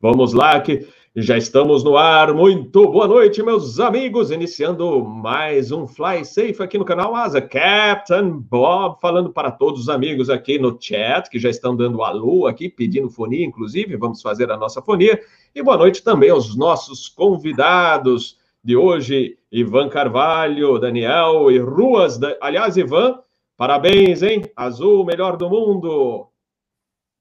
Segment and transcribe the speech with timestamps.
[0.00, 0.86] Vamos lá, que
[1.16, 2.32] já estamos no ar.
[2.32, 4.30] Muito boa noite, meus amigos.
[4.30, 7.40] Iniciando mais um Fly Safe aqui no canal Asa.
[7.40, 12.46] Captain Bob falando para todos os amigos aqui no chat, que já estão dando alô
[12.46, 13.96] aqui, pedindo fonia, inclusive.
[13.96, 15.20] Vamos fazer a nossa fonia.
[15.52, 22.20] E boa noite também aos nossos convidados de hoje, Ivan Carvalho, Daniel e Ruas.
[22.40, 23.18] Aliás, Ivan,
[23.56, 24.44] parabéns, hein?
[24.54, 26.28] Azul, melhor do mundo.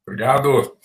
[0.07, 0.77] Obrigado.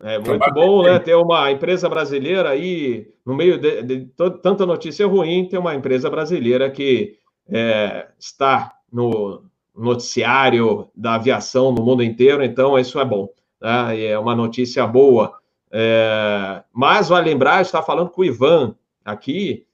[0.00, 0.98] É muito bom, né?
[0.98, 4.06] Ter uma empresa brasileira aí, no meio de, de
[4.42, 9.44] tanta notícia ruim, ter uma empresa brasileira que é, está no
[9.74, 13.28] noticiário da aviação no mundo inteiro, então isso é bom.
[13.60, 14.04] Né?
[14.06, 15.38] É uma notícia boa.
[15.72, 19.66] É, mas vale lembrar, está falando com o Ivan aqui,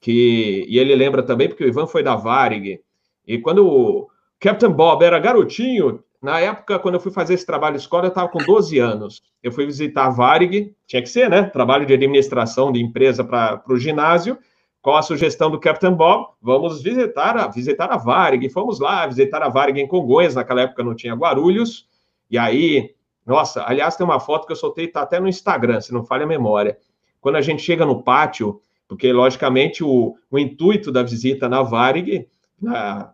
[0.00, 2.80] que, e ele lembra também, porque o Ivan foi da Varig,
[3.26, 4.08] e quando o
[4.40, 8.10] Captain Bob era garotinho, na época, quando eu fui fazer esse trabalho de escola, eu
[8.10, 9.22] estava com 12 anos.
[9.42, 11.42] Eu fui visitar a Varig, tinha que ser, né?
[11.42, 14.38] Trabalho de administração de empresa para o ginásio,
[14.80, 18.48] com a sugestão do Captain Bob, vamos visitar a, visitar a Varig.
[18.50, 21.88] Fomos lá visitar a Varig em Congonhas, naquela época não tinha Guarulhos.
[22.30, 22.94] E aí,
[23.26, 26.22] nossa, aliás, tem uma foto que eu soltei, tá até no Instagram, se não falha
[26.22, 26.78] a memória.
[27.20, 32.28] Quando a gente chega no pátio, porque, logicamente, o, o intuito da visita na Varig,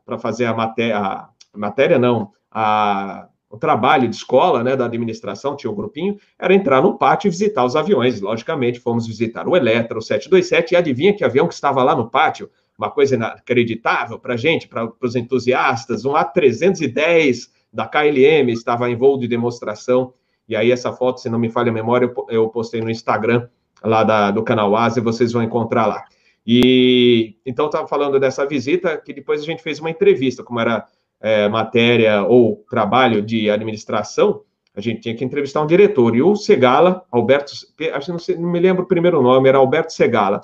[0.05, 5.57] para fazer a matéria, a matéria não, a, o trabalho de escola, né, da administração,
[5.57, 8.21] tinha um grupinho, era entrar no pátio e visitar os aviões.
[8.21, 12.11] Logicamente, fomos visitar o Eletro, o 727, e adivinha que avião que estava lá no
[12.11, 12.51] pátio?
[12.79, 18.97] Uma coisa inacreditável para a gente, para os entusiastas, um A310 da KLM estava em
[18.97, 20.13] voo de demonstração,
[20.49, 23.49] e aí essa foto, se não me falha a memória, eu postei no Instagram,
[23.83, 26.05] lá da, do canal Ásia, vocês vão encontrar lá.
[26.47, 30.87] E então estava falando dessa visita, que depois a gente fez uma entrevista, como era
[31.21, 34.43] é, matéria ou trabalho de administração,
[34.75, 36.15] a gente tinha que entrevistar um diretor.
[36.15, 37.53] E o Segala, Alberto,
[37.93, 40.41] acho que não, sei, não me lembro o primeiro nome, era Alberto Segala.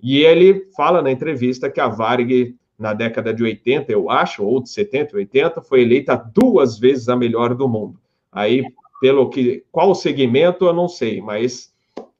[0.00, 4.62] E ele fala na entrevista que a Varig, na década de 80, eu acho, ou
[4.62, 7.98] de 70, 80, foi eleita duas vezes a melhor do mundo.
[8.32, 8.64] Aí,
[9.00, 9.64] pelo que.
[9.70, 11.72] Qual segmento, eu não sei, mas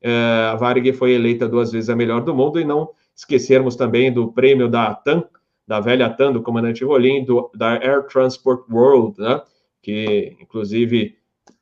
[0.02, 4.12] é, a Varig foi eleita duas vezes a melhor do mundo, e não esquecermos também
[4.12, 5.24] do prêmio da TAM,
[5.66, 9.42] da velha TAM, do comandante Rolim, do, da Air Transport World, né?
[9.82, 11.16] que, inclusive,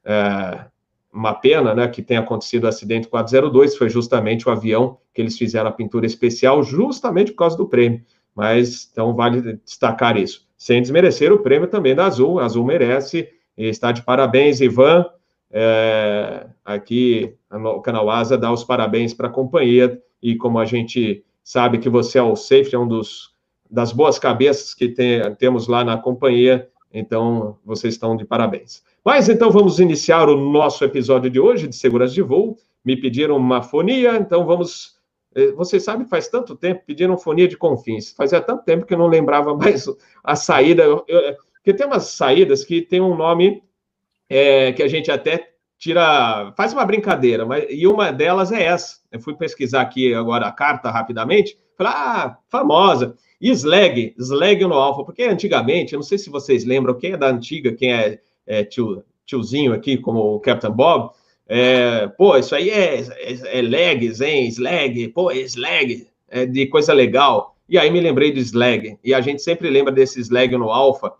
[0.04, 0.66] é
[1.12, 5.38] uma pena né, que tenha acontecido o acidente 402, foi justamente o avião que eles
[5.38, 8.02] fizeram a pintura especial, justamente por causa do prêmio.
[8.34, 10.44] Mas, então, vale destacar isso.
[10.58, 15.06] Sem desmerecer o prêmio também da Azul, a Azul merece, está de parabéns, Ivan.
[15.52, 21.24] É, aqui, o canal Asa dá os parabéns para a companhia, e como a gente
[21.44, 23.33] sabe que você é o safety, é um dos
[23.74, 26.68] das boas cabeças que tem, temos lá na companhia.
[26.92, 28.84] Então, vocês estão de parabéns.
[29.04, 32.56] Mas então vamos iniciar o nosso episódio de hoje de segurança de voo.
[32.84, 34.94] Me pediram uma fonia, então vamos.
[35.34, 38.12] Eh, vocês sabem, faz tanto tempo pediram fonia de confins.
[38.12, 39.86] Fazia tanto tempo que eu não lembrava mais
[40.22, 40.84] a saída.
[41.54, 43.60] porque tem umas saídas que tem um nome
[44.28, 45.53] é, que a gente até
[45.84, 49.00] tira, faz uma brincadeira, mas e uma delas é essa.
[49.12, 53.14] Eu fui pesquisar aqui agora a carta rapidamente, falei, ah, famosa.
[53.38, 57.28] E slag, slag no alfa, porque antigamente, não sei se vocês lembram, quem é da
[57.28, 61.10] antiga, quem é, é tio, tiozinho aqui, como o Captain Bob,
[61.46, 66.66] é, pô, isso aí é, é, é legs, hein, slag, pô, é slag, é de
[66.66, 67.54] coisa legal.
[67.68, 71.12] E aí me lembrei do slag, e a gente sempre lembra desse slag no alfa,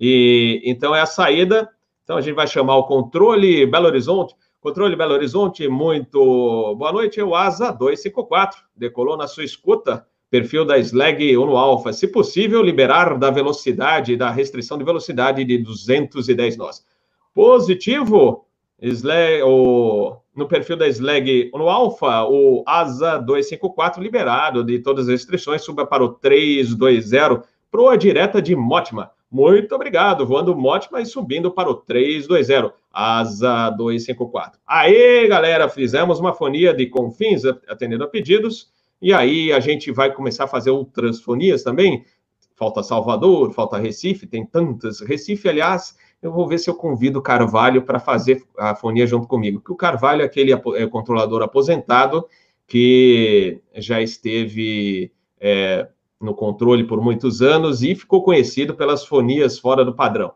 [0.00, 1.68] e então é a saída,
[2.02, 7.18] então a gente vai chamar o controle Belo Horizonte, Controle Belo Horizonte, muito boa noite,
[7.18, 12.62] é o ASA 254, decolou na sua escuta, perfil da Slag Uno Alpha, se possível,
[12.62, 16.86] liberar da velocidade, da restrição de velocidade de 210 nós.
[17.34, 18.46] Positivo,
[18.80, 25.14] Slag, o, no perfil da Slag Uno Alpha, o ASA 254 liberado de todas as
[25.14, 29.10] restrições, suba para o 320, proa direta de Motima.
[29.32, 34.60] Muito obrigado, voando Motima e subindo para o 320, ASA 254.
[34.66, 38.70] Aí, galera, fizemos uma fonia de confins, atendendo a pedidos,
[39.00, 42.04] e aí a gente vai começar a fazer outras fonias também.
[42.54, 45.00] Falta Salvador, falta Recife, tem tantas.
[45.00, 49.26] Recife, aliás, eu vou ver se eu convido o Carvalho para fazer a fonia junto
[49.26, 49.60] comigo.
[49.60, 52.28] Porque o Carvalho é aquele é, controlador aposentado
[52.66, 55.88] que já esteve é,
[56.22, 60.32] no controle por muitos anos e ficou conhecido pelas fonias fora do padrão.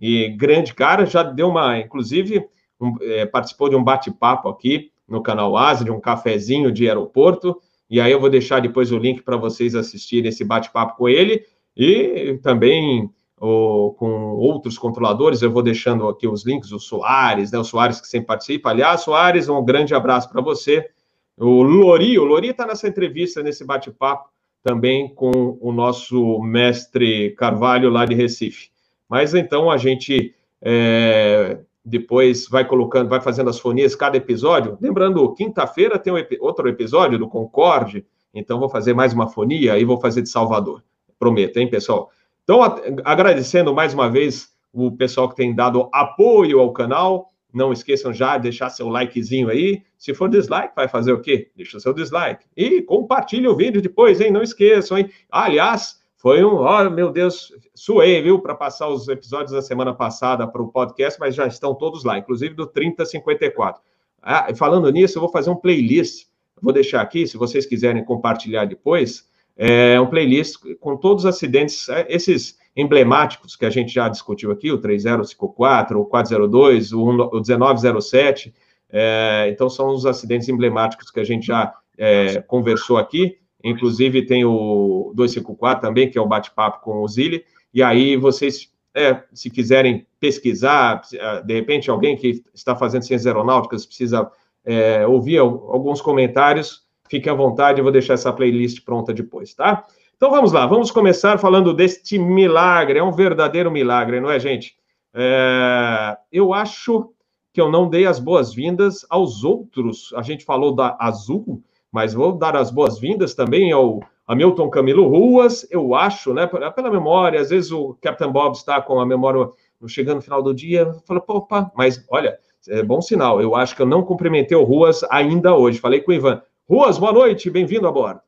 [0.00, 2.46] E grande cara, já deu uma, inclusive,
[2.80, 7.60] um, é, participou de um bate-papo aqui no canal Ásia, de um cafezinho de aeroporto,
[7.88, 11.44] e aí eu vou deixar depois o link para vocês assistirem esse bate-papo com ele.
[11.76, 15.42] E também ou, com outros controladores.
[15.42, 17.58] Eu vou deixando aqui os links, o Soares, né?
[17.58, 18.70] O Soares que sempre participa.
[18.70, 20.88] Aliás, Soares, um grande abraço para você.
[21.36, 24.30] O Lori, o Lori está nessa entrevista, nesse bate-papo,
[24.66, 28.68] também com o nosso mestre Carvalho lá de Recife.
[29.08, 34.76] Mas então a gente é, depois vai colocando, vai fazendo as fonias cada episódio.
[34.80, 38.04] Lembrando, quinta-feira tem um, outro episódio do Concorde,
[38.34, 40.82] então vou fazer mais uma fonia e vou fazer de Salvador.
[41.16, 42.10] Prometo, hein, pessoal?
[42.42, 42.60] Então,
[43.04, 47.30] agradecendo mais uma vez o pessoal que tem dado apoio ao canal.
[47.52, 49.82] Não esqueçam já de deixar seu likezinho aí.
[49.96, 51.50] Se for dislike, vai fazer o quê?
[51.56, 52.44] Deixa seu dislike.
[52.56, 54.30] E compartilhe o vídeo depois, hein?
[54.30, 55.10] Não esqueçam, hein?
[55.30, 60.46] aliás, foi um, oh, meu Deus, suei, viu, para passar os episódios da semana passada
[60.46, 63.80] para o podcast, mas já estão todos lá, inclusive do 3054.
[64.20, 66.26] Ah, falando nisso, eu vou fazer um playlist.
[66.60, 71.88] Vou deixar aqui, se vocês quiserem compartilhar depois é um playlist com todos os acidentes,
[71.88, 77.06] é, esses emblemáticos que a gente já discutiu aqui, o 3054, o 402, o,
[77.40, 78.54] 1907,
[78.90, 84.44] é, então são os acidentes emblemáticos que a gente já é, conversou aqui, inclusive tem
[84.44, 89.48] o 254 também, que é o bate-papo com o Zili, e aí vocês, é, se
[89.48, 94.30] quiserem pesquisar, é, de repente alguém que está fazendo ciências aeronáuticas precisa
[94.66, 99.84] é, ouvir alguns comentários, Fique à vontade, eu vou deixar essa playlist pronta depois, tá?
[100.16, 102.98] Então vamos lá, vamos começar falando deste milagre.
[102.98, 104.74] É um verdadeiro milagre, não é, gente?
[105.14, 106.16] É...
[106.32, 107.10] Eu acho
[107.52, 110.12] que eu não dei as boas-vindas aos outros.
[110.14, 115.66] A gente falou da Azul, mas vou dar as boas-vindas também ao Hamilton Camilo Ruas.
[115.70, 119.48] Eu acho, né, pela memória, às vezes o Captain Bob está com a memória
[119.86, 122.38] chegando no final do dia, fala, opa, mas olha,
[122.68, 123.40] é bom sinal.
[123.40, 125.78] Eu acho que eu não cumprimentei o Ruas ainda hoje.
[125.78, 126.42] Falei com o Ivan.
[126.68, 128.20] Ruas, boa noite, bem-vindo a bordo.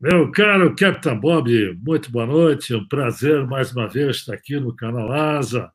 [0.00, 4.74] Meu caro Capitão Bob, muito boa noite, um prazer mais uma vez estar aqui no
[4.74, 5.70] canal Asa.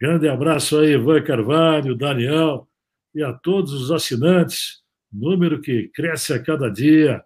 [0.00, 2.66] Grande abraço aí, Ivan Carvalho, Daniel
[3.14, 4.82] e a todos os assinantes,
[5.12, 7.22] número que cresce a cada dia,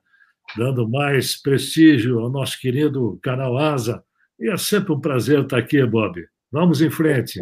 [0.55, 4.05] dando mais prestígio ao nosso querido canal Asa.
[4.39, 6.23] E é sempre um prazer estar aqui, Bob.
[6.53, 7.41] Vamos em frente.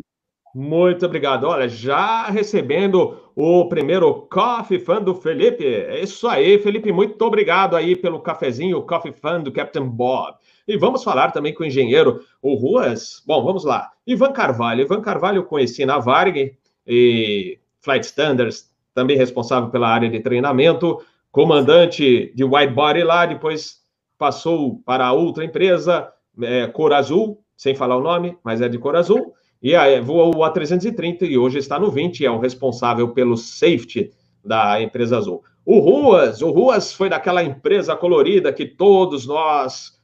[0.54, 1.48] Muito obrigado.
[1.48, 5.66] Olha, já recebendo o primeiro Coffee Fan do Felipe.
[5.66, 6.92] É isso aí, Felipe.
[6.92, 10.36] Muito obrigado aí pelo cafezinho, Coffee Fan do Captain Bob.
[10.68, 13.20] E vamos falar também com o engenheiro, o Ruas.
[13.26, 13.90] Bom, vamos lá.
[14.06, 14.82] Ivan Carvalho.
[14.82, 21.04] Ivan Carvalho eu conheci na Varg e Flight Standards, também responsável pela área de treinamento,
[21.32, 23.82] comandante de Body lá, depois
[24.16, 28.94] passou para outra empresa, é, Cor Azul, sem falar o nome, mas é de Cor
[28.94, 33.34] Azul e aí, voou o A330 e hoje está no 20, é o responsável pelo
[33.34, 34.12] safety
[34.44, 35.42] da empresa Azul.
[35.64, 39.98] O Ruas, o Ruas foi daquela empresa colorida que todos nós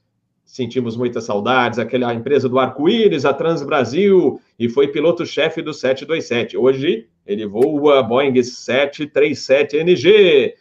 [0.46, 6.56] sentimos muitas saudades, aquela empresa do arco-íris, a Trans Brasil, e foi piloto-chefe do 727.
[6.56, 10.54] Hoje ele voa Boeing 737NG.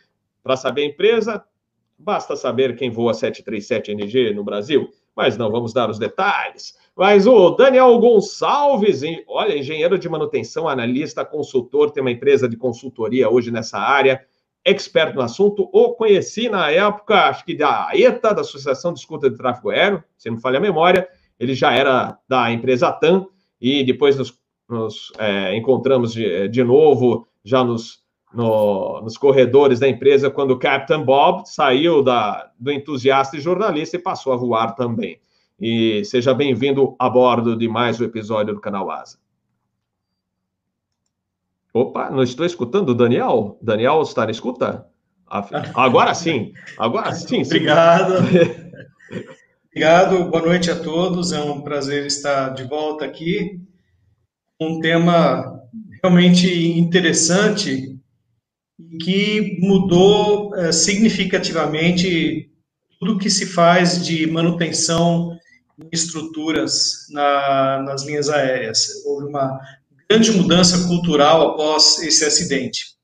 [0.44, 1.42] Para saber a empresa,
[1.98, 6.78] basta saber quem voa 737NG no Brasil, mas não vamos dar os detalhes.
[7.00, 13.30] Mas o Daniel Gonçalves, olha, engenheiro de manutenção, analista, consultor, tem uma empresa de consultoria
[13.30, 14.22] hoje nessa área,
[14.66, 15.70] expert no assunto.
[15.72, 20.04] O conheci na época, acho que da ETA, da Associação de Escuta de Tráfego Aéreo,
[20.18, 21.08] se não falha a memória.
[21.40, 23.26] Ele já era da empresa TAM
[23.62, 24.38] e depois nos,
[24.68, 28.00] nos é, encontramos de, de, novo, já nos,
[28.34, 33.96] no, nos corredores da empresa, quando o Captain Bob saiu da, do entusiasta e jornalista
[33.96, 35.18] e passou a voar também
[35.60, 39.18] e seja bem-vindo a bordo de mais um episódio do canal Asa.
[41.74, 43.58] Opa, não estou escutando o Daniel?
[43.62, 44.86] Daniel está na escuta?
[45.76, 47.44] Agora sim, agora sim.
[47.44, 47.56] sim.
[47.56, 48.14] Obrigado.
[49.68, 51.32] Obrigado, boa noite a todos.
[51.32, 53.62] É um prazer estar de volta aqui.
[54.60, 55.62] Um tema
[56.02, 56.48] realmente
[56.78, 57.96] interessante
[59.02, 62.50] que mudou é, significativamente
[63.00, 65.39] tudo que se faz de manutenção
[65.92, 69.04] estruturas na, nas linhas aéreas.
[69.06, 69.60] Houve uma
[70.10, 72.98] grande mudança cultural após esse acidente.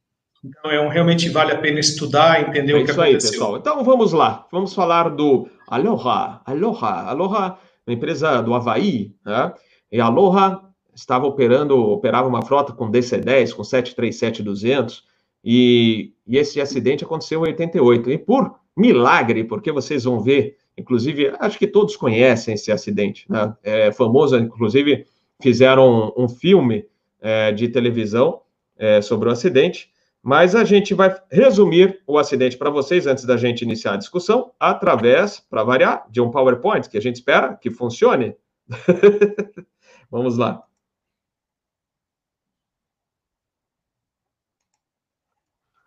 [0.43, 3.29] Então, é um, realmente vale a pena estudar, entender é o que isso aconteceu.
[3.29, 3.57] Aí, pessoal.
[3.57, 4.47] Então, vamos lá.
[4.51, 6.41] Vamos falar do Aloha.
[6.45, 7.09] Aloha.
[7.09, 9.53] Aloha, uma empresa do Havaí, né?
[9.91, 10.61] E a Aloha
[10.93, 15.01] estava operando, operava uma frota com DC-10, com 737-200,
[15.43, 18.11] e, e esse acidente aconteceu em 88.
[18.11, 23.55] E por milagre, porque vocês vão ver Inclusive, acho que todos conhecem esse acidente, né?
[23.63, 25.05] É famoso, inclusive,
[25.41, 26.85] fizeram um, um filme
[27.21, 28.41] é, de televisão
[28.77, 29.89] é, sobre o acidente,
[30.21, 34.51] mas a gente vai resumir o acidente para vocês antes da gente iniciar a discussão,
[34.59, 38.35] através, para variar, de um PowerPoint que a gente espera que funcione.
[40.09, 40.63] Vamos lá.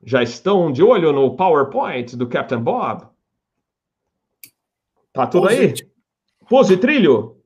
[0.03, 3.09] Já estão de olho no PowerPoint do Captain Bob?
[5.19, 5.75] Tá tudo aí?
[6.49, 7.39] Pose trilho?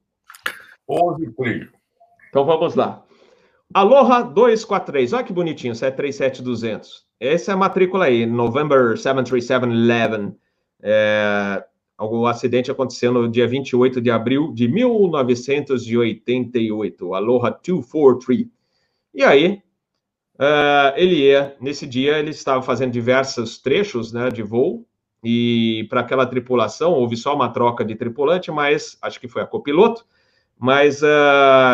[0.87, 1.73] Pose trilho.
[2.29, 3.02] Então vamos lá.
[3.73, 5.14] Aloha 243.
[5.14, 7.07] Olha que bonitinho, 737200.
[7.19, 10.37] Essa é a matrícula aí, November 73711.
[10.83, 11.64] É,
[11.99, 17.14] o acidente aconteceu no dia 28 de abril de 1988.
[17.14, 18.49] Aloha 243.
[19.14, 19.62] E aí,
[20.35, 24.87] uh, ele ia, nesse dia, ele estava fazendo diversos trechos né, de voo,
[25.23, 29.47] e para aquela tripulação houve só uma troca de tripulante, mas acho que foi a
[29.47, 30.05] copiloto,
[30.59, 31.07] mas uh,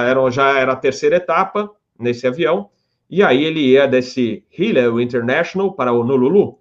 [0.07, 2.71] era, já era a terceira etapa nesse avião,
[3.09, 6.59] e aí ele ia desse Hilo International para o Honolulu,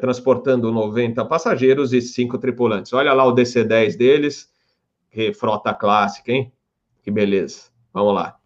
[0.00, 2.94] transportando 90 passageiros e 5 tripulantes.
[2.94, 4.50] Olha lá o DC-10 deles,
[5.10, 6.50] que frota clássica, hein?
[7.02, 7.64] Que beleza.
[7.92, 8.36] Vamos lá.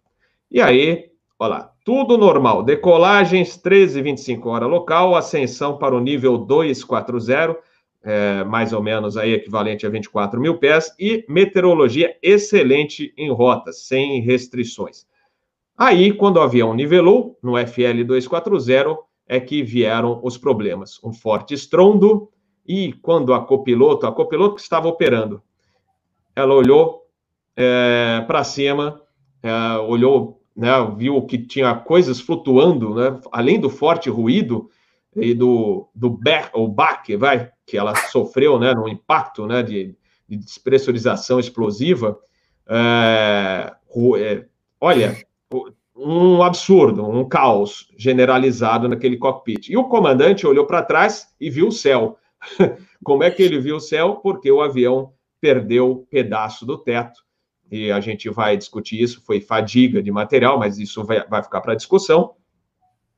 [0.49, 1.10] E aí,
[1.41, 2.61] olha lá, tudo normal.
[2.61, 7.57] Decolagens 13h25 hora local, ascensão para o nível 240,
[8.03, 13.73] é, mais ou menos aí equivalente a 24 mil pés, e meteorologia excelente em rota,
[13.73, 15.07] sem restrições.
[15.75, 21.03] Aí, quando o avião nivelou no FL 240, é que vieram os problemas.
[21.03, 22.29] Um forte estrondo,
[22.67, 25.41] e quando a copiloto, a copiloto que estava operando,
[26.35, 27.07] ela olhou
[27.55, 29.01] é, para cima,
[29.41, 34.69] é, olhou né, viu que tinha coisas flutuando, né, além do forte ruído
[35.15, 39.95] e do, do back, o baque, vai, que ela sofreu, né, no impacto, né, de,
[40.29, 42.19] de despressurização explosiva,
[42.69, 43.73] é,
[44.19, 44.45] é,
[44.79, 45.17] olha,
[45.95, 49.67] um absurdo, um caos generalizado naquele cockpit.
[49.67, 52.19] E o comandante olhou para trás e viu o céu.
[53.03, 54.17] Como é que ele viu o céu?
[54.17, 57.19] Porque o avião perdeu pedaço do teto
[57.71, 61.61] e a gente vai discutir isso, foi fadiga de material, mas isso vai, vai ficar
[61.61, 62.33] para discussão.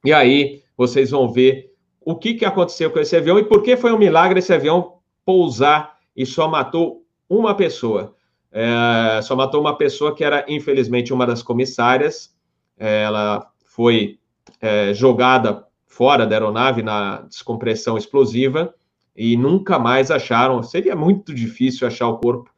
[0.05, 3.75] E aí vocês vão ver o que, que aconteceu com esse avião e por que
[3.75, 8.15] foi um milagre esse avião pousar e só matou uma pessoa.
[8.51, 12.36] É, só matou uma pessoa que era, infelizmente, uma das comissárias.
[12.77, 14.19] É, ela foi
[14.62, 18.75] é, jogada fora da aeronave na descompressão explosiva
[19.15, 20.62] e nunca mais acharam.
[20.62, 22.52] Seria muito difícil achar o corpo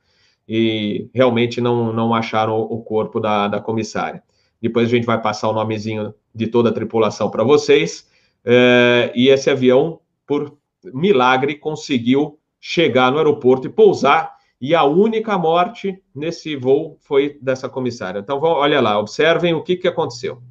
[0.48, 4.24] e realmente não, não acharam o corpo da, da comissária.
[4.62, 8.10] Depois a gente vai passar o nomezinho de toda a tripulação para vocês.
[8.44, 14.36] É, e esse avião, por milagre, conseguiu chegar no aeroporto e pousar.
[14.62, 18.20] E a única morte nesse voo foi dessa comissária.
[18.20, 20.42] Então, olha lá, observem o que, que aconteceu.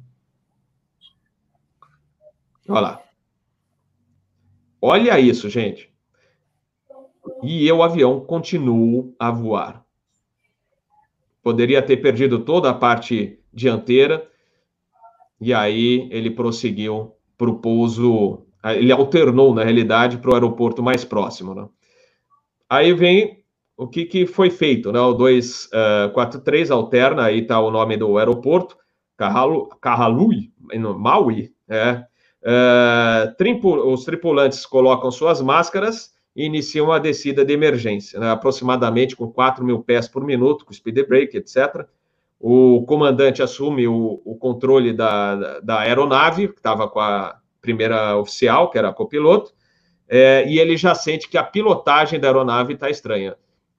[2.67, 3.01] Olha lá.
[4.81, 5.91] Olha isso, gente.
[7.41, 9.84] E o avião continua a voar
[11.45, 14.27] poderia ter perdido toda a parte dianteira,
[15.39, 21.05] e aí ele prosseguiu para o pouso, ele alternou, na realidade, para o aeroporto mais
[21.05, 21.53] próximo.
[21.53, 21.67] Né?
[22.67, 23.43] Aí vem
[23.77, 24.99] o que, que foi feito, né?
[24.99, 28.75] o 243 uh, alterna, aí está o nome do aeroporto,
[29.15, 30.51] Carralui,
[30.97, 32.03] Maui, é,
[32.41, 39.31] uh, os tripulantes colocam suas máscaras, e iniciam a descida de emergência, né, aproximadamente com
[39.31, 41.87] 4 mil pés por minuto, com speed brake, etc.
[42.39, 48.17] O comandante assume o, o controle da, da, da, aeronave, que estava com a primeira
[48.17, 49.53] oficial, que era a copiloto,
[50.07, 53.35] é, e ele já sente que a pilotagem da aeronave está estranha.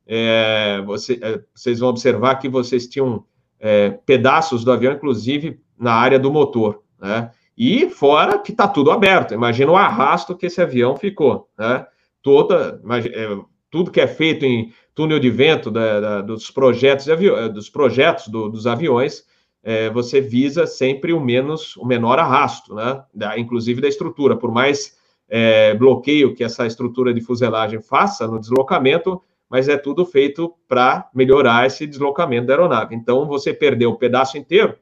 [0.07, 3.25] É, você, é, vocês vão observar que vocês tinham
[3.61, 7.31] é, pedaços do avião, inclusive na área do motor, né?
[7.59, 9.33] E fora que está tudo aberto.
[9.33, 11.87] Imagina o arrasto que esse avião ficou, né?
[12.27, 12.83] Toda,
[13.15, 13.39] é,
[13.71, 18.27] tudo que é feito em túnel de vento da, da, dos projetos, é, dos projetos
[18.27, 19.23] do, dos aviões,
[19.63, 23.01] é, você visa sempre o menos, o menor arrasto, né?
[23.15, 24.35] Da, inclusive da estrutura.
[24.35, 24.97] Por mais
[25.29, 31.09] é, bloqueio que essa estrutura de fuselagem faça no deslocamento, mas é tudo feito para
[31.15, 32.97] melhorar esse deslocamento da aeronave.
[32.97, 34.75] Então, você perdeu o pedaço inteiro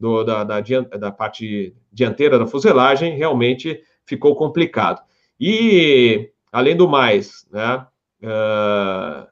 [0.00, 5.00] do, da, da, da parte dianteira da fuselagem, realmente ficou complicado.
[5.38, 7.86] E Além do mais, né,
[8.22, 9.26] uh,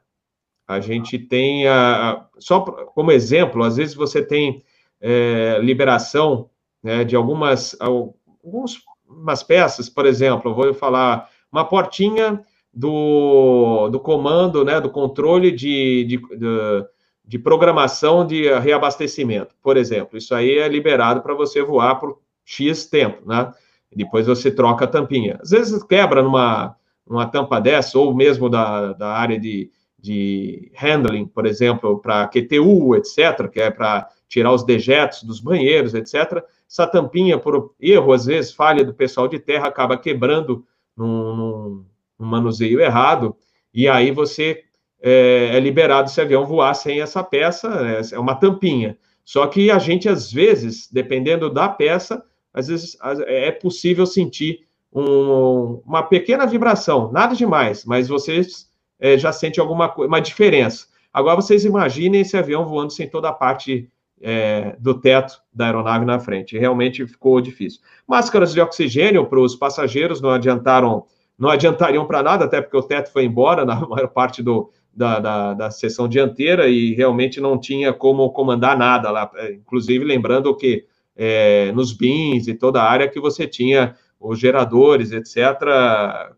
[0.67, 4.63] a gente tem, a, só como exemplo, às vezes você tem
[4.99, 6.49] é, liberação
[6.83, 12.43] né, de algumas, algumas peças, por exemplo, vou falar uma portinha
[12.73, 16.85] do, do comando, né, do controle de, de, de,
[17.25, 20.17] de programação de reabastecimento, por exemplo.
[20.17, 23.51] Isso aí é liberado para você voar por X tempo, né?
[23.95, 25.39] Depois você troca a tampinha.
[25.41, 26.75] Às vezes quebra numa
[27.09, 32.95] uma tampa dessa, ou mesmo da, da área de, de handling, por exemplo, para QTU,
[32.95, 36.43] etc., que é para tirar os dejetos dos banheiros, etc.
[36.69, 41.85] Essa tampinha, por erro, às vezes, falha do pessoal de terra, acaba quebrando num, num,
[42.19, 43.35] num manuseio errado,
[43.73, 44.63] e aí você
[45.01, 48.97] é, é, liberado esse avião voar sem essa peça, é, é uma tampinha.
[49.23, 52.23] Só que a gente, às vezes, dependendo da peça,
[52.53, 52.97] às vezes
[53.27, 54.66] é possível sentir
[54.97, 58.67] um, uma pequena vibração, nada demais, mas vocês
[58.99, 60.87] é, já sente alguma uma diferença.
[61.13, 63.87] Agora vocês imaginem esse avião voando sem toda a parte
[64.19, 66.57] é, do teto da aeronave na frente.
[66.57, 67.79] Realmente ficou difícil.
[68.07, 71.05] Máscaras de oxigênio para os passageiros não adiantaram,
[71.37, 75.19] não adiantariam para nada, até porque o teto foi embora na maior parte do, da,
[75.19, 79.29] da, da seção dianteira e realmente não tinha como comandar nada lá.
[79.35, 80.85] É, inclusive, lembrando que
[81.15, 85.59] é, nos bins e toda a área que você tinha os geradores, etc.,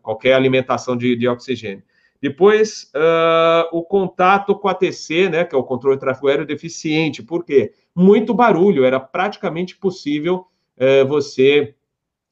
[0.02, 1.82] qualquer alimentação de, de oxigênio.
[2.20, 6.46] Depois, uh, o contato com a TC, né, que é o controle de tráfego aéreo
[6.46, 7.22] deficiente.
[7.22, 7.72] Por quê?
[7.94, 10.46] Muito barulho, era praticamente possível
[10.76, 11.74] uh, você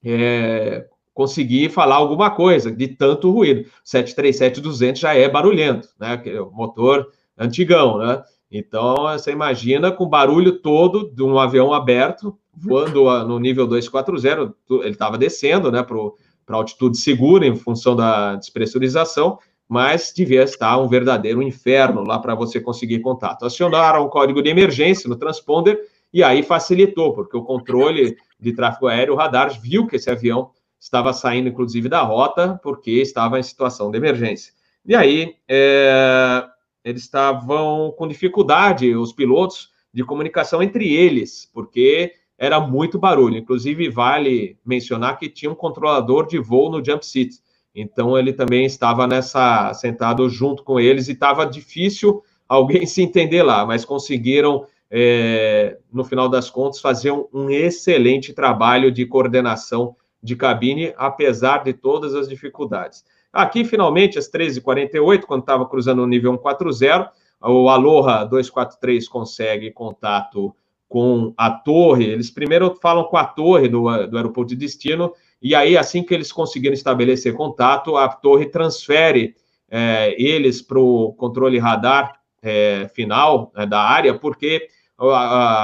[0.04, 3.64] uh, conseguir falar alguma coisa de tanto ruído.
[3.84, 8.22] 737-200 já é barulhento, né, que é o motor antigão, né?
[8.50, 14.88] Então, você imagina com barulho todo de um avião aberto, voando no nível 240, ele
[14.90, 19.38] estava descendo, né, para altitude segura, em função da despressurização,
[19.68, 23.44] mas devia estar um verdadeiro inferno lá para você conseguir contato.
[23.44, 25.78] Acionaram o código de emergência no transponder
[26.12, 30.50] e aí facilitou, porque o controle de tráfego aéreo, o radar, viu que esse avião
[30.80, 34.54] estava saindo, inclusive, da rota, porque estava em situação de emergência.
[34.86, 36.46] E aí, é,
[36.82, 43.36] eles estavam com dificuldade, os pilotos, de comunicação entre eles, porque era muito barulho.
[43.36, 47.40] Inclusive, vale mencionar que tinha um controlador de voo no jump seat.
[47.74, 53.42] Então ele também estava nessa sentado junto com eles e estava difícil alguém se entender
[53.42, 59.94] lá, mas conseguiram é, no final das contas fazer um, um, excelente trabalho de coordenação
[60.22, 63.04] de cabine, apesar de todas as dificuldades.
[63.30, 70.54] Aqui, finalmente, às 13h48, quando estava cruzando o nível 140, o Aloha 243 consegue contato
[70.88, 72.06] com a torre.
[72.06, 76.12] Eles primeiro falam com a torre do, do aeroporto de destino e aí, assim que
[76.12, 79.36] eles conseguiram estabelecer contato, a torre transfere
[79.70, 85.04] é, eles para o controle radar é, final é, da área, porque a,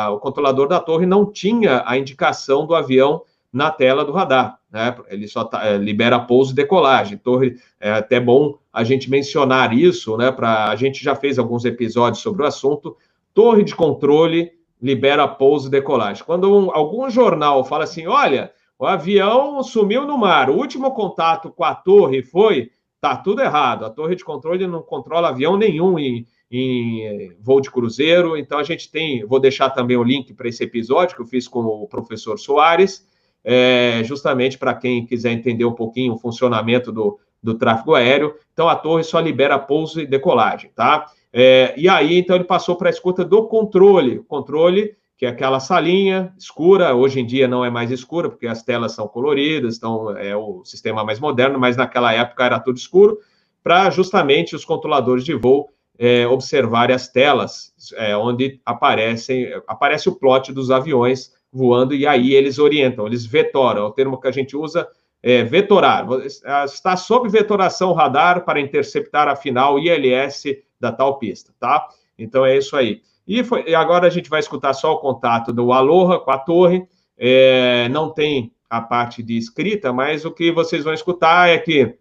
[0.04, 4.58] a, o controlador da torre não tinha a indicação do avião na tela do radar.
[4.70, 4.94] Né?
[5.08, 7.18] Ele só tá, é, libera pouso e decolagem.
[7.18, 10.30] Torre, é até bom a gente mencionar isso, né?
[10.30, 12.96] Pra, a gente já fez alguns episódios sobre o assunto.
[13.32, 14.52] Torre de controle
[14.84, 16.22] libera pouso e decolagem.
[16.22, 20.50] Quando um, algum jornal fala assim, olha, o avião sumiu no mar.
[20.50, 22.70] O último contato com a torre foi.
[23.00, 23.86] Tá tudo errado.
[23.86, 28.36] A torre de controle não controla avião nenhum em, em voo de cruzeiro.
[28.36, 29.24] Então a gente tem.
[29.24, 33.06] Vou deixar também o link para esse episódio que eu fiz com o professor Soares,
[33.42, 38.34] é, justamente para quem quiser entender um pouquinho o funcionamento do, do tráfego aéreo.
[38.52, 41.06] Então a torre só libera pouso e decolagem, tá?
[41.36, 44.20] É, e aí, então, ele passou para a escuta do controle.
[44.20, 48.62] Controle que é aquela salinha escura, hoje em dia não é mais escura, porque as
[48.62, 53.18] telas são coloridas, então é o sistema mais moderno, mas naquela época era tudo escuro,
[53.62, 60.16] para justamente os controladores de voo é, observarem as telas é, onde aparecem, aparece o
[60.16, 64.32] plot dos aviões voando, e aí eles orientam, eles vetoram, é o termo que a
[64.32, 64.88] gente usa
[65.26, 66.06] é vetorar,
[66.66, 70.44] está sob vetoração radar para interceptar a final ILS
[70.78, 71.88] da tal pista, tá?
[72.18, 73.00] Então é isso aí.
[73.26, 76.37] E, foi, e agora a gente vai escutar só o contato do Aloha com a
[76.37, 76.87] torre.
[77.16, 81.96] É, não tem a parte de escrita, mas o que vocês vão escutar é que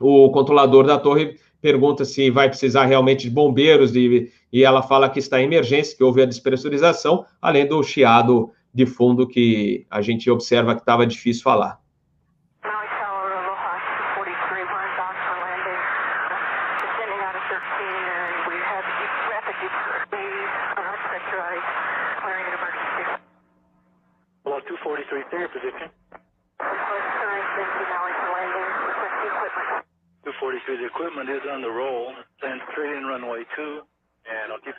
[0.00, 5.08] o controlador da torre pergunta se vai precisar realmente de bombeiros de, e ela fala
[5.08, 10.02] que está em emergência, que houve a despressurização, além do chiado de fundo que a
[10.02, 11.78] gente observa que estava difícil falar.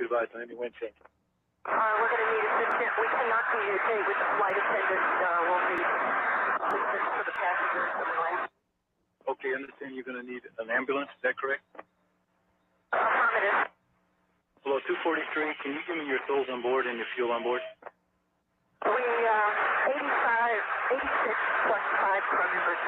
[0.10, 0.98] And I'll keep you advised on any wind change.
[1.69, 2.93] Uh, we're going to need assistance.
[2.98, 5.06] We cannot communicate with the flight attendant.
[5.06, 8.41] Uh, we'll need assistance for the passengers on the land.
[9.30, 11.13] Okay, understand you're going to need an ambulance.
[11.13, 11.62] Is that correct?
[12.89, 13.69] Affirmative.
[14.65, 15.62] Hello, 243.
[15.62, 17.62] Can you give me your souls on board and your fuel on board?
[18.82, 22.82] We, uh, 85, 86 plus 5 crew members.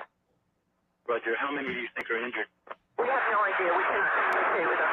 [1.06, 1.36] Roger.
[1.38, 2.50] How many do you think are injured?
[2.98, 3.70] We have no idea.
[3.76, 4.92] We cannot communicate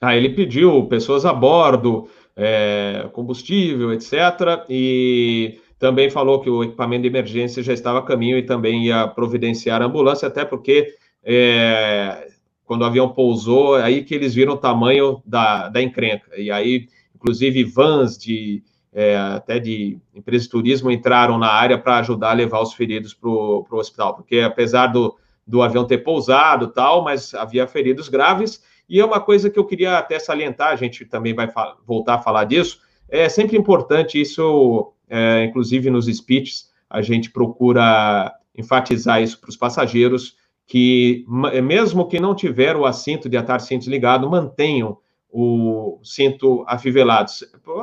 [0.00, 4.64] Ah, ele pediu pessoas a bordo, é, combustível, etc.
[4.68, 9.08] E também falou que o equipamento de emergência já estava a caminho e também ia
[9.08, 12.28] providenciar a ambulância, até porque é,
[12.64, 16.30] quando o avião pousou, é aí que eles viram o tamanho da, da encrenca.
[16.36, 21.98] E aí, inclusive, vans de é, até de empresas de turismo entraram na área para
[21.98, 25.16] ajudar a levar os feridos para o hospital, porque apesar do,
[25.48, 29.64] do avião ter pousado tal, mas havia feridos graves e é uma coisa que eu
[29.64, 31.48] queria até salientar, a gente também vai
[31.86, 32.80] voltar a falar disso.
[33.08, 39.56] É sempre importante isso, é, inclusive nos speeches, a gente procura enfatizar isso para os
[39.56, 41.24] passageiros, que
[41.62, 44.98] mesmo que não tiver o assinto de atar cintos ligado, mantenham
[45.30, 47.30] o cinto afivelado.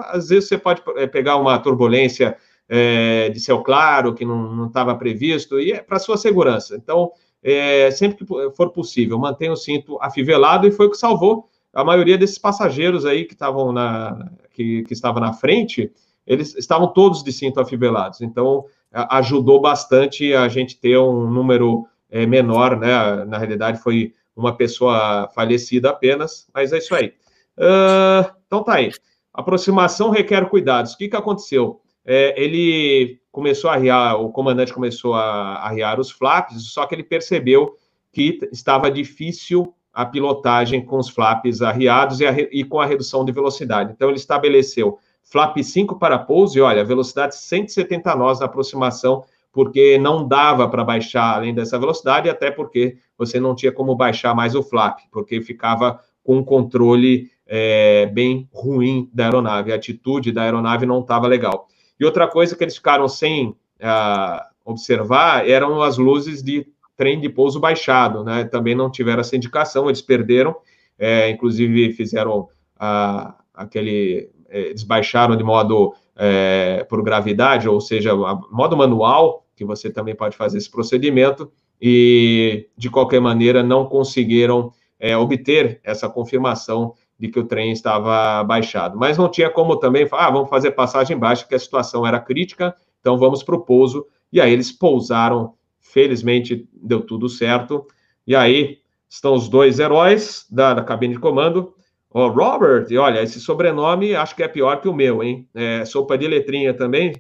[0.06, 2.36] Às vezes você pode é, pegar uma turbulência
[2.68, 6.76] é, de céu claro que não estava previsto, e é para sua segurança.
[6.76, 7.12] Então,
[7.48, 11.84] é, sempre que for possível, mantenha o cinto afivelado e foi o que salvou a
[11.84, 15.92] maioria desses passageiros aí que estavam na que, que estava na frente,
[16.26, 18.22] eles estavam todos de cinto afivelados.
[18.22, 23.26] Então ajudou bastante a gente ter um número é, menor, né?
[23.26, 27.14] Na realidade foi uma pessoa falecida apenas, mas é isso aí.
[27.58, 28.92] Uh, então tá aí.
[29.34, 30.94] Aproximação requer cuidados.
[30.94, 31.82] O que, que aconteceu?
[32.06, 37.04] É, ele começou a arriar, o comandante começou a arriar os flaps, só que ele
[37.04, 37.76] percebeu
[38.10, 43.26] que estava difícil a pilotagem com os flaps arriados e, a, e, com a redução
[43.26, 43.92] de velocidade.
[43.92, 49.98] Então, ele estabeleceu flap 5 para pouso e, olha, velocidade 170 nós na aproximação, porque
[49.98, 54.56] não dava para baixar além dessa velocidade, até porque você não tinha como baixar mais
[54.56, 60.44] o flap, porque ficava com um controle é, bem ruim da aeronave, a atitude da
[60.44, 61.68] aeronave não estava legal.
[62.00, 67.30] E outra coisa que eles ficaram sem uh, observar eram as luzes de trem de
[67.30, 68.46] pouso baixado, né?
[68.46, 70.56] Também não tiveram essa indicação, eles perderam,
[70.98, 74.30] é, inclusive fizeram uh, aquele.
[74.50, 80.16] É, eles baixaram de modo é, por gravidade, ou seja, modo manual, que você também
[80.16, 87.30] pode fazer esse procedimento, e de qualquer maneira não conseguiram é, obter essa confirmação de
[87.30, 88.98] que o trem estava baixado.
[88.98, 92.20] Mas não tinha como também falar, ah, vamos fazer passagem baixa, porque a situação era
[92.20, 94.06] crítica, então vamos para o pouso.
[94.32, 97.86] E aí eles pousaram, felizmente deu tudo certo.
[98.28, 101.74] E aí estão os dois heróis da, da cabine de comando.
[102.10, 105.48] O Robert, e olha, esse sobrenome acho que é pior que o meu, hein?
[105.54, 107.14] É, sopa de letrinha também.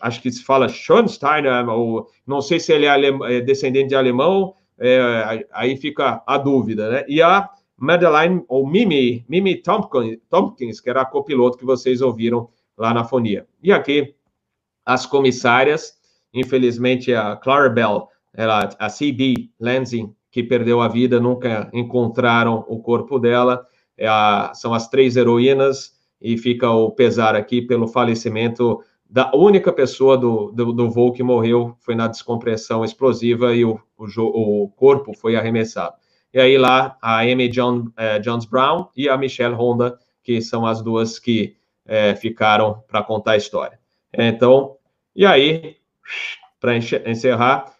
[0.00, 4.54] Acho que se fala Schoenstein, ou não sei se ele é, é descendente de alemão,
[4.78, 7.04] é, aí fica a dúvida, né?
[7.08, 7.48] E a
[7.84, 13.46] Madeline, ou Mimi, Mimi Tompkins, que era a copiloto que vocês ouviram lá na fonia.
[13.62, 14.14] E aqui,
[14.84, 15.94] as comissárias,
[16.32, 19.50] infelizmente a Clarabelle, ela, a C.B.
[19.60, 23.64] Lansing, que perdeu a vida, nunca encontraram o corpo dela,
[23.96, 29.72] é a, são as três heroínas, e fica o pesar aqui pelo falecimento da única
[29.72, 34.68] pessoa do, do, do voo que morreu, foi na descompressão explosiva e o, o, o
[34.70, 35.94] corpo foi arremessado.
[36.34, 40.66] E aí lá a Amy John, eh, Jones Brown e a Michelle Honda, que são
[40.66, 43.78] as duas que eh, ficaram para contar a história.
[44.12, 44.76] Então,
[45.14, 45.76] e aí,
[46.58, 47.72] para encerrar,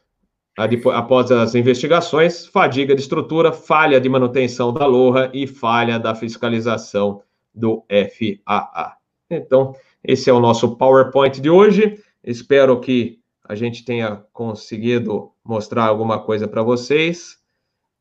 [0.94, 7.22] após as investigações, fadiga de estrutura, falha de manutenção da LORA e falha da fiscalização
[7.52, 8.96] do FAA.
[9.28, 11.98] Então, esse é o nosso PowerPoint de hoje.
[12.22, 17.42] Espero que a gente tenha conseguido mostrar alguma coisa para vocês.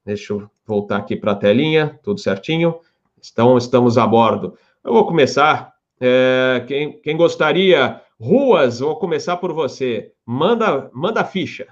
[0.06, 2.80] Deixa eu voltar aqui para a telinha, tudo certinho.
[3.20, 4.58] Então, estamos a bordo.
[4.84, 5.74] Eu vou começar.
[6.00, 10.12] É, quem, quem gostaria, Ruas, vou começar por você.
[10.26, 11.68] Manda, manda a ficha.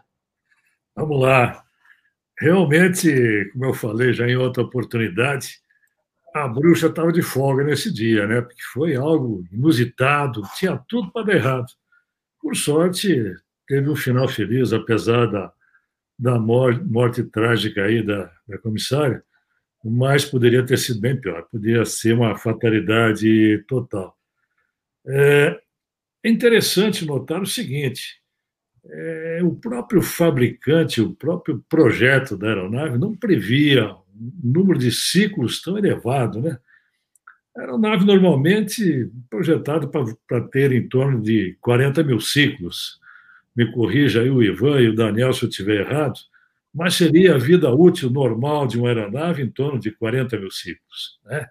[0.95, 1.63] Vamos lá.
[2.39, 5.59] Realmente, como eu falei já em outra oportunidade,
[6.33, 8.41] a bruxa estava de folga nesse dia, né?
[8.41, 11.67] Porque foi algo inusitado, tinha tudo para dar errado.
[12.41, 13.33] Por sorte,
[13.67, 15.53] teve um final feliz, apesar da,
[16.21, 19.23] da morte, morte trágica aí da, da comissária,
[19.83, 24.15] mas poderia ter sido bem pior, poderia ser uma fatalidade total.
[25.07, 25.59] É,
[26.23, 28.21] é interessante notar o seguinte:
[28.85, 35.59] é, o próprio fabricante, o próprio projeto da aeronave não previa um número de ciclos
[35.59, 36.59] tão elevado, né?
[37.57, 43.01] A aeronave normalmente projetada para ter em torno de 40 mil ciclos
[43.55, 46.19] me corrija aí o Ivan e o Daniel se eu estiver errado,
[46.73, 51.19] mas seria a vida útil normal de uma aeronave em torno de 40 mil ciclos.
[51.25, 51.47] Né?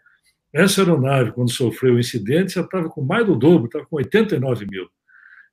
[0.53, 4.67] Essa aeronave, quando sofreu o incidente, já estava com mais do dobro, estava com 89
[4.67, 4.89] mil.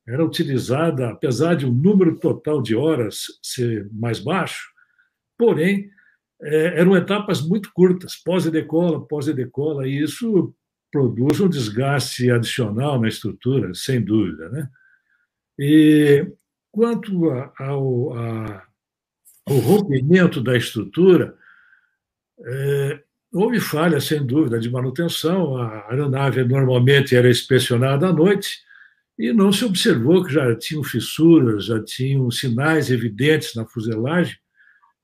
[0.08, 4.70] Era utilizada, apesar de o um número total de horas ser mais baixo,
[5.38, 5.90] porém,
[6.42, 10.56] é, eram etapas muito curtas, pós e decola, pós e decola, e isso
[10.92, 14.50] produz um desgaste adicional na estrutura, sem dúvida.
[14.50, 14.70] Né?
[15.60, 16.28] E
[16.72, 18.14] quanto ao,
[19.46, 21.36] ao rompimento da estrutura,
[22.46, 25.58] é, houve falha, sem dúvida, de manutenção.
[25.58, 28.60] A aeronave normalmente era inspecionada à noite
[29.18, 34.38] e não se observou que já tinham fissuras, já tinham sinais evidentes na fuselagem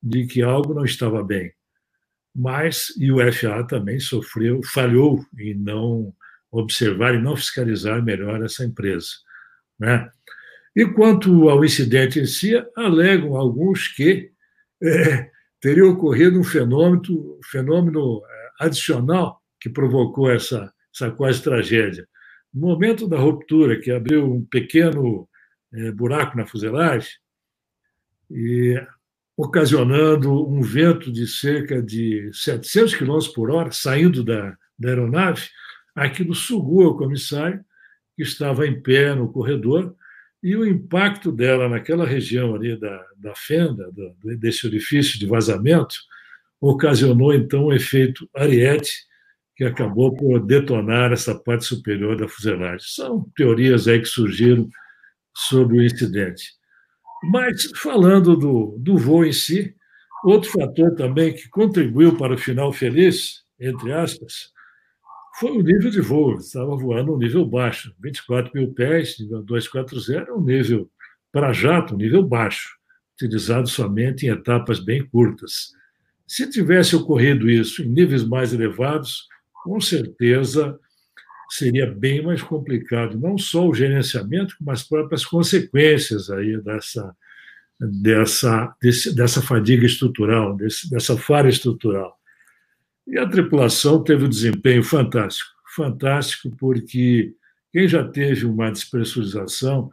[0.01, 1.51] de que algo não estava bem.
[2.35, 6.13] Mas, e o FAA também sofreu, falhou em não
[6.51, 9.07] observar e não fiscalizar melhor essa empresa.
[9.79, 10.09] Né?
[10.75, 14.31] E quanto ao incidente em si, alegam alguns que
[14.81, 15.29] é,
[15.61, 22.07] teria ocorrido um fenômeno, fenômeno é, adicional que provocou essa, essa quase tragédia.
[22.53, 25.27] No momento da ruptura, que abriu um pequeno
[25.73, 27.11] é, buraco na fuselagem,
[28.29, 28.75] e
[29.37, 35.49] ocasionando um vento de cerca de 700 km por hora saindo da, da aeronave,
[35.95, 37.63] aquilo sugou o comissário,
[38.15, 39.95] que estava em pé no corredor,
[40.43, 45.95] e o impacto dela naquela região ali da, da fenda, do, desse orifício de vazamento,
[46.59, 48.91] ocasionou então um efeito ariete,
[49.55, 52.79] que acabou por detonar essa parte superior da fuselagem.
[52.81, 54.67] São teorias aí que surgiram
[55.33, 56.51] sobre o incidente.
[57.31, 59.75] Mas, falando do, do voo em si,
[60.25, 64.52] outro fator também que contribuiu para o final feliz, entre aspas,
[65.39, 66.35] foi o nível de voo.
[66.35, 70.89] Estava voando um nível baixo, 24 mil pés, nível 240, um nível
[71.31, 72.77] para jato, um nível baixo,
[73.15, 75.71] utilizado somente em etapas bem curtas.
[76.27, 79.27] Se tivesse ocorrido isso em níveis mais elevados,
[79.63, 80.79] com certeza
[81.49, 87.15] seria bem mais complicado, não só o gerenciamento, mas as próprias consequências aí dessa,
[87.79, 92.17] dessa, desse, dessa fadiga estrutural, desse, dessa falha estrutural.
[93.07, 97.33] E a tripulação teve um desempenho fantástico, fantástico porque
[97.71, 99.91] quem já teve uma despressurização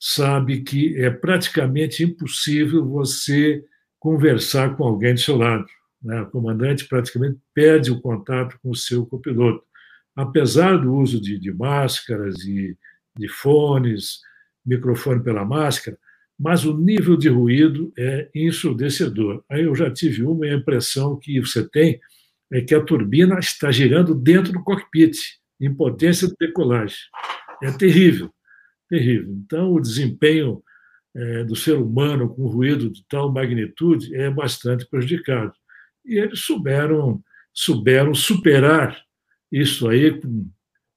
[0.00, 3.64] sabe que é praticamente impossível você
[3.98, 5.66] conversar com alguém do seu lado.
[6.02, 6.22] Né?
[6.22, 9.68] O comandante praticamente perde o contato com o seu copiloto
[10.18, 12.76] apesar do uso de, de máscaras e
[13.16, 14.18] de fones,
[14.66, 15.96] microfone pela máscara,
[16.36, 19.44] mas o nível de ruído é ensurdecedor.
[19.48, 22.00] Aí eu já tive uma impressão que você tem
[22.52, 25.16] é que a turbina está girando dentro do cockpit,
[25.60, 26.96] em potência de decolagem.
[27.62, 28.32] É terrível,
[28.88, 29.32] terrível.
[29.44, 30.62] Então, o desempenho
[31.14, 35.52] é, do ser humano com ruído de tal magnitude é bastante prejudicado.
[36.04, 38.96] E eles souberam, souberam superar
[39.50, 40.48] isso aí com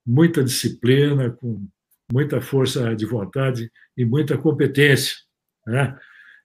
[0.06, 1.68] muita disciplina, com
[2.12, 5.16] muita força de vontade e muita competência.
[5.66, 5.98] Né?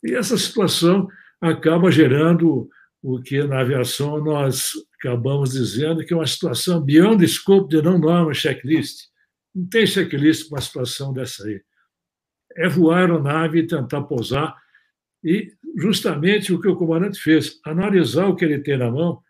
[0.03, 1.09] E essa situação
[1.41, 2.69] acaba gerando
[3.03, 7.83] o que na aviação nós acabamos dizendo que é uma situação beyond the scope de
[7.83, 9.09] não norma checklist.
[9.55, 11.61] Não tem checklist para uma situação dessa aí.
[12.57, 14.57] É voar a aeronave e tentar pousar
[15.23, 19.21] e justamente o que o comandante fez, analisar o que ele tem na mão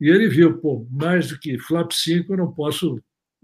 [0.00, 3.00] e ele viu, pô, mais do que flap 5 eu não posso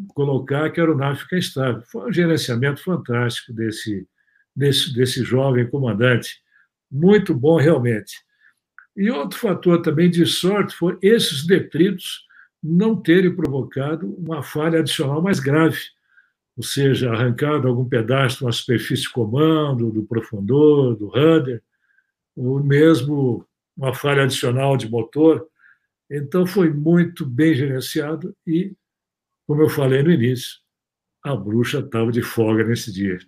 [0.08, 1.82] colocar que a aeronave fica estável.
[1.86, 4.08] Foi um gerenciamento fantástico desse,
[4.54, 6.40] desse, desse jovem comandante.
[6.90, 8.16] Muito bom, realmente.
[8.98, 12.26] E outro fator também de sorte foi esses detritos
[12.62, 15.78] não terem provocado uma falha adicional mais grave,
[16.56, 21.62] ou seja, arrancado algum pedaço de uma superfície de comando, do profundor, do rudder,
[22.36, 25.48] ou mesmo uma falha adicional de motor,
[26.10, 28.74] então, foi muito bem gerenciado e,
[29.46, 30.58] como eu falei no início,
[31.22, 33.18] a bruxa estava de folga nesse dia.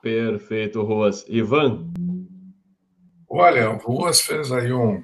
[0.00, 1.26] Perfeito, Ruas.
[1.28, 1.92] Ivan?
[3.36, 5.02] Olha, o Ruas fez aí um.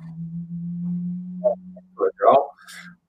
[1.99, 2.51] Legal.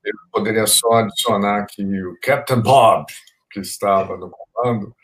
[0.04, 3.06] Eu poderia só adicionar que o Captain Bob,
[3.52, 4.96] que estava no comando,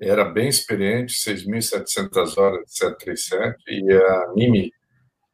[0.00, 4.72] era bem experiente, 6.700 horas de 737, e a Mimi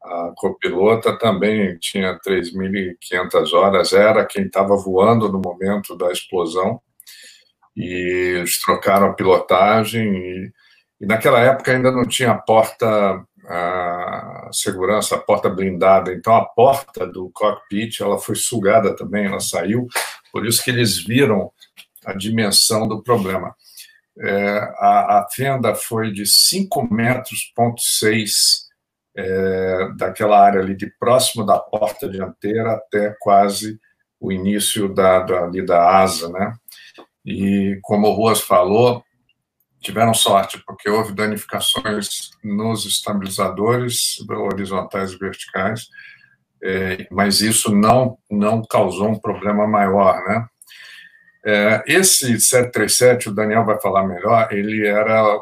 [0.03, 6.81] a copilota também tinha 3.500 horas, era quem estava voando no momento da explosão,
[7.77, 10.53] e eles trocaram a pilotagem, e,
[11.03, 17.07] e naquela época ainda não tinha porta a segurança, a porta blindada, então a porta
[17.07, 19.87] do cockpit ela foi sugada também, ela saiu,
[20.33, 21.51] por isso que eles viram
[22.05, 23.55] a dimensão do problema.
[24.19, 28.67] É, a, a fenda foi de 5 metros, ponto 6
[29.17, 33.79] é, daquela área ali de próximo da porta dianteira até quase
[34.21, 36.55] o início da, da, ali da asa, né?
[37.25, 39.03] E como o Ruas falou,
[39.87, 45.89] tiveram sorte, porque houve danificações nos estabilizadores horizontais e verticais,
[46.63, 50.47] é, mas isso não, não causou um problema maior, né?
[51.45, 55.41] É, esse 737, o Daniel vai falar melhor, ele era,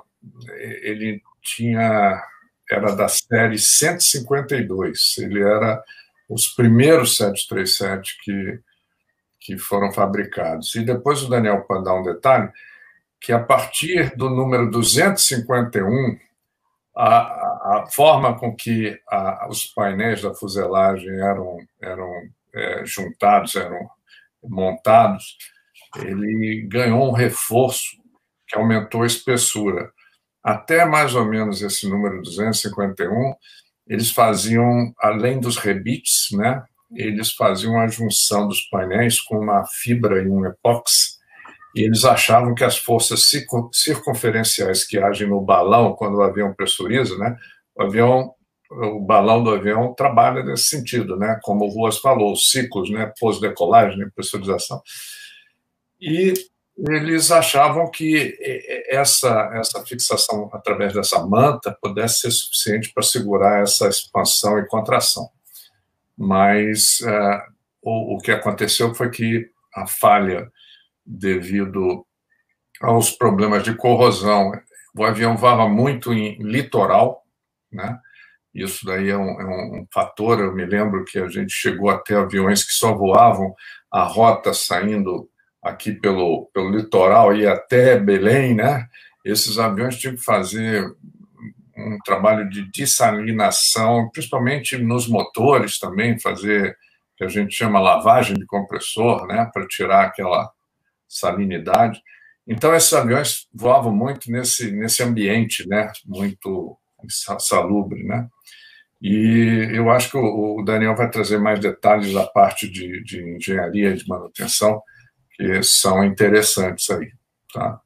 [0.83, 2.23] ele tinha,
[2.71, 5.83] era da série 152, ele era
[6.29, 8.61] os primeiros 737 que,
[9.41, 10.75] que foram fabricados.
[10.75, 12.51] E depois o Daniel pode dar um detalhe,
[13.25, 16.19] que a partir do número 251,
[16.95, 22.13] a, a forma com que a, os painéis da fuselagem eram, eram
[22.55, 23.89] é, juntados, eram
[24.43, 25.39] montados,
[25.97, 27.97] ele ganhou um reforço
[28.47, 29.91] que aumentou a espessura.
[30.43, 33.35] Até mais ou menos esse número 251,
[33.87, 40.23] eles faziam, além dos rebites, né, eles faziam a junção dos painéis com uma fibra
[40.23, 41.14] e um epóxi,
[41.75, 43.31] e eles achavam que as forças
[43.73, 47.37] circunferenciais que agem no balão quando o avião pressuriza, né,
[47.75, 48.33] o avião,
[48.71, 53.13] o balão do avião trabalha nesse sentido, né, como o Ruas falou, os ciclos, né,
[53.19, 54.81] pós-decolagem, né, pressurização,
[56.01, 56.35] e
[56.77, 58.37] eles achavam que
[58.89, 65.29] essa, essa fixação através dessa manta pudesse ser suficiente para segurar essa expansão e contração.
[66.19, 67.41] Mas uh,
[67.81, 70.51] o, o que aconteceu foi que a falha
[71.05, 72.07] devido
[72.81, 74.53] aos problemas de corrosão.
[74.97, 77.23] O avião voava muito em litoral,
[77.73, 77.99] né?
[78.55, 80.39] Isso daí é um, é um, fator.
[80.39, 83.53] Eu me lembro que a gente chegou até aviões que só voavam
[83.91, 85.29] a rota saindo
[85.61, 88.87] aqui pelo, pelo litoral e até Belém, né?
[89.25, 90.85] Esses aviões tinham que fazer
[91.77, 96.77] um trabalho de dessalinação, principalmente nos motores também, fazer
[97.17, 100.51] que a gente chama lavagem de compressor, né, para tirar aquela
[101.15, 102.01] salinidade.
[102.47, 105.91] Então, esses aviões voavam muito nesse, nesse ambiente, né?
[106.05, 106.79] Muito
[107.39, 108.29] salubre, né?
[109.01, 113.91] E eu acho que o, Daniel vai trazer mais detalhes da parte de, de engenharia
[113.91, 114.81] e de manutenção,
[115.37, 117.11] que são interessantes aí,
[117.53, 117.81] tá?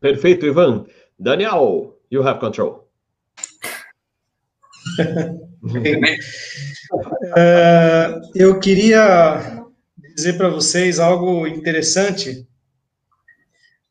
[0.00, 0.84] Perfeito, Ivan.
[1.18, 2.88] Daniel, you have control.
[7.36, 9.63] uh, eu queria
[10.14, 12.46] dizer para vocês algo interessante.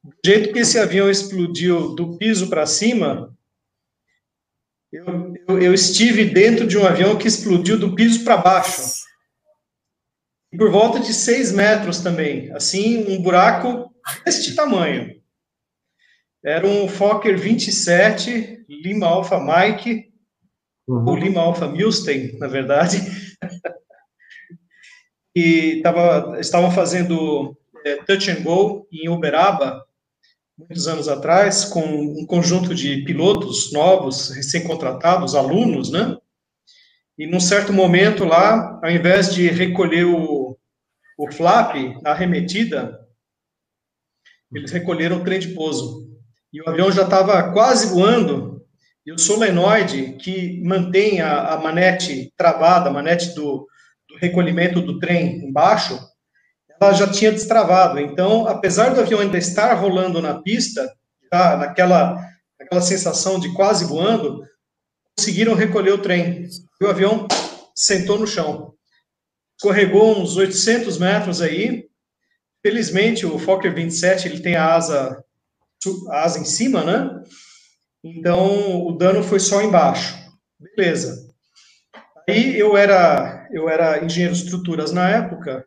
[0.03, 3.35] Do jeito que esse avião explodiu do piso para cima,
[4.91, 5.05] eu,
[5.47, 9.03] eu, eu, estive dentro de um avião que explodiu do piso para baixo.
[10.57, 12.51] Por volta de seis metros também.
[12.53, 13.91] Assim, um buraco
[14.23, 15.19] deste tamanho.
[16.43, 20.11] Era um Fokker 27, Lima Alpha Mike,
[20.87, 21.05] uhum.
[21.05, 22.97] ou Lima Alpha Milstein, na verdade.
[25.33, 29.83] que tava, estavam fazendo é, touch and go em Uberaba,
[30.57, 36.15] muitos anos atrás, com um conjunto de pilotos novos, recém-contratados, alunos, né?
[37.17, 40.57] E num certo momento lá, ao invés de recolher o,
[41.17, 42.99] o flap, a arremetida,
[44.53, 46.09] eles recolheram o trem de pouso.
[46.51, 48.63] E o avião já estava quase voando,
[49.05, 53.67] e o solenoide, que mantém a, a manete travada, a manete do,
[54.13, 55.99] do recolhimento do trem embaixo,
[56.79, 57.99] ela já tinha destravado.
[57.99, 60.87] Então, apesar do avião ainda estar rolando na pista,
[61.31, 62.23] já naquela,
[62.59, 64.41] naquela sensação de quase voando,
[65.17, 66.47] conseguiram recolher o trem.
[66.79, 67.27] E o avião
[67.75, 68.73] sentou no chão.
[69.57, 71.87] Escorregou uns 800 metros aí.
[72.61, 75.23] Felizmente, o Fokker 27 ele tem a asa,
[76.09, 77.23] a asa em cima, né?
[78.03, 80.17] Então, o dano foi só embaixo.
[80.59, 81.29] Beleza.
[82.27, 85.65] Aí eu era, eu era engenheiro de estruturas na época,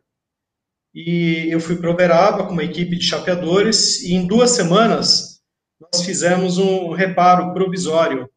[0.93, 5.39] e eu fui para Uberaba com uma equipe de chapeadores, e em duas semanas
[5.79, 8.29] nós fizemos um reparo provisório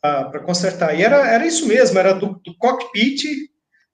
[0.00, 0.98] para consertar.
[0.98, 3.24] E era, era isso mesmo, era do, do, cockpit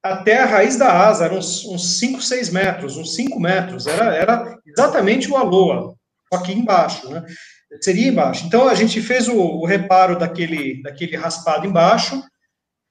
[0.02, 4.58] até a raiz da asa, eram uns 5, 6 metros, uns 5 metros, era, era
[4.66, 5.94] exatamente o aloa,
[6.32, 7.24] aqui embaixo, né?
[7.80, 8.46] Seria embaixo.
[8.46, 12.20] Então a gente fez o, o reparo daquele, daquele raspado embaixo,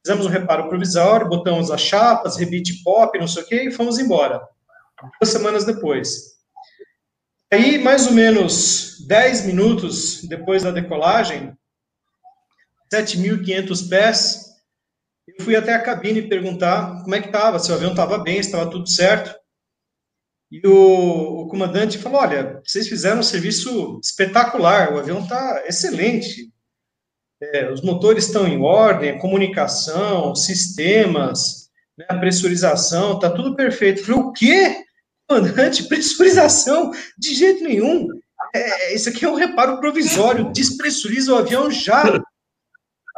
[0.05, 3.99] Fizemos um reparo provisório, botamos as chapas, rebite pop, não sei o quê, e fomos
[3.99, 4.41] embora.
[5.19, 6.39] Duas semanas depois.
[7.51, 11.57] Aí, mais ou menos 10 minutos depois da decolagem,
[12.93, 14.49] 7.500 pés,
[15.27, 18.35] eu fui até a cabine perguntar como é que estava, se o avião estava bem,
[18.35, 19.37] se estava tudo certo.
[20.51, 26.51] E o, o, comandante falou: Olha, vocês fizeram um serviço espetacular, o avião está excelente,
[27.41, 34.01] é, os motores estão em ordem, comunicação, sistemas, né, a pressurização, está tudo perfeito.
[34.01, 34.83] Eu falei, o quê?
[35.27, 36.91] Comandante, pressurização?
[37.17, 38.07] De jeito nenhum.
[38.53, 42.21] é, isso aqui é um reparo provisório, despressuriza o avião já.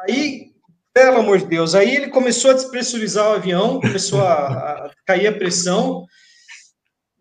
[0.02, 0.52] Aí,
[0.94, 5.28] pelo amor de Deus, aí ele começou a despressurizar o avião, começou a, a cair
[5.28, 6.06] a pressão,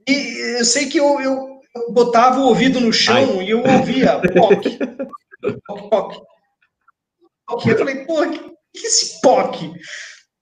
[0.08, 3.44] e eu sei que eu, eu, eu botava o ouvido no chão Ai.
[3.44, 4.78] e eu ouvia POC,
[5.40, 6.20] POC, POC.
[7.50, 8.38] Eu falei, pô, que,
[8.72, 9.72] que esse POC?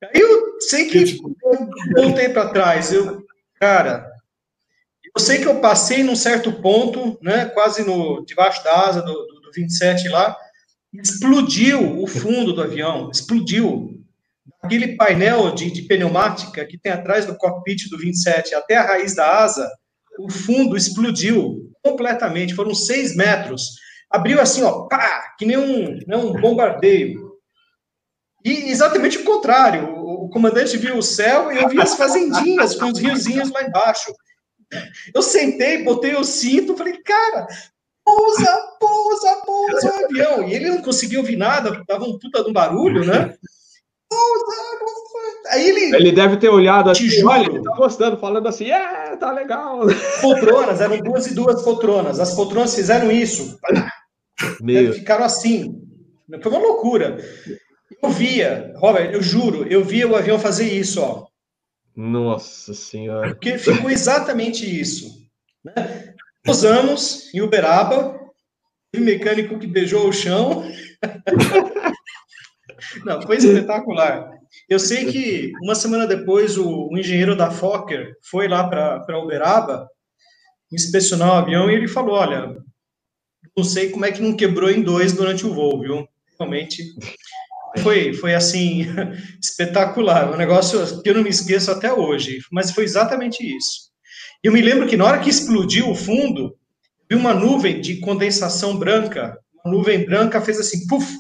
[0.02, 3.24] Aí eu sei que eu voltei para trás, eu,
[3.61, 4.09] cara,
[5.14, 9.12] eu sei que eu passei num certo ponto, né, quase no debaixo da asa do,
[9.12, 10.36] do, do 27 lá,
[10.92, 13.94] explodiu o fundo do avião, explodiu.
[14.62, 19.14] Aquele painel de, de pneumática que tem atrás do cockpit do 27 até a raiz
[19.14, 19.70] da asa,
[20.18, 23.76] o fundo explodiu completamente, foram seis metros.
[24.11, 27.28] Abriu assim, ó, pá, que nem um, né, um bombardeio.
[28.44, 32.74] E exatamente o contrário, o, o comandante viu o céu e eu vi as fazendinhas
[32.74, 34.12] com os riozinhos lá embaixo.
[35.14, 37.46] Eu sentei, botei o cinto, falei, cara,
[38.04, 40.48] pousa, pousa, pousa o avião.
[40.48, 43.34] E ele não conseguia ouvir nada, dava um puta de um barulho, né?
[44.09, 45.48] Pousa, pousa.
[45.50, 45.96] Aí ele.
[45.96, 49.80] Ele deve ter olhado assim, olha, ele tá gostando, falando assim, é, tá legal.
[50.20, 52.20] Poltronas, eram duas e duas poltronas.
[52.20, 53.59] As poltronas fizeram isso.
[54.61, 54.93] Meu.
[54.93, 55.82] Ficaram assim.
[56.43, 57.16] Foi uma loucura.
[58.03, 61.26] Eu via, Robert, eu juro, eu via o avião fazer isso, ó.
[61.97, 63.30] Nossa Senhora.
[63.30, 65.26] Porque ficou exatamente isso.
[65.64, 66.14] Né?
[66.47, 68.20] Usamos em Uberaba,
[68.93, 70.64] teve mecânico que beijou o chão.
[73.05, 74.30] Não, foi espetacular.
[74.68, 79.89] Eu sei que uma semana depois o, o engenheiro da Fokker foi lá para Uberaba
[80.72, 82.57] inspecionar o avião e ele falou: Olha,
[83.57, 86.09] não sei como é que não quebrou em dois durante o voo, viu?
[86.39, 86.82] Realmente
[87.78, 88.86] foi, foi assim,
[89.43, 90.32] espetacular.
[90.32, 93.89] Um negócio que eu não me esqueço até hoje, mas foi exatamente isso.
[94.43, 96.57] Eu me lembro que na hora que explodiu o fundo,
[97.11, 101.12] vi uma nuvem de condensação branca, uma nuvem branca fez assim, puf,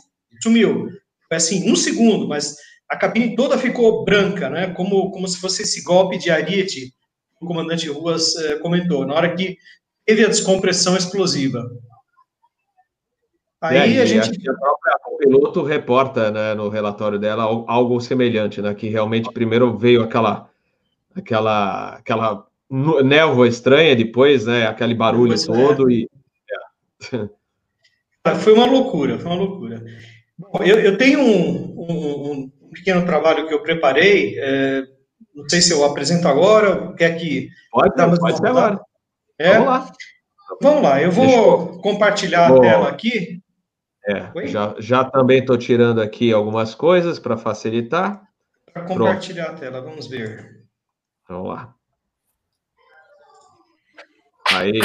[0.42, 0.86] sumiu.
[1.28, 2.56] Foi assim, um segundo, mas
[2.88, 4.68] a cabine toda ficou branca, né?
[4.68, 6.94] Como, como se fosse esse golpe de ariete
[7.40, 9.56] o comandante Ruas eh, comentou, na hora que
[10.04, 11.64] teve a descompressão explosiva.
[13.60, 14.48] Aí, aí a gente.
[14.48, 18.72] A própria piloto reporta né, no relatório dela algo semelhante, né?
[18.72, 20.48] Que realmente primeiro veio aquela
[21.14, 22.46] aquela aquela
[23.04, 24.66] névoa estranha, depois, né?
[24.66, 25.52] Aquele barulho pois é.
[25.52, 25.94] todo é.
[25.94, 26.10] e.
[27.12, 28.34] É.
[28.34, 29.82] Foi uma loucura, foi uma loucura.
[30.38, 32.32] Bom, eu, eu tenho um, um,
[32.62, 34.38] um, pequeno trabalho que eu preparei.
[34.38, 34.84] É,
[35.34, 37.48] não sei se eu apresento agora, quer que.
[37.70, 38.80] Pode, pode ser agora.
[39.38, 39.54] É?
[39.54, 39.92] Vamos lá.
[40.60, 41.78] Vamos lá, eu vou eu...
[41.80, 43.40] compartilhar a tela aqui.
[44.08, 48.26] É, já, já também estou tirando aqui algumas coisas para facilitar.
[48.72, 49.56] Para compartilhar Pronto.
[49.56, 50.64] a tela, vamos ver.
[51.28, 51.74] Vamos lá.
[54.50, 54.80] Aí.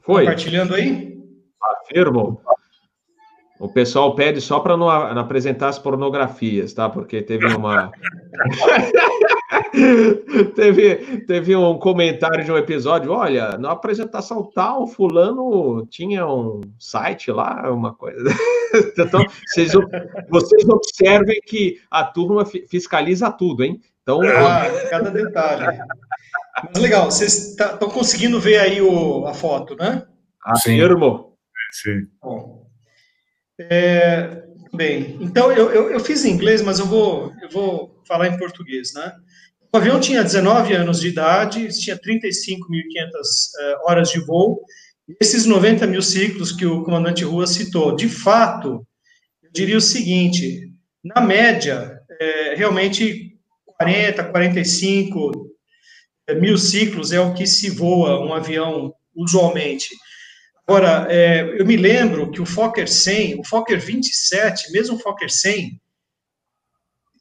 [0.00, 0.24] Foi.
[0.24, 1.16] Compartilhando aí?
[1.62, 2.42] Afirmo.
[3.60, 6.90] O pessoal pede só para não, não, apresentar as pornografias, tá?
[6.90, 7.92] Porque teve uma.
[10.54, 13.12] teve, teve um comentário de um episódio.
[13.12, 18.28] Olha, na apresentação tal, fulano tinha um site lá, uma coisa.
[18.98, 19.72] então, vocês,
[20.28, 23.80] vocês observem que a turma fiscaliza tudo, hein?
[24.02, 24.20] Então.
[24.22, 25.78] Ah, cada detalhe.
[26.64, 30.06] Mas legal, vocês estão tá, conseguindo ver aí o, a foto, né?
[30.44, 31.36] Afirmo.
[31.72, 32.06] Sim.
[32.22, 32.66] Bom.
[33.58, 34.42] É,
[34.74, 38.38] bem, então eu, eu, eu, fiz em inglês, mas eu vou, eu vou falar em
[38.38, 39.12] português, né?
[39.72, 44.62] O avião tinha 19 anos de idade, tinha 35.500 uh, horas de voo,
[45.20, 48.86] esses 90 mil ciclos que o comandante Rua citou, de fato,
[49.42, 50.72] eu diria o seguinte,
[51.04, 53.38] na média, é, realmente
[53.78, 55.48] 40, 45
[56.26, 59.94] é, mil ciclos é o que se voa um avião usualmente.
[60.66, 65.30] Agora, é, eu me lembro que o Fokker 100, o Fokker 27, mesmo o Fokker
[65.30, 65.80] 100,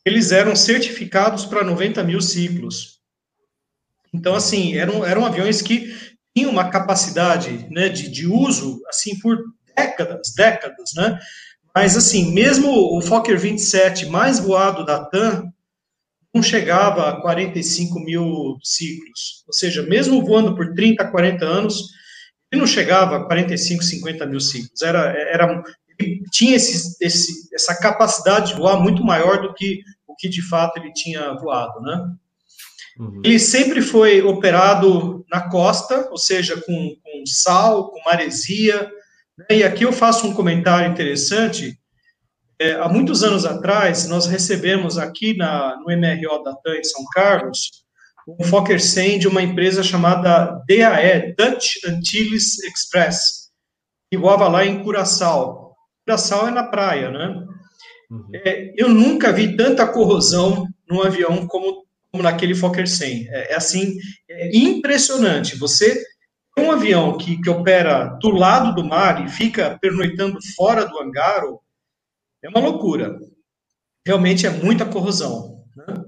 [0.06, 3.00] eles eram certificados para 90 mil ciclos.
[4.14, 5.94] Então, assim, eram, eram aviões que
[6.36, 9.38] tinham uma capacidade né, de, de uso, assim, por
[9.76, 11.20] décadas, décadas, né?
[11.76, 15.52] Mas, assim, mesmo o Fokker 27 mais voado da TAM,
[16.34, 19.44] não chegava a 45 mil ciclos.
[19.48, 21.90] Ou seja, mesmo voando por 30, 40 anos,
[22.52, 24.82] ele não chegava a 45, 50 mil ciclos.
[24.82, 25.64] Era, era,
[26.32, 29.82] tinha esse, esse, essa capacidade de voar muito maior do que
[30.16, 32.10] o que de fato ele tinha voado, né?
[32.98, 33.22] Uhum.
[33.26, 38.90] Ele sempre foi operado na costa, ou seja, com, com sal, com maresia.
[39.38, 39.58] Né?
[39.58, 41.78] E aqui eu faço um comentário interessante.
[42.58, 47.04] É, há muitos anos atrás, nós recebemos aqui na, no MRO da TAM em São
[47.14, 47.84] Carlos
[48.28, 53.52] um Fokker 100 de uma empresa chamada DAE, Dutch Antilles Express,
[54.10, 55.76] que voava lá em Curaçao.
[56.04, 57.45] Curaçao é na praia, né?
[58.10, 58.30] Uhum.
[58.34, 63.28] É, eu nunca vi tanta corrosão num avião como, como naquele Fokker 100.
[63.30, 63.96] É, é assim,
[64.30, 65.58] é impressionante.
[65.58, 66.04] Você
[66.58, 71.44] um avião que, que opera do lado do mar e fica pernoitando fora do hangar,
[72.42, 73.18] é uma loucura.
[74.06, 75.64] Realmente é muita corrosão.
[75.76, 76.04] Né?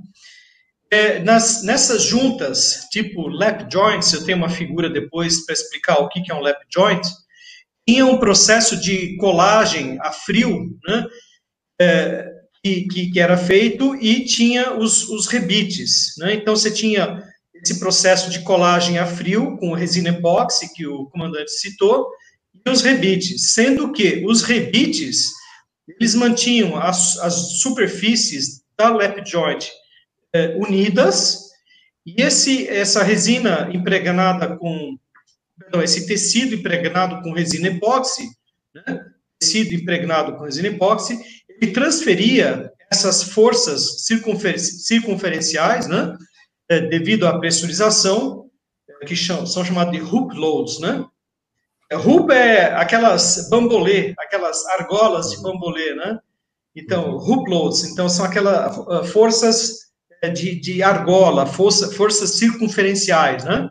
[0.89, 6.07] É, nas, nessas juntas, tipo lap joints, eu tenho uma figura depois para explicar o
[6.07, 7.05] que, que é um lap joint,
[7.87, 11.05] tinha um processo de colagem a frio, né,
[11.79, 16.15] é, que, que, era feito, e tinha os, os rebites.
[16.17, 16.33] Né?
[16.35, 17.23] Então, você tinha
[17.55, 22.07] esse processo de colagem a frio, com resina epóxi, que o comandante citou,
[22.65, 25.31] e os rebites, sendo que os rebites,
[25.87, 29.69] eles mantinham as, as superfícies da lap joint
[30.33, 31.47] é, unidas,
[32.05, 34.97] e esse, essa resina impregnada com,
[35.59, 38.29] perdão, esse tecido impregnado com resina epóxi,
[38.73, 39.05] né,
[39.39, 41.19] tecido impregnado com resina epóxi,
[41.61, 46.15] ele transferia essas forças circunfer, circunferenciais, né,
[46.69, 48.49] é, devido à pressurização,
[48.89, 51.05] é, que são chamados de hoop loads, né?
[51.93, 56.19] Hoop é aquelas bambolê, aquelas argolas de bambolê, né?
[56.75, 59.87] Então, hoop loads, então são aquelas uh, forças
[60.21, 63.69] é, de, de argola, força, forças circunferenciais, né?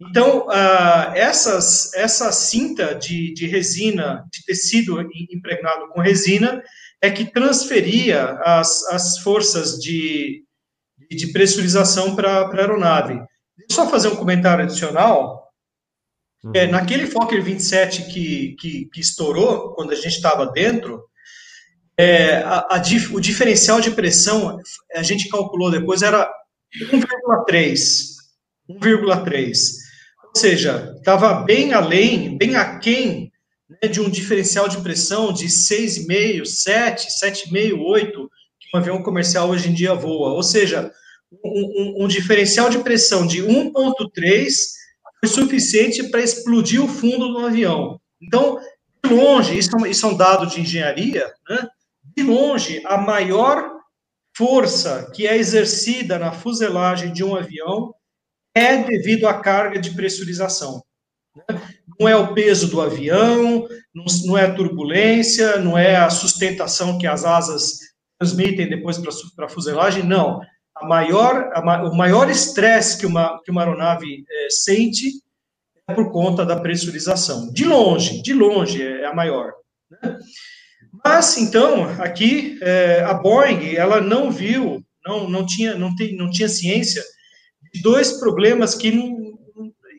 [0.00, 5.00] Então, uh, essas, essa cinta de, de resina, de tecido
[5.30, 6.62] impregnado com resina,
[7.02, 10.44] é que transferia as, as forças de,
[11.10, 13.14] de pressurização para a aeronave.
[13.56, 15.46] Deixa eu só fazer um comentário adicional.
[16.44, 16.52] Uhum.
[16.54, 21.02] É, naquele Fokker 27 que, que, que estourou, quando a gente estava dentro,
[21.98, 22.82] é, a, a,
[23.12, 24.58] o diferencial de pressão,
[24.94, 26.30] a gente calculou depois, era
[26.92, 28.16] 1,3.
[28.70, 29.58] 1,3.
[30.24, 33.25] Ou seja, estava bem além, bem aquém
[33.68, 39.48] né, de um diferencial de pressão de 6,5, 7, 7,5, 8 que um avião comercial
[39.48, 40.32] hoje em dia voa.
[40.32, 40.90] Ou seja,
[41.44, 44.48] um, um, um diferencial de pressão de 1,3
[45.20, 48.00] foi suficiente para explodir o fundo do avião.
[48.20, 48.58] Então,
[49.04, 51.68] de longe, isso, é isso é um dado de engenharia, né?
[52.16, 53.76] de longe, a maior
[54.36, 57.94] força que é exercida na fuselagem de um avião
[58.54, 60.82] é devido à carga de pressurização.
[61.34, 61.44] Né?
[61.98, 63.66] Não é o peso do avião,
[64.24, 67.78] não é a turbulência, não é a sustentação que as asas
[68.18, 68.98] transmitem depois
[69.34, 70.40] para a fuselagem, não.
[70.74, 75.10] A maior, a, o maior estresse que uma, que uma aeronave é, sente
[75.88, 77.50] é por conta da pressurização.
[77.52, 79.52] De longe, de longe é, é a maior.
[79.90, 80.18] Né?
[81.04, 86.30] Mas, então, aqui, é, a Boeing, ela não viu, não, não, tinha, não, tem, não
[86.30, 87.02] tinha ciência
[87.72, 88.90] de dois problemas que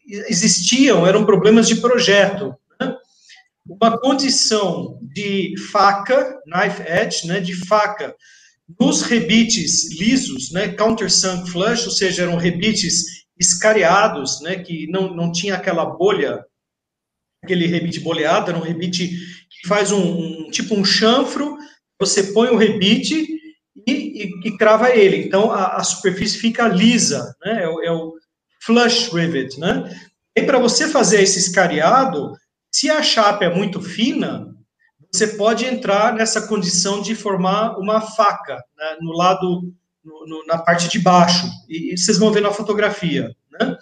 [0.07, 2.55] existiam, eram problemas de projeto
[3.69, 8.15] uma condição de faca, knife edge, né, de faca,
[8.79, 15.31] nos rebites lisos, né, countersunk flush, ou seja, eram rebites escariados, né, que não, não
[15.31, 16.43] tinha aquela bolha,
[17.43, 19.09] aquele rebite boleado, era um rebite
[19.49, 21.57] que faz um, um tipo um chanfro,
[21.99, 23.27] você põe o rebite
[23.85, 25.17] e, e, e crava ele.
[25.17, 28.16] Então, a, a, superfície fica lisa, né, é, é o
[28.67, 29.89] flush rivet, né.
[30.35, 32.33] E para você fazer esse escariado,
[32.71, 34.53] se a chapa é muito fina,
[35.11, 40.57] você pode entrar nessa condição de formar uma faca né, no lado, no, no, na
[40.59, 43.33] parte de baixo, e, e, vocês vão ver na fotografia.
[43.59, 43.77] Né?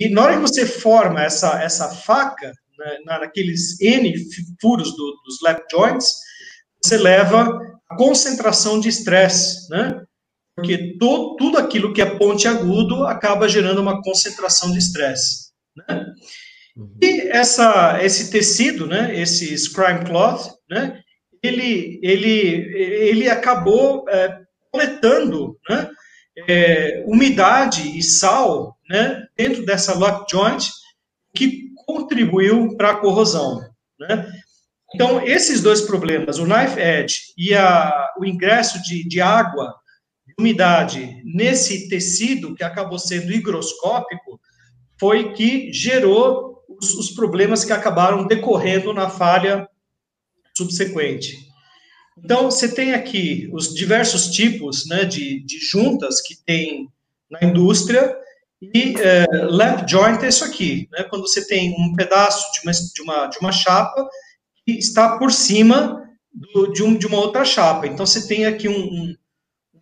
[0.00, 4.12] E na hora que você forma essa, essa faca, né, naqueles N
[4.60, 6.14] furos do, dos lap joints,
[6.82, 10.02] você leva a concentração de estresse, né?
[10.56, 15.50] Porque to, tudo aquilo que é ponte agudo acaba gerando uma concentração de estresse.
[15.76, 16.06] Né?
[16.74, 16.96] Uhum.
[17.02, 21.00] E essa, esse tecido, né, esse scrim cloth, né,
[21.42, 24.40] ele, ele, ele acabou é,
[24.72, 25.90] coletando né,
[26.48, 30.70] é, umidade e sal né, dentro dessa lock joint,
[31.34, 33.60] que contribuiu para a corrosão.
[34.00, 34.26] Né?
[34.94, 39.74] Então, esses dois problemas, o knife edge e a, o ingresso de, de água,
[40.38, 44.40] umidade nesse tecido que acabou sendo higroscópico,
[44.98, 49.68] foi que gerou os, os problemas que acabaram decorrendo na falha
[50.56, 51.46] subsequente.
[52.18, 56.88] Então, você tem aqui os diversos tipos né, de, de juntas que tem
[57.30, 58.16] na indústria,
[58.62, 62.72] e é, lap joint é isso aqui, né, quando você tem um pedaço de uma,
[62.72, 64.08] de uma, de uma chapa
[64.64, 67.86] que está por cima do, de, um, de uma outra chapa.
[67.86, 69.14] Então, você tem aqui um,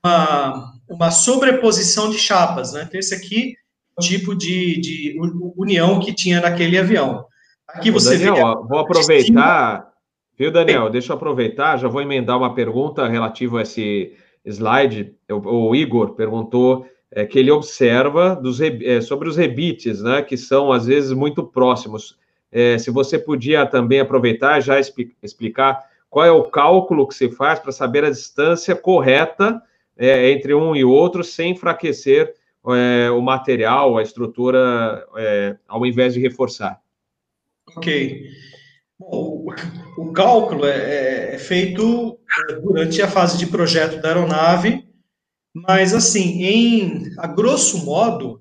[0.05, 2.85] uma, uma sobreposição de chapas, né?
[2.87, 3.55] Então, esse aqui
[3.99, 5.17] é o tipo de, de
[5.57, 7.25] união que tinha naquele avião.
[7.67, 8.69] Aqui você Daniel, vê...
[8.69, 9.89] vou aproveitar,
[10.39, 10.91] viu, Daniel?
[10.91, 14.13] Deixa eu aproveitar, já vou emendar uma pergunta relativa a esse
[14.45, 15.15] slide.
[15.31, 20.37] O, o Igor perguntou é, que ele observa dos, é, sobre os rebites, né, que
[20.37, 22.19] são às vezes muito próximos.
[22.53, 27.59] É, se você podia também aproveitar já explicar qual é o cálculo que se faz
[27.59, 29.61] para saber a distância correta
[29.97, 32.35] é, entre um e outro sem enfraquecer
[32.73, 36.81] é, o material, a estrutura, é, ao invés de reforçar.
[37.77, 38.31] Ok.
[38.99, 42.19] O, cálculo é, é, feito
[42.63, 44.87] durante a fase de projeto da aeronave,
[45.53, 48.41] mas assim, em a grosso modo,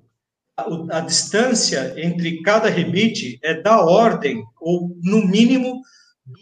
[0.56, 5.82] a, a, distância entre cada rebite é da ordem, ou no mínimo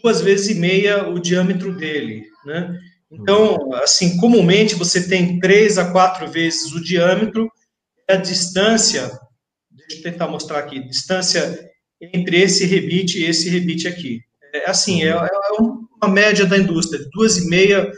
[0.01, 2.79] duas vezes e meia o diâmetro dele, né?
[3.13, 7.49] Então, assim, comumente você tem três a quatro vezes o diâmetro,
[8.09, 9.11] a distância,
[9.71, 11.69] deixa eu tentar mostrar aqui, distância
[12.01, 14.19] entre esse rebite e esse rebite aqui.
[14.53, 15.29] É assim, é, é
[15.61, 17.89] uma média da indústria, duas e meia,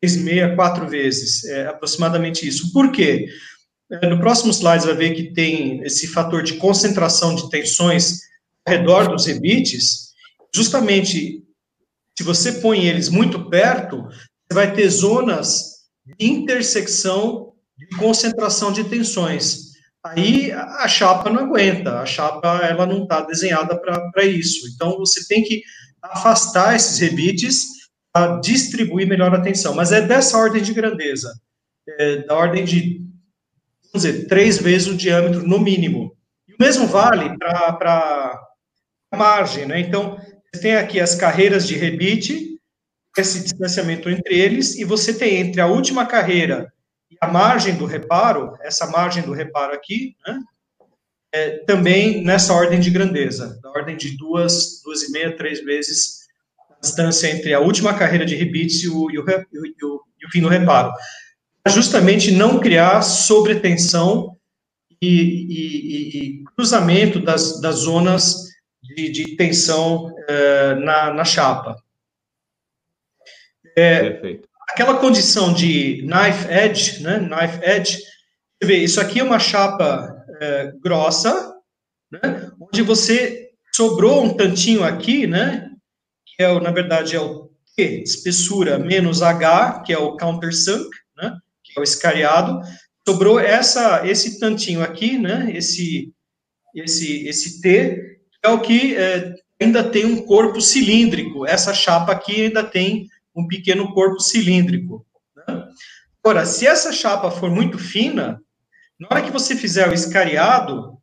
[0.00, 2.72] três e meia, quatro vezes, é aproximadamente isso.
[2.72, 3.26] Por quê?
[3.90, 8.20] É, no próximo slide, vai ver que tem esse fator de concentração de tensões
[8.64, 10.10] ao redor dos rebites.
[10.54, 11.42] Justamente,
[12.16, 14.06] se você põe eles muito perto,
[14.52, 19.70] vai ter zonas de intersecção de concentração de tensões.
[20.04, 24.66] Aí a chapa não aguenta, a chapa ela não está desenhada para isso.
[24.74, 25.62] Então você tem que
[26.02, 27.66] afastar esses rebites
[28.12, 29.74] para distribuir melhor a tensão.
[29.74, 31.32] Mas é dessa ordem de grandeza,
[31.86, 33.10] é da ordem de
[33.92, 36.16] vamos dizer, três vezes o diâmetro no mínimo.
[36.48, 38.40] E o mesmo vale para
[39.12, 39.80] a margem, né?
[39.80, 40.16] Então,
[40.52, 42.49] você tem aqui as carreiras de rebite,
[43.16, 46.72] esse distanciamento entre eles, e você tem entre a última carreira
[47.10, 50.40] e a margem do reparo, essa margem do reparo aqui, né?
[51.32, 56.26] É, também nessa ordem de grandeza, da ordem de duas, duas e meia, três vezes
[56.68, 60.26] a distância entre a última carreira de rebite e o, e o, e o, e
[60.26, 60.92] o fim do reparo
[61.68, 64.36] justamente não criar sobretensão
[65.02, 68.48] e, cruzamento das, das zonas
[68.82, 71.76] de, de tensão é, na, na chapa.
[73.76, 74.48] É, Perfeito.
[74.70, 80.24] Aquela condição de knife edge, né, knife edge, você vê, isso aqui é uma chapa
[80.40, 81.54] é, grossa,
[82.10, 85.70] né, onde você sobrou um tantinho aqui, né,
[86.24, 91.36] que é, na verdade, é o T, espessura, menos H, que é o countersunk, né,
[91.64, 92.60] que é o escariado,
[93.06, 96.12] sobrou essa, esse tantinho aqui, né, esse,
[96.74, 102.12] esse, esse T, que é o que é, ainda tem um corpo cilíndrico, essa chapa
[102.12, 105.06] aqui ainda tem um pequeno corpo cilíndrico.
[105.36, 105.68] Né?
[106.22, 108.40] Agora, se essa chapa for muito fina,
[108.98, 110.98] na hora que você fizer o escariado,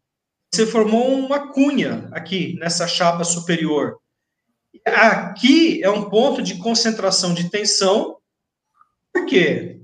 [0.54, 3.98] você formou uma cunha aqui nessa chapa superior.
[4.86, 8.18] Aqui é um ponto de concentração de tensão,
[9.12, 9.78] por quê?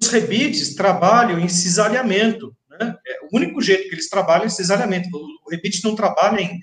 [0.00, 2.54] os rebites trabalham em cisalhamento.
[2.70, 2.94] Né?
[3.06, 5.08] É, o único jeito que eles trabalham é cisalhamento.
[5.12, 6.58] O rebite não trabalha em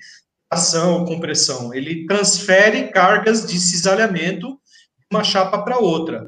[0.50, 1.74] ação ou compressão.
[1.74, 4.58] Ele transfere cargas de cisalhamento
[5.16, 6.26] uma chapa para outra.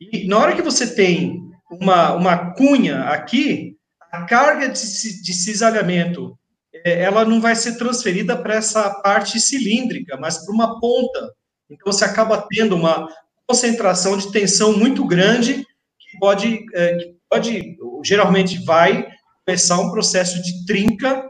[0.00, 3.76] E na hora que você tem uma, uma cunha aqui,
[4.12, 6.38] a carga de, de cisalhamento
[6.84, 11.32] é, ela não vai ser transferida para essa parte cilíndrica, mas para uma ponta.
[11.70, 13.08] Então você acaba tendo uma
[13.46, 15.64] concentração de tensão muito grande
[16.18, 19.06] pode, é, que pode, geralmente vai
[19.44, 21.28] começar um processo de trinca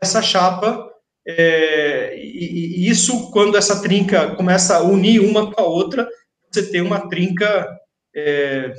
[0.00, 0.90] dessa chapa,
[1.26, 6.06] é, e, e, isso, quando essa trinca começa a unir uma com a outra,
[6.54, 7.68] você tem uma trinca,
[8.14, 8.72] é,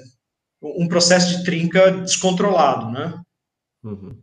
[0.62, 3.22] um processo de trinca descontrolado, né?
[3.84, 4.18] Uhum.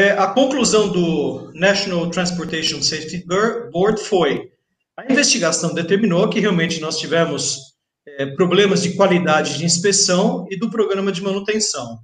[0.00, 3.24] É, a conclusão do National Transportation Safety
[3.70, 4.50] Board foi:
[4.96, 7.74] a investigação determinou que realmente nós tivemos
[8.06, 12.00] é, problemas de qualidade de inspeção e do programa de manutenção.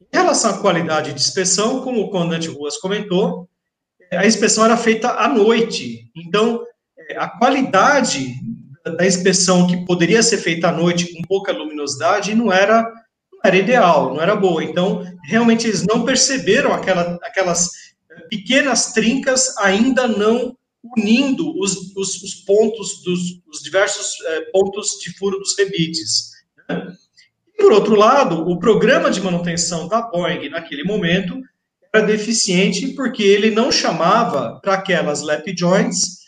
[0.00, 3.48] Em relação à qualidade de inspeção, como o comandante Ruas comentou,
[4.10, 6.64] é, a inspeção era feita à noite, então
[6.96, 8.34] é, a qualidade
[8.84, 12.82] da inspeção que poderia ser feita à noite com pouca luminosidade não era,
[13.32, 14.62] não era ideal, não era boa.
[14.62, 17.70] Então, realmente eles não perceberam aquela, aquelas
[18.28, 20.56] pequenas trincas ainda não
[20.96, 26.32] unindo os, os, os pontos dos os diversos é, pontos de furo dos rebites.
[26.68, 26.92] Né?
[27.58, 31.40] Por outro lado, o programa de manutenção da Boeing naquele momento
[31.94, 36.23] era deficiente porque ele não chamava para aquelas lap joints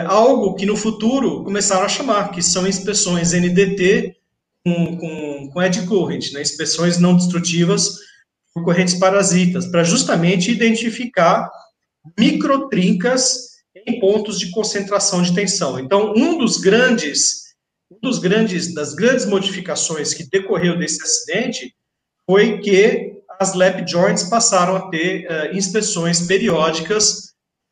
[0.00, 4.16] algo que no futuro começaram a chamar, que são inspeções NDT
[4.64, 7.98] com, com, com edge current, né, inspeções não destrutivas
[8.52, 11.50] por correntes parasitas, para justamente identificar
[12.18, 15.78] microtrincas em pontos de concentração de tensão.
[15.78, 17.54] Então, um dos grandes,
[17.90, 21.74] um dos grandes, das grandes modificações que decorreu desse acidente
[22.28, 27.25] foi que as lap joints passaram a ter uh, inspeções periódicas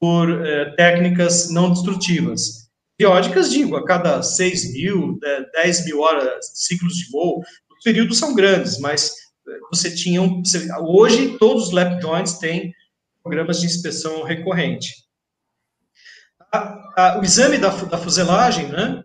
[0.04, 2.68] por uh, técnicas não destrutivas.
[2.98, 5.18] Periódicas, digo, a cada 6 mil,
[5.54, 7.40] 10 mil horas, ciclos de voo.
[7.40, 9.14] Os períodos são grandes, mas
[9.70, 10.20] você tinha.
[10.20, 12.70] Você, hoje, todos os lap joints têm
[13.22, 14.92] programas de inspeção recorrente.
[16.52, 16.58] A,
[16.96, 19.02] a, o exame da, da fuselagem, né,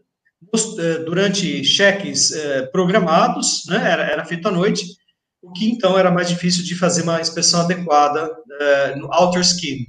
[1.05, 2.33] durante cheques
[2.73, 4.85] programados, né, era, era feito à noite,
[5.41, 8.29] o que então era mais difícil de fazer uma inspeção adequada
[8.97, 9.87] no outer skin.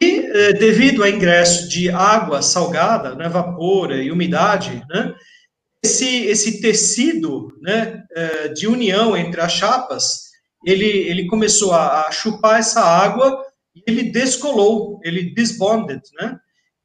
[0.00, 5.14] E uh, devido ao ingresso de água salgada, né, vapor e umidade, né,
[5.84, 10.28] esse, esse tecido né, uh, de união entre as chapas,
[10.64, 13.42] ele, ele começou a, a, chupar essa água
[13.74, 16.00] e ele descolou, ele desbonded.
[16.20, 16.38] Né?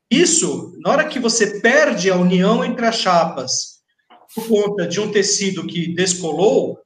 [0.10, 3.74] Isso, na hora que você perde a união entre as chapas
[4.36, 6.80] por conta de um tecido que descolou,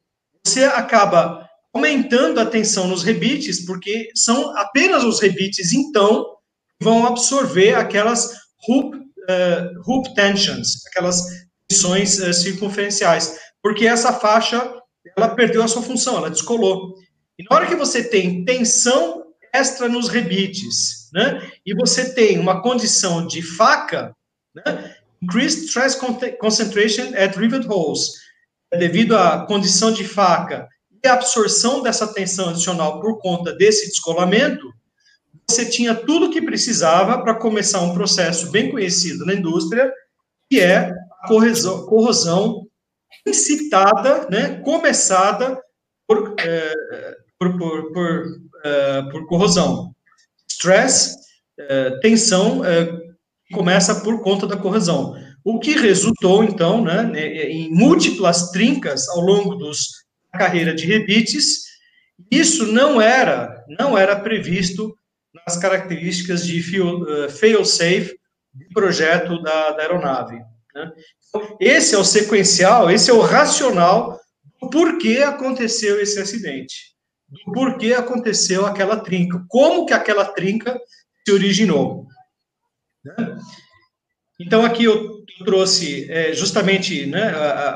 [0.44, 1.47] você acaba
[1.78, 6.26] aumentando a tensão nos rebites, porque são apenas os rebites, então,
[6.80, 8.34] que vão absorver aquelas
[8.68, 11.24] hoop, uh, hoop tensions, aquelas
[11.68, 14.74] tensões uh, circunferenciais, porque essa faixa,
[15.16, 16.96] ela perdeu a sua função, ela descolou.
[17.38, 19.24] E na hora que você tem tensão
[19.54, 24.16] extra nos rebites, né, e você tem uma condição de faca,
[24.56, 25.98] né, increased stress
[26.40, 28.14] concentration at rivet holes,
[28.72, 30.68] devido à condição de faca
[31.04, 34.66] e a absorção dessa tensão adicional por conta desse descolamento,
[35.50, 39.92] você tinha tudo que precisava para começar um processo bem conhecido na indústria,
[40.50, 42.68] que é a corrosão, corrosão
[43.26, 45.62] incitada, né, começada
[46.08, 46.74] por, é,
[47.40, 48.26] por, por, por,
[48.64, 49.94] é, por, corrosão.
[50.50, 51.16] Stress,
[51.60, 52.62] é, tensão,
[53.54, 55.16] começa por conta da corrosão
[55.50, 57.10] o que resultou, então, né,
[57.50, 60.06] em múltiplas trincas ao longo dos,
[60.38, 61.66] carreira de rebites.
[62.32, 64.98] Isso não era, não era previsto
[65.46, 66.62] nas características de
[67.30, 68.18] fail-safe
[68.54, 70.38] do projeto da, da aeronave.
[70.74, 70.92] Né?
[71.30, 74.20] Então, esse é o sequencial, esse é o racional
[74.60, 76.96] do porquê aconteceu esse acidente,
[77.28, 80.80] do porquê aconteceu aquela trinca, como que aquela trinca
[81.26, 82.08] se originou.
[83.04, 83.16] Né?
[84.40, 87.34] Então, aqui eu trouxe é, justamente né,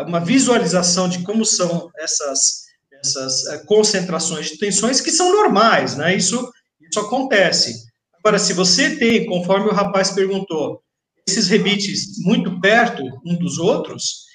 [0.07, 6.15] uma visualização de como são essas, essas é, concentrações de tensões que são normais, né?
[6.15, 7.85] Isso, isso acontece.
[8.19, 10.81] Agora, se você tem, conforme o rapaz perguntou,
[11.27, 14.25] esses rebites muito perto um dos outros,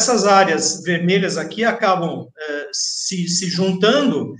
[0.00, 4.34] essas áreas vermelhas aqui acabam é, se, se juntando,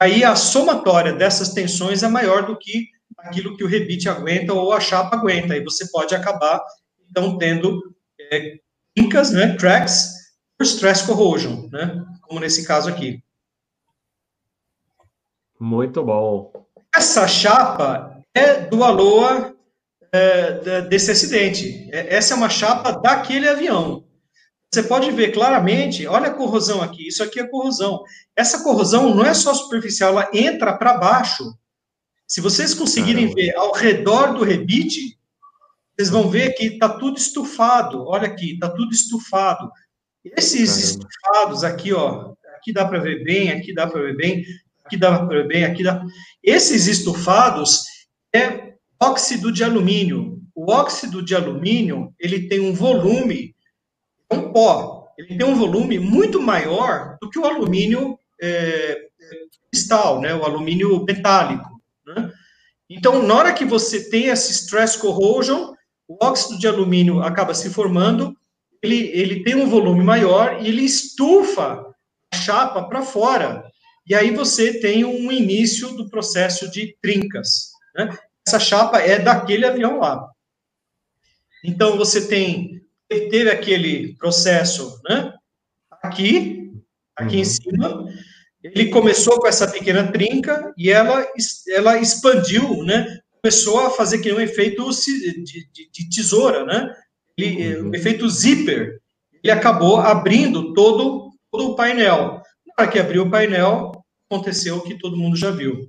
[0.00, 2.86] aí a somatória dessas tensões é maior do que
[3.18, 6.60] aquilo que o rebite aguenta ou a chapa aguenta, aí você pode acabar
[7.06, 8.58] estão tendo é,
[8.96, 10.14] incas, né, cracks,
[10.56, 13.22] por stress corrosion, né, como nesse caso aqui.
[15.58, 16.52] Muito bom.
[16.94, 19.54] Essa chapa é do Aloha
[20.12, 21.88] é, desse acidente.
[21.90, 24.04] É, essa é uma chapa daquele avião.
[24.72, 28.02] Você pode ver claramente, olha a corrosão aqui, isso aqui é corrosão.
[28.34, 31.44] Essa corrosão não é só superficial, ela entra para baixo.
[32.26, 33.40] Se vocês conseguirem Caramba.
[33.40, 35.16] ver ao redor do rebite,
[35.96, 38.04] vocês vão ver que está tudo estufado.
[38.06, 39.70] Olha aqui, está tudo estufado.
[40.22, 41.08] Esses Caramba.
[41.08, 44.44] estufados aqui, ó, aqui dá para ver bem, aqui dá para ver bem,
[44.84, 46.04] aqui dá para ver bem, aqui dá.
[46.42, 47.84] Esses estufados
[48.34, 50.42] é óxido de alumínio.
[50.54, 53.54] O óxido de alumínio ele tem um volume,
[54.28, 55.06] é um pó.
[55.16, 59.06] Ele tem um volume muito maior do que o alumínio é,
[59.70, 60.34] cristal, né?
[60.34, 61.80] O alumínio metálico.
[62.06, 62.30] Né?
[62.90, 65.75] Então, na hora que você tem esse stress corrosion,
[66.08, 68.36] o óxido de alumínio acaba se formando,
[68.82, 71.84] ele, ele tem um volume maior e ele estufa
[72.32, 73.64] a chapa para fora.
[74.06, 77.72] E aí você tem um início do processo de trincas.
[77.96, 78.16] Né?
[78.46, 80.28] Essa chapa é daquele avião lá.
[81.64, 82.76] Então você tem
[83.08, 85.32] teve aquele processo, né?
[86.02, 86.72] Aqui,
[87.16, 87.40] aqui uhum.
[87.40, 88.08] em cima,
[88.62, 91.24] ele começou com essa pequena trinca e ela
[91.68, 93.20] ela expandiu, né?
[93.46, 96.92] Começou a fazer que um efeito de, de, de tesoura, né?
[97.38, 97.90] Ele, uhum.
[97.90, 99.00] O efeito zíper.
[99.40, 102.42] Ele acabou abrindo todo, todo o painel.
[102.66, 103.92] Na hora que abriu o painel,
[104.28, 105.88] aconteceu o que todo mundo já viu.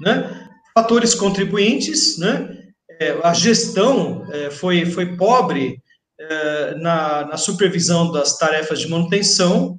[0.00, 0.48] Né?
[0.74, 2.64] Fatores contribuintes, né?
[2.98, 5.80] É, a gestão é, foi, foi pobre
[6.18, 9.78] eh, na, na supervisão das tarefas de manutenção.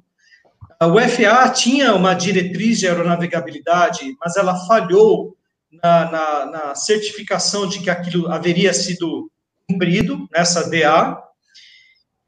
[0.80, 5.36] O FAA tinha uma diretriz de aeronavegabilidade, mas ela falhou
[5.70, 9.30] na, na, na certificação de que aquilo haveria sido
[9.68, 11.18] cumprido nessa DA.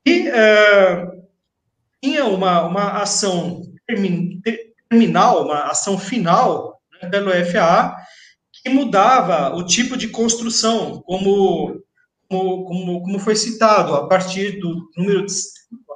[0.06, 1.06] E é,
[2.02, 3.62] tinha uma, uma ação
[4.88, 7.96] terminal, uma ação final né, pelo FAA,
[8.52, 11.80] que mudava o tipo de construção, como
[12.30, 15.32] como, como, como foi citado, a partir do número de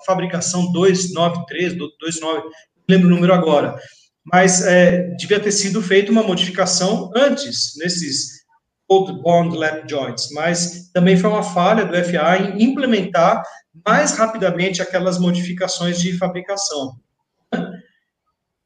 [0.05, 2.51] fabricação 293, do 29, não
[2.89, 3.79] lembro o número agora,
[4.25, 8.45] mas é, devia ter sido feita uma modificação antes, nesses
[8.89, 13.43] Old Bond Lap Joints, mas também foi uma falha do FAA em implementar
[13.85, 16.97] mais rapidamente aquelas modificações de fabricação.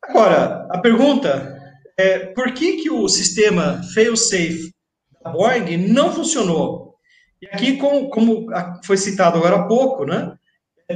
[0.03, 1.57] Agora, a pergunta
[1.97, 4.73] é, por que, que o sistema fail-safe
[5.23, 6.97] da Boeing não funcionou?
[7.43, 8.47] E aqui, como, como
[8.85, 10.37] foi citado agora há pouco, né,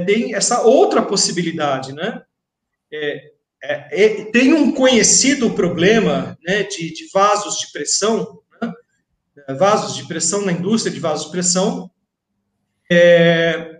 [0.05, 2.21] tem essa outra possibilidade, né?
[2.91, 3.32] É,
[3.63, 10.05] é, é, tem um conhecido problema né, de, de vasos de pressão, né, vasos de
[10.05, 11.89] pressão na indústria de vasos de pressão.
[12.91, 13.79] É,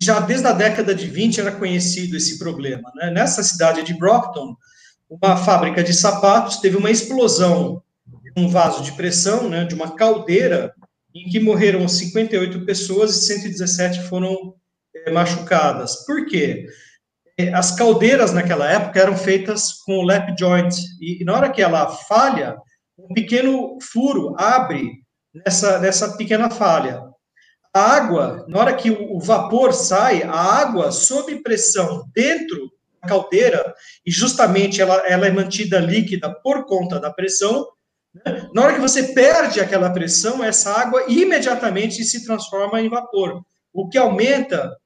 [0.00, 2.90] já desde a década de 20 era conhecido esse problema.
[2.94, 3.10] Né?
[3.10, 4.56] Nessa cidade de Brockton,
[5.10, 9.94] uma fábrica de sapatos teve uma explosão de um vaso de pressão, né, de uma
[9.94, 10.72] caldeira,
[11.14, 14.54] em que morreram 58 pessoas e 117 foram
[14.94, 16.06] é, machucadas.
[16.06, 16.66] Por quê?
[16.66, 16.87] É,
[17.54, 21.62] as caldeiras naquela época eram feitas com o lap joint, e, e na hora que
[21.62, 22.56] ela falha,
[22.98, 24.92] um pequeno furo abre
[25.32, 27.02] nessa, nessa pequena falha.
[27.72, 33.08] A água, na hora que o, o vapor sai, a água sob pressão dentro da
[33.08, 33.74] caldeira,
[34.04, 37.68] e justamente ela, ela é mantida líquida por conta da pressão,
[38.12, 38.48] né?
[38.54, 43.88] Na hora que você perde aquela pressão, essa água imediatamente se transforma em vapor, o
[43.88, 44.76] que aumenta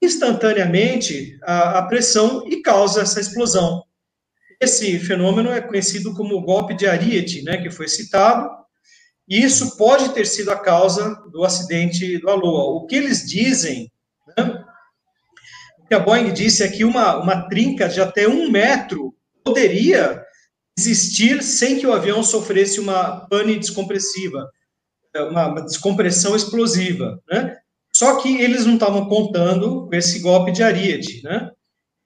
[0.00, 3.82] instantaneamente a, a pressão e causa essa explosão.
[4.60, 8.48] Esse fenômeno é conhecido como golpe de Ariete, né, que foi citado,
[9.28, 12.64] e isso pode ter sido a causa do acidente do Aloha.
[12.76, 13.90] O que eles dizem,
[14.36, 14.64] né,
[15.78, 20.22] o que a Boeing disse é que uma, uma trinca de até um metro poderia
[20.78, 24.50] existir sem que o avião sofresse uma pane descompressiva,
[25.30, 27.56] uma, descompressão explosiva, né?
[27.94, 31.50] Só que eles não estavam contando esse golpe de Ariete, né?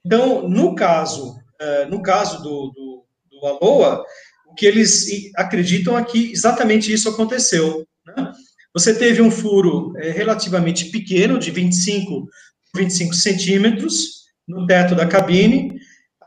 [0.04, 4.02] Então, no caso, uh, no caso do, do, do Aloha,
[4.46, 7.86] o que eles acreditam é que exatamente isso aconteceu.
[8.06, 8.32] Né?
[8.74, 12.28] Você teve um furo é, relativamente pequeno, de 25,
[12.74, 15.80] 25 centímetros, no teto da cabine,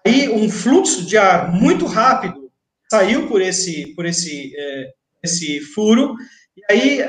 [0.07, 2.49] Aí um fluxo de ar muito rápido
[2.89, 6.15] saiu por esse, por esse, é, esse furo,
[6.55, 7.01] e aí,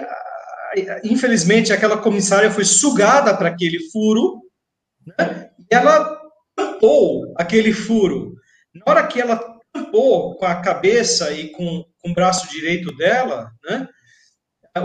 [1.04, 4.42] infelizmente, aquela comissária foi sugada para aquele furo,
[5.06, 6.18] né, e ela
[6.54, 8.34] tampou aquele furo.
[8.74, 9.42] Na hora que ela
[9.72, 13.88] tampou com a cabeça e com, com o braço direito dela, né,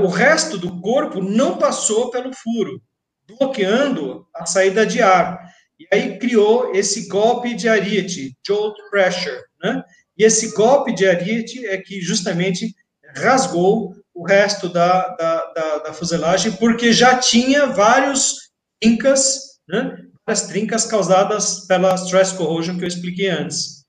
[0.01, 2.81] o resto do corpo não passou pelo furo,
[3.27, 5.39] bloqueando a saída de ar.
[5.79, 9.83] E aí criou esse golpe de ariete, jolt pressure, né?
[10.17, 12.73] E esse golpe de ariete é que justamente
[13.15, 19.97] rasgou o resto da, da, da, da fuselagem, porque já tinha vários trincas, né?
[20.25, 23.83] Várias trincas causadas pela stress corrosion que eu expliquei antes.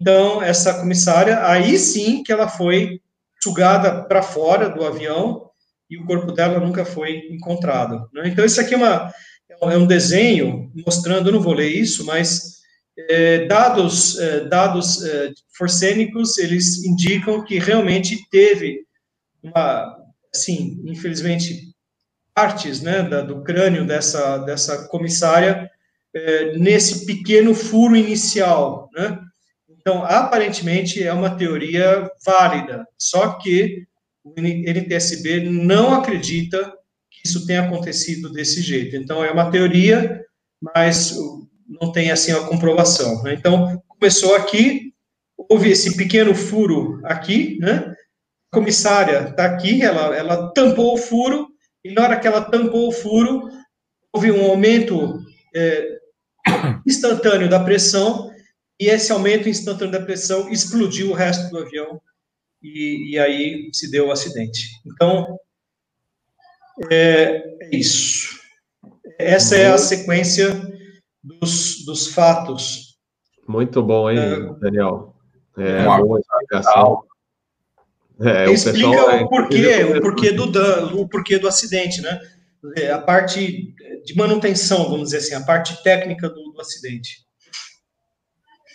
[0.00, 3.00] Então, essa comissária, aí sim que ela foi
[3.42, 5.50] sugada para fora do avião
[5.88, 8.08] e o corpo dela nunca foi encontrado.
[8.12, 8.28] Né?
[8.28, 9.12] Então, isso aqui é uma,
[9.62, 12.54] é um desenho mostrando, eu não vou ler isso, mas
[13.08, 18.83] é, dados, é, dados é, forcênicos, eles indicam que realmente teve
[19.44, 19.96] uma,
[20.34, 21.74] assim, infelizmente,
[22.34, 25.70] partes, né, da, do crânio dessa, dessa comissária
[26.14, 29.20] é, nesse pequeno furo inicial, né?
[29.68, 33.86] Então, aparentemente, é uma teoria válida, só que
[34.24, 36.72] o NTSB não acredita
[37.24, 38.96] isso tenha acontecido desse jeito.
[38.96, 40.22] Então, é uma teoria,
[40.60, 41.16] mas
[41.66, 43.22] não tem, assim, a comprovação.
[43.22, 43.34] Né?
[43.34, 44.92] Então, começou aqui,
[45.48, 47.93] houve esse pequeno furo aqui, né?
[48.54, 51.48] A comissária está aqui, ela, ela tampou o furo,
[51.84, 53.48] e na hora que ela tampou o furo,
[54.12, 55.18] houve um aumento
[55.52, 55.98] é,
[56.86, 58.30] instantâneo da pressão,
[58.78, 62.00] e esse aumento instantâneo da pressão explodiu o resto do avião,
[62.62, 64.60] e, e aí se deu o acidente.
[64.86, 65.36] Então,
[66.92, 68.38] é, é isso.
[69.18, 70.62] Essa é a sequência
[71.20, 73.00] dos, dos fatos.
[73.48, 75.12] Muito bom, hein, é, Daniel?
[75.58, 77.02] É boa explicação.
[78.20, 82.20] É, o explica o, porquê, o porquê do dano, o porquê do acidente, né?
[82.92, 87.24] a parte de manutenção, vamos dizer assim, a parte técnica do, do acidente.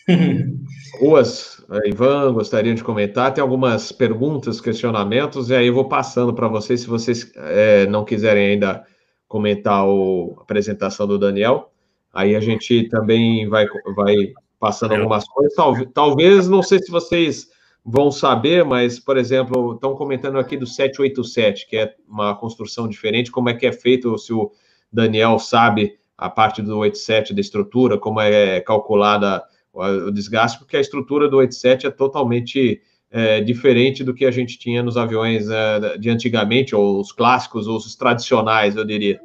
[0.99, 3.33] Ruas, Ivan, gostaria de comentar.
[3.33, 8.03] Tem algumas perguntas, questionamentos, e aí eu vou passando para vocês, se vocês é, não
[8.03, 8.85] quiserem ainda
[9.27, 11.71] comentar o, a apresentação do Daniel.
[12.13, 14.15] Aí a gente também vai, vai
[14.59, 15.55] passando algumas coisas.
[15.55, 17.47] Talvez, talvez, não sei se vocês
[17.85, 23.31] vão saber, mas, por exemplo, estão comentando aqui do 787, que é uma construção diferente,
[23.31, 24.51] como é que é feito, se o
[24.91, 30.81] Daniel sabe a parte do 87 da estrutura, como é calculada o desgaste, porque a
[30.81, 35.97] estrutura do 87 é totalmente é, diferente do que a gente tinha nos aviões é,
[35.97, 39.19] de antigamente, ou os clássicos, ou os tradicionais, eu diria.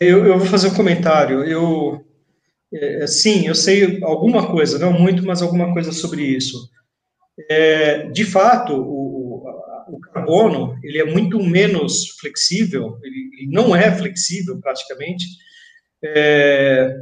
[0.00, 1.44] Eu, eu vou fazer um comentário.
[1.44, 2.02] Eu,
[2.72, 6.70] é, sim, eu sei alguma coisa, não muito, mas alguma coisa sobre isso.
[7.48, 9.44] É, de fato, o,
[9.88, 15.24] o, carbono ele é muito menos flexível, ele, ele não é flexível praticamente
[16.04, 16.96] é,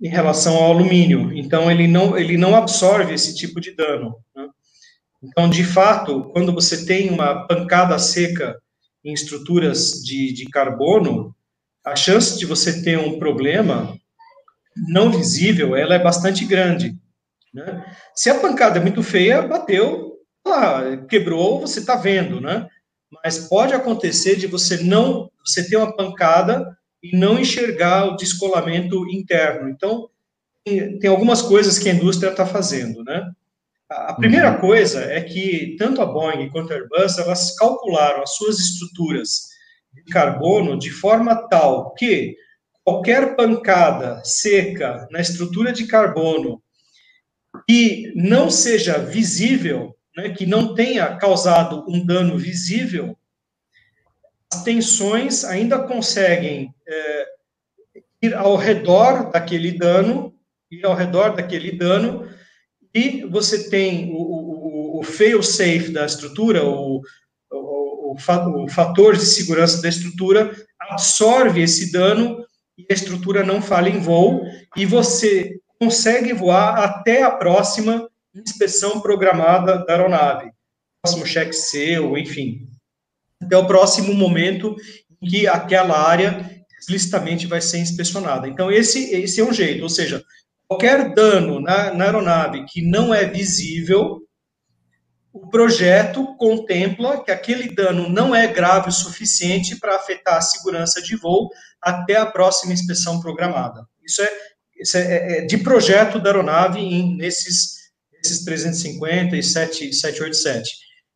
[0.00, 1.32] em relação ao alumínio.
[1.34, 4.16] Então ele não ele não absorve esse tipo de dano.
[4.34, 4.48] Né?
[5.22, 8.60] Então, de fato, quando você tem uma pancada seca
[9.04, 11.34] em estruturas de, de carbono,
[11.84, 13.96] a chance de você ter um problema
[14.88, 16.96] não visível, ela é bastante grande.
[17.52, 17.84] Né?
[18.14, 20.12] Se a pancada é muito feia, bateu,
[20.46, 22.68] lá, quebrou, você está vendo, né?
[23.24, 29.08] Mas pode acontecer de você não, você ter uma pancada e não enxergar o descolamento
[29.08, 29.68] interno.
[29.68, 30.08] Então,
[30.64, 33.30] tem, algumas coisas que a indústria está fazendo, né?
[33.88, 34.60] A primeira uhum.
[34.60, 39.42] coisa é que tanto a Boeing quanto a Airbus, elas calcularam as suas estruturas
[39.94, 42.34] de carbono de forma tal que
[42.86, 46.62] qualquer pancada seca na estrutura de carbono
[47.68, 53.18] que não seja visível, né, que não tenha causado um dano visível,
[54.52, 57.26] as tensões ainda conseguem é,
[58.22, 60.32] ir ao redor daquele dano,
[60.70, 62.30] ir ao redor daquele dano,
[62.94, 67.02] e você tem o, o, o fail-safe da estrutura, o,
[67.50, 72.45] o, o fator de segurança da estrutura, absorve esse dano
[72.76, 74.42] e a estrutura não falha em voo,
[74.76, 80.50] e você consegue voar até a próxima inspeção programada da aeronave,
[81.02, 82.68] próximo cheque seu, enfim,
[83.40, 84.76] até o próximo momento
[85.22, 88.46] em que aquela área explicitamente vai ser inspecionada.
[88.46, 90.22] Então, esse, esse é um jeito, ou seja,
[90.68, 94.22] qualquer dano na, na aeronave que não é visível,
[95.32, 101.02] o projeto contempla que aquele dano não é grave o suficiente para afetar a segurança
[101.02, 101.50] de voo
[101.82, 103.86] até a próxima inspeção programada.
[104.04, 104.30] Isso é,
[104.80, 107.76] isso é, é, é de projeto da aeronave em, nesses,
[108.12, 110.70] nesses 350 e 787.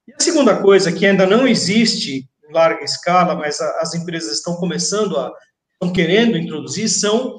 [0.09, 4.39] E a segunda coisa que ainda não existe em larga escala, mas a, as empresas
[4.39, 5.33] estão começando a,
[5.73, 7.39] estão querendo introduzir, são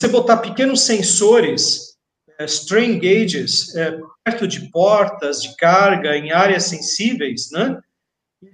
[0.00, 1.96] você botar pequenos sensores,
[2.38, 7.78] é, strain gauges, é, perto de portas de carga, em áreas sensíveis, né?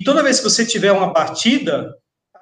[0.00, 1.94] E toda vez que você tiver uma batida,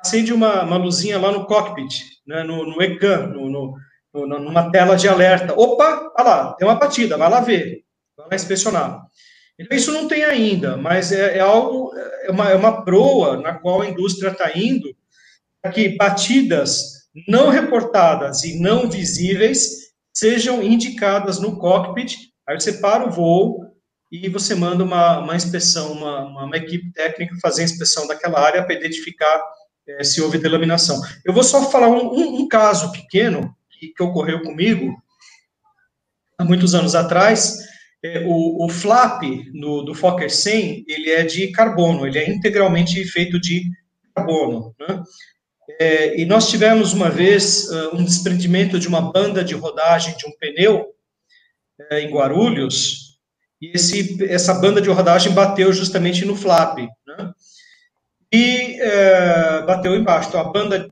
[0.02, 2.42] acende uma, uma luzinha lá no cockpit, né?
[2.42, 5.54] no, no ECAN, no, no, numa tela de alerta.
[5.54, 7.84] Opa, olha lá, tem uma batida, vai lá ver,
[8.16, 9.02] vai lá inspecionar.
[9.58, 11.92] Então, isso não tem ainda, mas é, é algo,
[12.24, 14.94] é uma, é uma proa na qual a indústria está indo,
[15.60, 23.06] para que batidas não reportadas e não visíveis sejam indicadas no cockpit Aí você para
[23.06, 23.72] o voo
[24.10, 28.62] e você manda uma, uma inspeção, uma, uma, equipe técnica fazer a inspeção daquela área
[28.62, 29.42] para identificar
[29.88, 31.00] é, se houve delaminação.
[31.24, 34.94] Eu vou só falar um, um, um caso pequeno que, que, ocorreu comigo
[36.38, 37.58] há muitos anos atrás.
[38.04, 39.22] É, o, o, flap
[39.52, 43.62] no, do Fokker 100, ele é de carbono, ele é integralmente feito de
[44.14, 45.02] carbono, né?
[45.80, 50.26] É, e nós tivemos uma vez uh, um desprendimento de uma banda de rodagem de
[50.26, 50.86] um pneu
[51.90, 53.12] é, em Guarulhos,
[53.60, 56.78] e esse, essa banda de rodagem bateu justamente no flap?
[58.32, 60.28] E é, bateu embaixo.
[60.28, 60.90] Então, a banda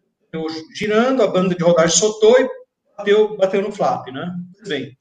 [0.75, 2.49] girando, a banda de rodagem soltou e
[2.97, 4.33] bateu, bateu no flap, né?
[4.69, 4.97] Bem,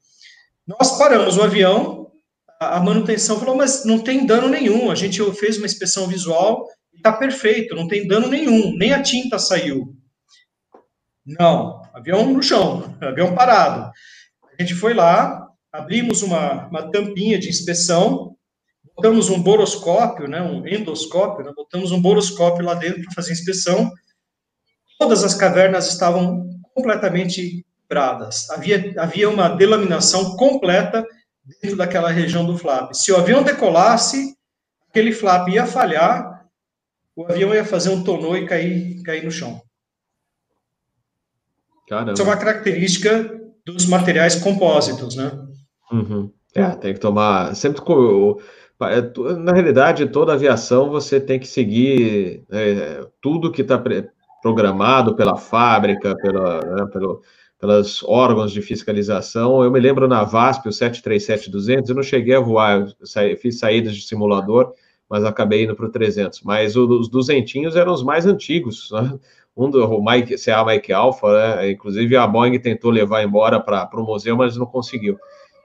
[0.66, 2.10] nós paramos o avião,
[2.58, 6.66] a, manutenção falou, mas não tem dano nenhum, a gente fez uma inspeção visual
[7.00, 9.96] está perfeito, não tem dano nenhum, nem a tinta saiu.
[11.26, 13.90] Não, avião no chão, avião parado.
[14.58, 18.36] A gente foi lá, abrimos uma, uma tampinha de inspeção,
[19.00, 23.90] botamos um boroscópio, né, um endoscópio, né, botamos um boroscópio lá dentro para fazer inspeção.
[24.98, 28.50] Todas as cavernas estavam completamente quebradas.
[28.50, 31.06] Havia, havia uma delaminação completa
[31.62, 32.92] dentro daquela região do flap.
[32.92, 34.36] Se o avião decolasse,
[34.88, 36.40] aquele flap ia falhar
[37.20, 39.60] o avião ia fazer um tonô e cair, cair no chão.
[41.86, 42.12] Caramba.
[42.12, 45.30] Isso é uma característica dos materiais compósitos, né?
[45.92, 46.32] Uhum.
[46.54, 47.54] É, tem que tomar.
[47.54, 47.82] Sempre.
[48.82, 53.82] É, na realidade, toda aviação você tem que seguir é, tudo que está
[54.42, 57.22] programado pela fábrica, pela, né, pelo,
[57.58, 59.62] pelos órgãos de fiscalização.
[59.62, 63.94] Eu me lembro na VASP, o 737-200, eu não cheguei a voar, saí, fiz saídas
[63.94, 64.72] de simulador,
[65.08, 66.40] mas acabei indo para o 300.
[66.42, 69.18] Mas os duzentinhos eram os mais antigos, né?
[69.56, 71.26] Um do o Mike, CA Mike Alpha,
[71.56, 71.72] né?
[71.72, 75.18] inclusive a Boeing tentou levar embora para o museu, mas não conseguiu.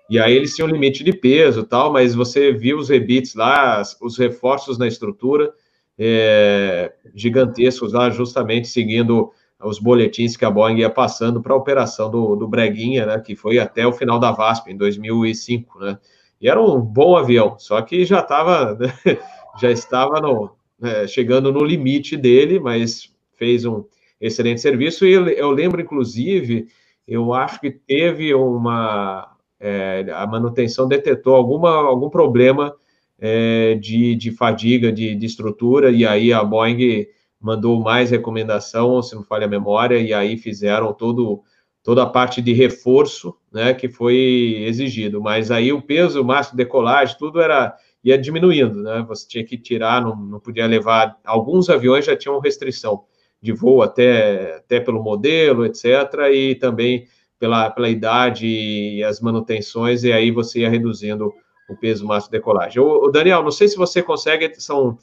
[0.10, 4.18] E aí eles tinham limite de peso tal, mas você viu os rebits lá, os
[4.18, 5.52] reforços na estrutura
[5.98, 9.32] é, gigantescos lá, justamente seguindo
[9.62, 13.36] os boletins que a Boeing ia passando para a operação do, do Breguinha, né, que
[13.36, 15.98] foi até o final da VASP, em 2005, né,
[16.40, 18.94] e era um bom avião, só que já estava, né,
[19.60, 20.52] já estava no,
[20.82, 23.86] é, chegando no limite dele, mas fez um
[24.20, 26.68] excelente serviço, e eu lembro, inclusive,
[27.08, 32.76] eu acho que teve uma, é, a manutenção detectou alguma, algum problema
[33.20, 37.08] é, de, de fadiga de, de estrutura, e aí a Boeing
[37.40, 41.44] mandou mais recomendação, se não falha a memória, e aí fizeram todo,
[41.84, 45.22] toda a parte de reforço, né, que foi exigido.
[45.22, 47.76] Mas aí o peso, o máximo de decolagem, tudo era
[48.06, 49.04] ia diminuindo, né?
[49.08, 51.18] Você tinha que tirar, não, não podia levar.
[51.26, 53.04] Alguns aviões já tinham restrição
[53.42, 55.86] de voo até, até pelo modelo, etc.,
[56.32, 57.08] e também
[57.40, 61.32] pela, pela idade e as manutenções, e aí você ia reduzindo
[61.70, 62.82] o peso máximo de decolagem.
[62.82, 64.98] O, Daniel, não sei se você consegue, são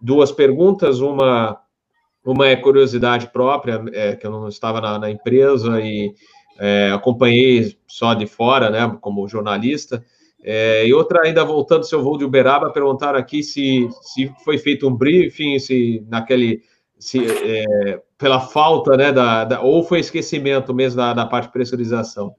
[0.00, 1.60] duas perguntas, uma
[2.26, 6.12] uma é curiosidade própria, é, que eu não estava na, na empresa e
[6.58, 10.04] é, acompanhei só de fora, né, como jornalista.
[10.42, 14.58] É, e outra, ainda voltando ao seu voo de Uberaba, perguntaram aqui se, se foi
[14.58, 16.62] feito um briefing, se naquele.
[16.98, 21.52] Se, é, pela falta, né, da, da, ou foi esquecimento mesmo da, da parte de
[21.52, 22.34] pressurização.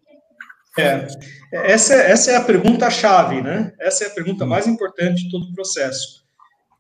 [0.78, 1.08] É,
[1.52, 3.74] essa, essa é a pergunta-chave, né?
[3.80, 6.24] Essa é a pergunta mais importante de todo o processo.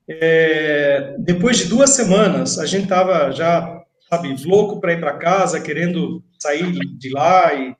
[0.07, 5.59] É, depois de duas semanas, a gente estava já, sabe, louco para ir para casa,
[5.59, 7.75] querendo sair de lá e,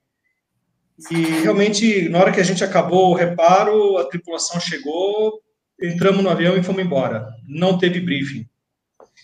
[1.12, 5.40] e realmente, na hora que a gente acabou o reparo, a tripulação chegou,
[5.82, 7.30] entramos no avião e fomos embora.
[7.48, 8.46] Não teve briefing.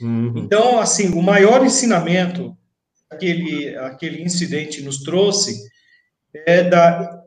[0.01, 0.33] Uhum.
[0.37, 2.55] Então, assim, o maior ensinamento
[3.09, 5.57] que aquele, aquele incidente nos trouxe
[6.45, 7.21] é da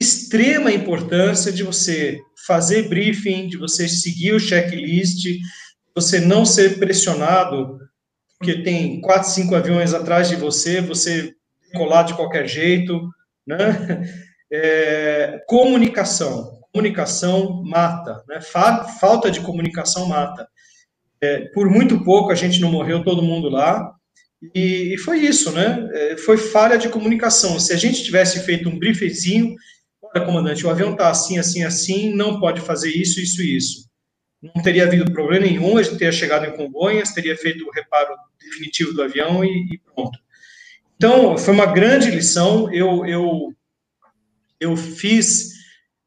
[0.00, 5.26] extrema importância de você fazer briefing, de você seguir o checklist,
[5.94, 7.78] você não ser pressionado,
[8.38, 11.34] porque tem quatro, cinco aviões atrás de você, você
[11.74, 13.00] colar de qualquer jeito,
[13.46, 13.56] né?
[14.48, 18.40] É, comunicação, comunicação mata, né?
[18.40, 20.48] Falta de comunicação mata.
[21.20, 23.96] É, por muito pouco a gente não morreu todo mundo lá,
[24.54, 25.88] e, e, foi isso, né?
[25.92, 27.58] É, foi falha de comunicação.
[27.58, 29.56] Se a gente tivesse feito um briefzinho,
[30.02, 33.86] olha, comandante, o avião está assim, assim, assim, não pode fazer isso, isso isso.
[34.42, 38.14] Não teria havido problema nenhum, a gente teria chegado em Congonhas, teria feito o reparo
[38.38, 40.18] definitivo do avião e, e pronto.
[40.96, 42.72] Então, foi uma grande lição.
[42.72, 43.52] Eu, eu,
[44.60, 45.50] eu fiz,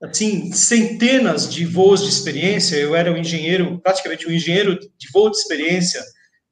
[0.01, 2.77] assim, centenas de voos de experiência.
[2.77, 6.01] Eu era um engenheiro, praticamente um engenheiro de voo de experiência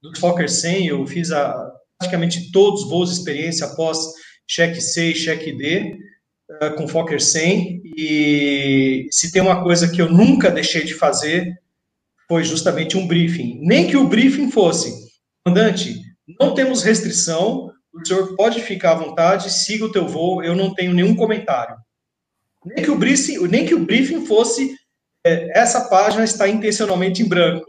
[0.02, 0.88] do Fokker 100.
[0.88, 1.56] Eu fiz a,
[1.98, 3.98] praticamente todos os voos de experiência após
[4.48, 5.98] cheque C e cheque D
[6.62, 11.54] uh, com Fokker 100 e se tem uma coisa que eu nunca deixei de fazer
[12.28, 13.60] foi justamente um briefing.
[13.62, 14.94] Nem que o briefing fosse,
[15.46, 16.02] comandante,
[16.40, 20.74] não temos restrição, o senhor pode ficar à vontade, siga o teu voo, eu não
[20.74, 21.78] tenho nenhum comentário.
[22.68, 24.76] Nem que o briefing, nem que o briefing fosse,
[25.26, 27.66] é, essa página está intencionalmente em branco.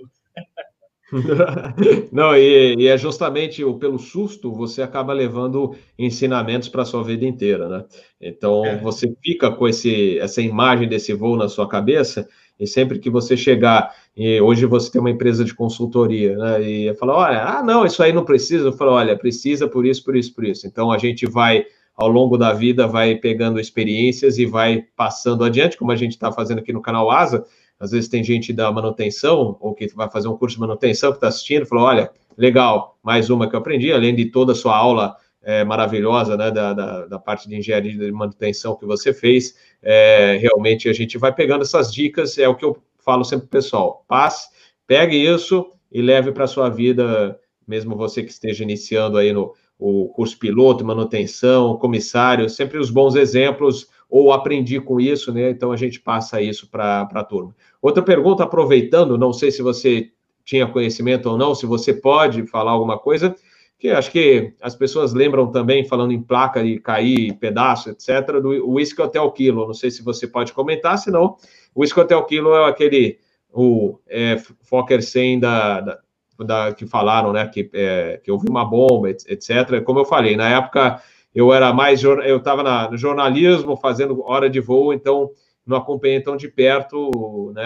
[2.12, 7.02] Não, e, e, é justamente o, pelo susto você acaba levando ensinamentos para a sua
[7.02, 7.84] vida inteira, né?
[8.20, 8.76] Então é.
[8.76, 12.28] você fica com esse, essa imagem desse voo na sua cabeça,
[12.60, 16.62] e sempre que você chegar, e hoje você tem uma empresa de consultoria, né?
[16.62, 18.66] E fala, olha, ah, não, isso aí não precisa.
[18.68, 20.66] Eu falo, olha, precisa por isso, por isso, por isso.
[20.66, 21.64] Então a gente vai
[21.98, 26.30] ao longo da vida vai pegando experiências e vai passando adiante, como a gente está
[26.30, 27.44] fazendo aqui no canal Asa,
[27.78, 31.16] às vezes tem gente da manutenção, ou que vai fazer um curso de manutenção, que
[31.16, 34.76] está assistindo, falou: olha, legal, mais uma que eu aprendi, além de toda a sua
[34.76, 39.56] aula é, maravilhosa, né, da, da, da, parte de engenharia de manutenção que você fez,
[39.82, 44.04] é, realmente a gente vai pegando essas dicas, é o que eu falo sempre pessoal:
[44.06, 44.48] passe,
[44.86, 49.52] pegue isso e leve para a sua vida, mesmo você que esteja iniciando aí no
[49.78, 55.50] o curso piloto, manutenção, comissário, sempre os bons exemplos ou aprendi com isso, né?
[55.50, 57.54] Então a gente passa isso para a turma.
[57.80, 60.10] Outra pergunta, aproveitando, não sei se você
[60.44, 63.36] tinha conhecimento ou não, se você pode falar alguma coisa,
[63.78, 68.72] que acho que as pessoas lembram também, falando em placa e cair, pedaço, etc., do
[68.72, 69.66] Whisky Hotel Kilo.
[69.66, 71.36] Não sei se você pode comentar, senão
[71.74, 73.18] o Whisky Hotel Kilo é aquele,
[73.52, 76.00] o é, Fokker 100 da, da,
[76.44, 79.82] da, que falaram, né, que, é, que houve uma bomba, etc.
[79.84, 81.02] Como eu falei, na época
[81.34, 85.30] eu era mais, eu estava no jornalismo, fazendo hora de voo, então
[85.66, 87.64] não acompanhei tão de perto, né,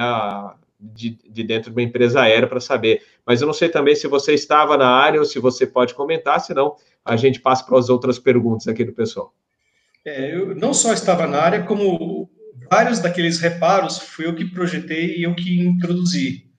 [0.79, 3.03] de, de dentro de uma empresa aérea para saber.
[3.25, 6.41] Mas eu não sei também se você estava na área ou se você pode comentar,
[6.41, 6.75] senão
[7.05, 9.33] a gente passa para as outras perguntas aqui do pessoal.
[10.05, 12.29] É, eu não só estava na área, como
[12.69, 16.52] vários daqueles reparos fui eu que projetei e eu que introduzi.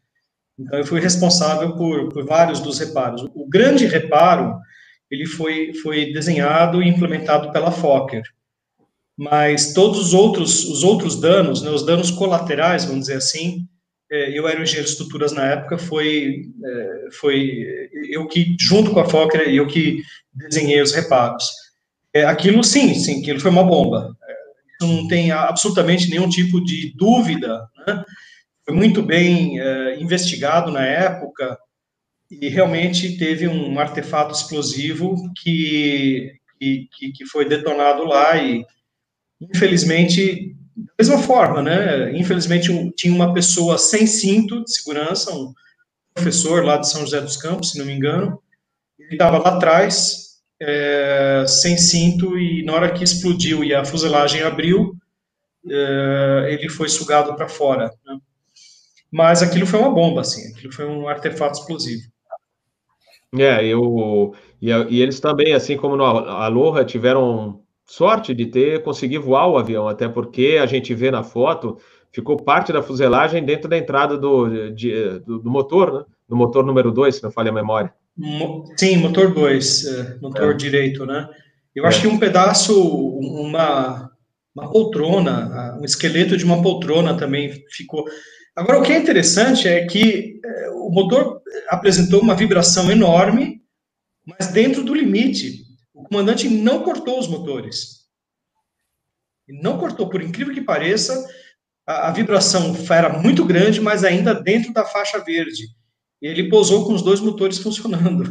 [0.57, 3.23] Então, eu fui responsável por, por vários dos reparos.
[3.33, 4.55] O grande reparo,
[5.09, 8.23] ele foi, foi desenhado e implementado pela Fokker.
[9.17, 13.67] Mas todos os outros, os outros danos, né, os danos colaterais, vamos dizer assim,
[14.11, 17.65] é, eu era engenheiro de estruturas na época, foi, é, foi
[18.09, 20.01] eu que, junto com a Fokker, eu que
[20.33, 21.49] desenhei os reparos.
[22.13, 24.15] É, aquilo, sim, sim, aquilo foi uma bomba.
[24.81, 28.03] Não tem absolutamente nenhum tipo de dúvida, né?
[28.65, 29.57] Foi muito bem
[29.99, 31.57] investigado na época
[32.41, 38.65] e realmente teve um artefato explosivo que, que, que foi detonado lá e,
[39.41, 42.17] infelizmente, da mesma forma, né?
[42.17, 45.53] Infelizmente, um, tinha uma pessoa sem cinto de segurança, um
[46.13, 48.41] professor lá de São José dos Campos, se não me engano.
[48.97, 54.41] Ele estava lá atrás, é, sem cinto, e na hora que explodiu e a fuselagem
[54.41, 54.95] abriu,
[55.69, 57.91] é, ele foi sugado para fora.
[58.05, 58.17] Né?
[59.13, 62.01] Mas aquilo foi uma bomba, assim, aquilo foi um artefato explosivo.
[63.37, 69.23] É, eu, e, e eles também, assim como no Aloha, tiveram sorte de ter conseguido
[69.23, 71.77] voar o avião, até porque a gente vê na foto,
[72.11, 76.05] ficou parte da fuselagem dentro da entrada do, de, do, do, motor, né?
[76.27, 77.93] Do motor número 2, se não falha a memória.
[78.77, 80.53] Sim, motor 2, é, motor é.
[80.55, 81.29] direito, né?
[81.75, 81.87] Eu é.
[81.87, 84.09] acho que um pedaço, uma,
[84.55, 88.05] uma poltrona, um esqueleto de uma poltrona também ficou.
[88.55, 93.63] Agora, o que é interessante é que é, o motor apresentou uma vibração enorme,
[94.25, 95.63] mas dentro do limite
[95.93, 98.03] o comandante não cortou os motores.
[99.47, 101.27] não cortou, por incrível que pareça,
[101.85, 105.67] a, a vibração era muito grande, mas ainda dentro da faixa verde.
[106.21, 108.23] Ele pousou com os dois motores funcionando.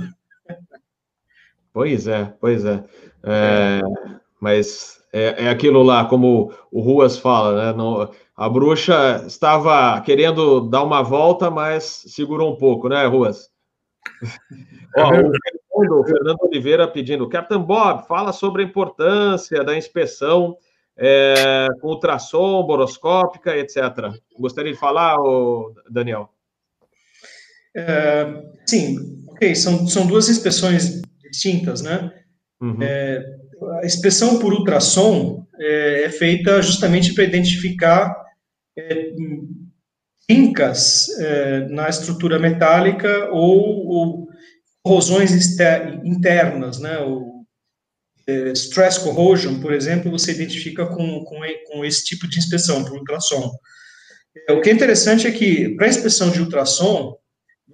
[1.73, 2.85] Pois é, pois é.
[3.25, 3.81] é
[4.41, 7.73] mas é, é, aquilo lá, como o Ruas fala, né?
[7.77, 13.51] No, a bruxa estava querendo dar uma volta, mas segurou um pouco, né, Ruas?
[14.97, 15.33] Ó, o
[15.83, 20.57] Fernando, Fernando Oliveira pedindo, Captain Bob, fala sobre a importância da inspeção
[20.97, 24.13] é, com ultrassom, boroscópica, etc.
[24.39, 25.17] Gostaria de falar,
[25.91, 26.31] Daniel?
[27.75, 28.27] É,
[28.67, 32.13] sim, ok, são, são duas inspeções distintas, né?
[32.61, 32.77] Uhum.
[32.81, 33.42] É,
[33.83, 38.15] a inspeção por ultrassom é, é feita justamente para identificar
[38.77, 39.13] é,
[40.27, 44.29] fincas é, na estrutura metálica ou, ou
[44.83, 45.33] corrosões
[46.05, 46.99] internas, né?
[47.01, 47.45] O
[48.27, 52.97] é, stress corrosion, por exemplo, você identifica com, com, com esse tipo de inspeção por
[52.97, 53.51] ultrassom.
[54.49, 57.17] É, o que é interessante é que para inspeção de ultrassom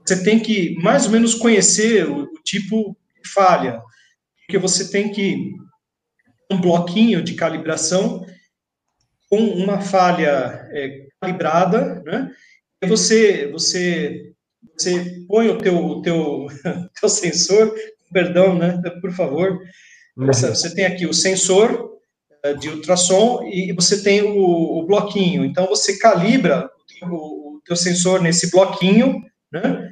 [0.06, 3.81] você tem que mais ou menos conhecer o, o tipo de falha,
[4.47, 5.52] porque você tem que
[6.51, 8.25] um bloquinho de calibração
[9.29, 12.31] com uma falha é, calibrada, né?
[12.83, 14.33] E você, você,
[14.77, 16.47] você põe o teu, o teu,
[16.99, 17.75] teu sensor,
[18.12, 18.81] perdão, né?
[19.01, 19.59] Por favor.
[20.16, 21.99] Você, você tem aqui o sensor
[22.43, 25.45] é, de ultrassom e você tem o, o bloquinho.
[25.45, 26.70] Então você calibra
[27.03, 29.23] o, o teu sensor nesse bloquinho,
[29.53, 29.91] né?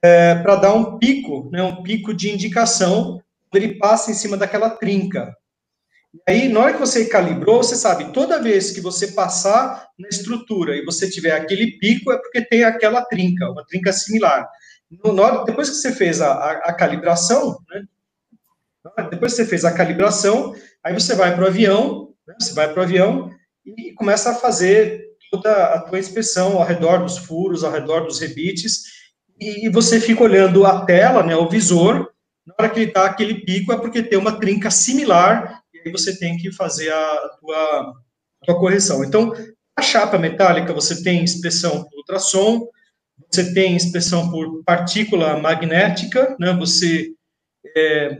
[0.00, 1.62] É, para dar um pico, né?
[1.62, 3.20] Um pico de indicação
[3.54, 5.34] ele passa em cima daquela trinca.
[6.26, 10.08] E aí, na hora que você calibrou, você sabe, toda vez que você passar na
[10.08, 14.48] estrutura e você tiver aquele pico, é porque tem aquela trinca, uma trinca similar.
[15.04, 17.84] Hora, depois que você fez a, a, a calibração, né,
[19.10, 22.72] depois que você fez a calibração, aí você vai para o avião, né, você vai
[22.72, 23.30] para o avião
[23.66, 28.18] e começa a fazer toda a tua inspeção ao redor dos furos, ao redor dos
[28.18, 28.84] rebites,
[29.38, 32.10] e, e você fica olhando a tela, né, o visor,
[32.46, 35.92] na hora que ele está aquele pico é porque tem uma trinca similar e aí
[35.92, 37.80] você tem que fazer a tua,
[38.42, 39.04] a tua correção.
[39.04, 39.32] Então,
[39.76, 42.68] a chapa metálica, você tem inspeção por ultrassom,
[43.30, 46.52] você tem inspeção por partícula magnética, né?
[46.52, 47.12] você
[47.76, 48.18] é,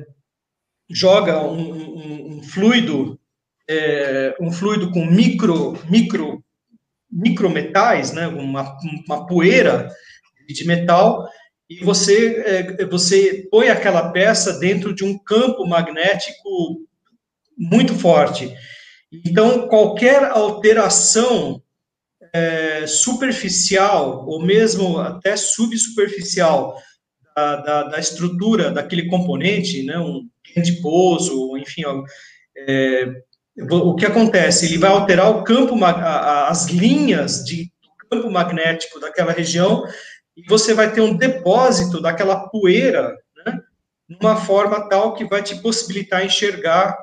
[0.91, 3.19] joga um, um, um fluido,
[3.69, 6.45] é, um fluido com micro, micro,
[7.11, 8.27] micrometais, né?
[8.27, 8.77] uma,
[9.07, 9.89] uma poeira
[10.49, 11.29] de metal
[11.69, 16.88] e você, é, você põe aquela peça dentro de um campo magnético
[17.59, 18.55] muito forte.
[19.13, 21.63] Então, qualquer alteração
[22.33, 26.77] é, superficial, ou mesmo até subsuperficial,
[27.35, 30.29] da, da, da, estrutura daquele componente, né, um
[30.83, 31.83] pouso, enfim,
[32.57, 33.23] é,
[33.71, 34.67] o que acontece?
[34.67, 37.71] Ele vai alterar o campo, as linhas de
[38.11, 39.85] campo magnético daquela região
[40.37, 43.61] e você vai ter um depósito daquela poeira, né,
[44.09, 46.97] numa forma tal que vai te possibilitar enxergar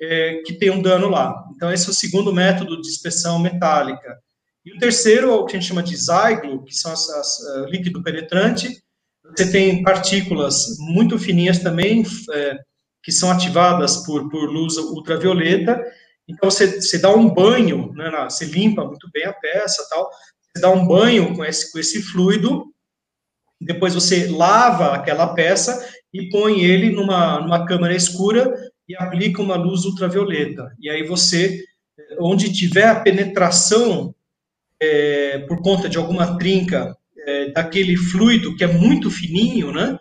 [0.00, 1.44] é, que tem um dano lá.
[1.54, 4.18] Então, esse é o segundo método de inspeção metálica.
[4.64, 7.38] E o terceiro é o que a gente chama de zyglo, que são as, as
[7.40, 8.82] uh, líquido penetrante.
[9.36, 12.58] Você tem partículas muito fininhas também, é,
[13.02, 15.80] que são ativadas por, por luz ultravioleta.
[16.26, 20.10] Então, você, você dá um banho, né, na, você limpa muito bem a peça tal,
[20.52, 22.66] você dá um banho com esse, com esse fluido,
[23.60, 28.52] depois você lava aquela peça e põe ele numa, numa câmara escura
[28.90, 30.74] e aplica uma luz ultravioleta.
[30.80, 31.62] E aí você,
[32.18, 34.12] onde tiver a penetração
[34.82, 39.96] é, por conta de alguma trinca é, daquele fluido que é muito fininho, né?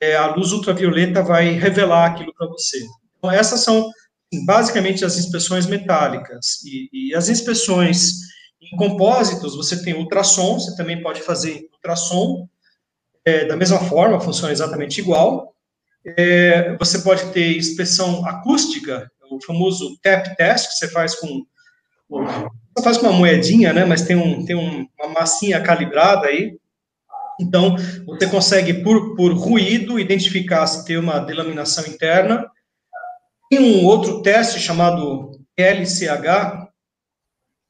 [0.00, 2.78] É, a luz ultravioleta vai revelar aquilo para você.
[3.18, 3.90] Então, essas são
[4.46, 6.62] basicamente as inspeções metálicas.
[6.64, 8.12] E, e, as inspeções
[8.62, 12.48] em compósitos, você tem ultrassom, você também pode fazer ultrassom,
[13.24, 15.52] é, da mesma forma, funciona exatamente igual.
[16.04, 21.46] É, você pode ter inspeção acústica, o famoso tap test, que você faz com
[22.08, 23.84] você faz com uma moedinha, né?
[23.84, 26.58] Mas tem, um, tem um, uma massinha calibrada aí.
[27.40, 32.50] Então, você consegue, por, por ruído, identificar se tem uma delaminação interna.
[33.48, 36.68] Tem um outro teste chamado LCH,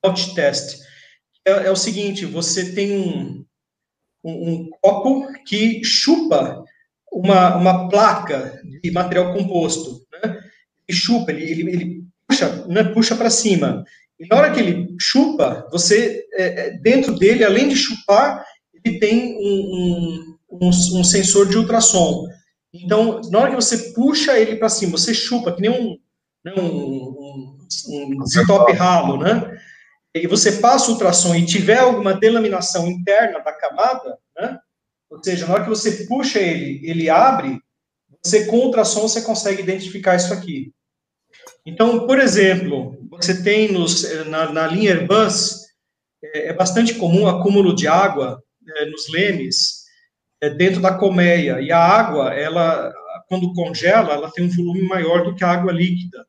[0.03, 0.81] Out Test.
[1.45, 3.45] É, é o seguinte, você tem um,
[4.25, 6.60] um, um copo que chupa
[7.13, 10.39] uma, uma placa de material composto, né?
[10.89, 13.85] Ele chupa, ele, ele, ele puxa, né, puxa para cima.
[14.19, 18.45] E na hora que ele chupa, você, é, é, dentro dele, além de chupar,
[18.85, 22.27] ele tem um, um, um, um sensor de ultrassom.
[22.73, 25.97] Então, na hora que você puxa ele para cima, você chupa, que nem um,
[26.45, 27.57] né, um,
[27.89, 29.59] um, um ralo, né?
[30.15, 34.19] E você passa o ultrassom e tiver alguma delaminação interna da camada?
[35.11, 37.61] Ou seja, na hora que você puxa ele, ele abre,
[38.23, 40.73] você com o ultrassom você consegue identificar isso aqui.
[41.67, 45.61] Então, por exemplo, você tem nos, na, na linha Airbus,
[46.23, 48.43] é, é, bastante comum acúmulo de água
[48.77, 49.85] é, nos lemes
[50.41, 52.93] é, dentro da colmeia, e a água, ela,
[53.29, 56.27] quando congela, ela tem um volume maior do que a água líquida.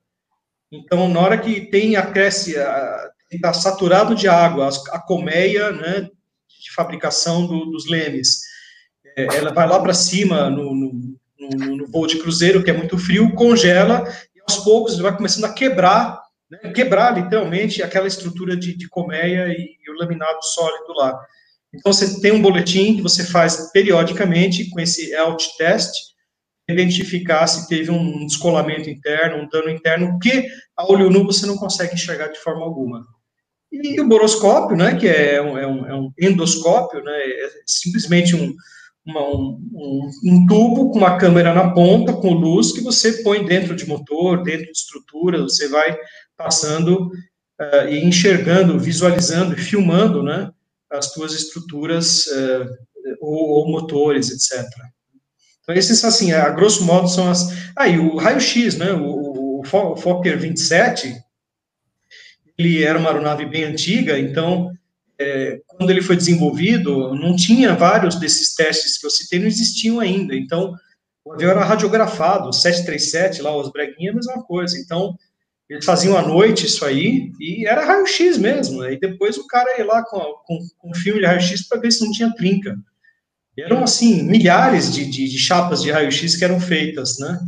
[0.71, 2.55] Então, na hora que tem acresce,
[3.29, 6.09] está saturado de água, a, a colmeia, né,
[6.61, 8.41] de fabricação do, dos lemes,
[9.17, 12.73] é, ela vai lá para cima no, no, no, no voo de cruzeiro, que é
[12.73, 14.05] muito frio, congela
[14.51, 19.77] aos poucos vai começando a quebrar, né, quebrar literalmente aquela estrutura de, de colmeia e,
[19.81, 21.19] e, o laminado sólido lá.
[21.73, 25.91] Então você tem um boletim que você faz periodicamente com esse ELT test,
[26.69, 31.57] identificar se teve um descolamento interno, um dano interno, que a olho nu você não
[31.57, 33.05] consegue enxergar de forma alguma.
[33.71, 38.35] E o boroscópio, né, que é um, é um, é um endoscópio, né, é simplesmente
[38.35, 38.53] um,
[39.05, 43.75] uma, um, um, tubo com uma câmera na ponta, com luz, que você põe dentro
[43.75, 45.97] de motor, dentro de estrutura, você vai
[46.37, 47.07] passando
[47.59, 50.51] uh, e enxergando, visualizando e filmando, né,
[50.91, 52.67] as tuas estruturas uh,
[53.19, 54.67] ou, ou, motores, etc.
[55.61, 57.71] Então, esses, assim, a grosso modo, são as...
[57.75, 59.63] Ah, e o raio-x, né, o, o
[59.95, 61.15] Fokker 27,
[62.57, 64.71] ele era uma aeronave bem antiga, então
[65.21, 69.99] é, quando ele foi desenvolvido, não tinha vários desses testes que eu citei, não existiam
[69.99, 70.35] ainda.
[70.35, 70.73] Então,
[71.23, 74.77] o avião era radiografado, o 737, lá, os breguinhas, a mesma coisa.
[74.79, 75.15] Então,
[75.69, 78.83] eles faziam à noite isso aí, e era raio-x mesmo.
[78.83, 81.91] E depois o cara ia lá com, com, com um filme de raio-x para ver
[81.91, 82.75] se não tinha trinca.
[83.55, 87.39] E eram, assim, milhares de, de, de chapas de raio-x que eram feitas, né,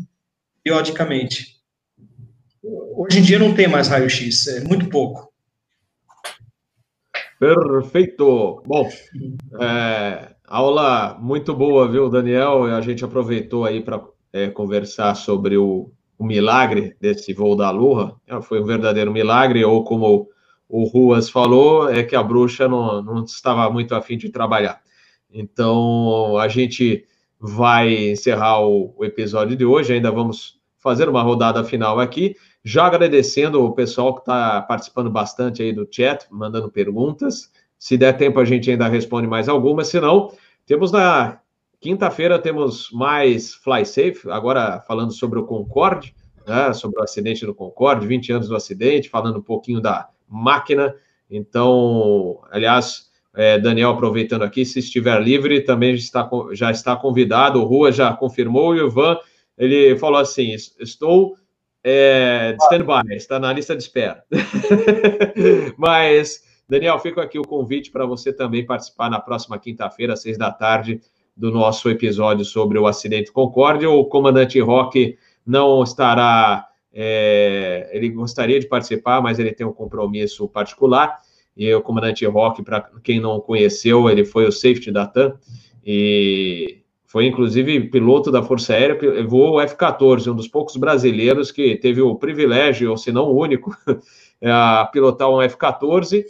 [0.63, 1.57] periodicamente.
[2.95, 5.32] Hoje em dia não tem mais raio-x, é muito pouco.
[7.43, 8.63] Perfeito.
[8.65, 8.87] Bom,
[9.59, 12.63] é, aula muito boa, viu, Daniel?
[12.63, 14.01] A gente aproveitou aí para
[14.31, 18.15] é, conversar sobre o, o, milagre desse voo da Lua.
[18.25, 20.29] É, foi um verdadeiro milagre, ou como
[20.69, 24.81] o Ruas falou, é que a bruxa não, não estava muito afim de trabalhar.
[25.29, 27.03] Então, a gente
[27.37, 32.37] vai encerrar o, o episódio de hoje, ainda vamos fazer uma rodada final aqui.
[32.63, 37.51] Já agradecendo o pessoal que está participando bastante aí do chat, mandando perguntas.
[37.77, 39.87] Se der tempo, a gente ainda responde mais algumas.
[39.87, 40.31] Se não,
[40.65, 41.41] Temos na
[41.81, 46.15] quinta-feira, temos mais Fly Safe, agora falando sobre o Concorde,
[46.47, 50.95] né, sobre o acidente do Concorde, 20 anos do acidente, falando um pouquinho da máquina.
[51.29, 57.59] Então, aliás, é, Daniel, aproveitando aqui, se estiver livre, também está, já está convidado.
[57.59, 59.17] O Rua já confirmou e o Ivan,
[59.57, 61.35] ele falou assim: estou
[61.83, 64.23] é, stand-by, está na lista de espera.
[65.77, 70.37] Mas, Daniel, fica aqui o convite para você também participar na próxima quinta-feira, às seis
[70.37, 71.01] da tarde,
[71.35, 73.89] do nosso episódio sobre o acidente Concórdia.
[73.89, 80.47] O comandante Roque não estará, é, ele gostaria de participar, mas ele tem um compromisso
[80.47, 81.19] particular.
[81.55, 85.37] E o comandante Roque, para quem não conheceu, ele foi o safety da TAM
[85.85, 86.82] e
[87.13, 92.01] foi inclusive piloto da Força Aérea, voou o F-14, um dos poucos brasileiros que teve
[92.01, 93.69] o privilégio, ou se não o único,
[94.43, 96.25] a pilotar um F-14.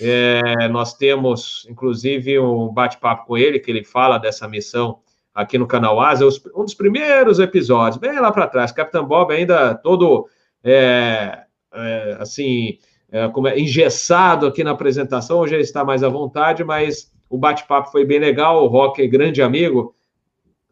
[0.00, 5.00] É, nós temos, inclusive, um bate-papo com ele, que ele fala dessa missão
[5.34, 6.24] aqui no canal Asa,
[6.54, 8.70] um dos primeiros episódios, bem lá para trás.
[8.70, 10.28] Capitão Bob ainda todo,
[10.62, 11.36] é,
[11.74, 12.78] é, assim,
[13.10, 17.36] é, como é, engessado aqui na apresentação, hoje ele está mais à vontade, mas o
[17.36, 18.62] bate-papo foi bem legal.
[18.62, 19.96] O Rock é grande amigo,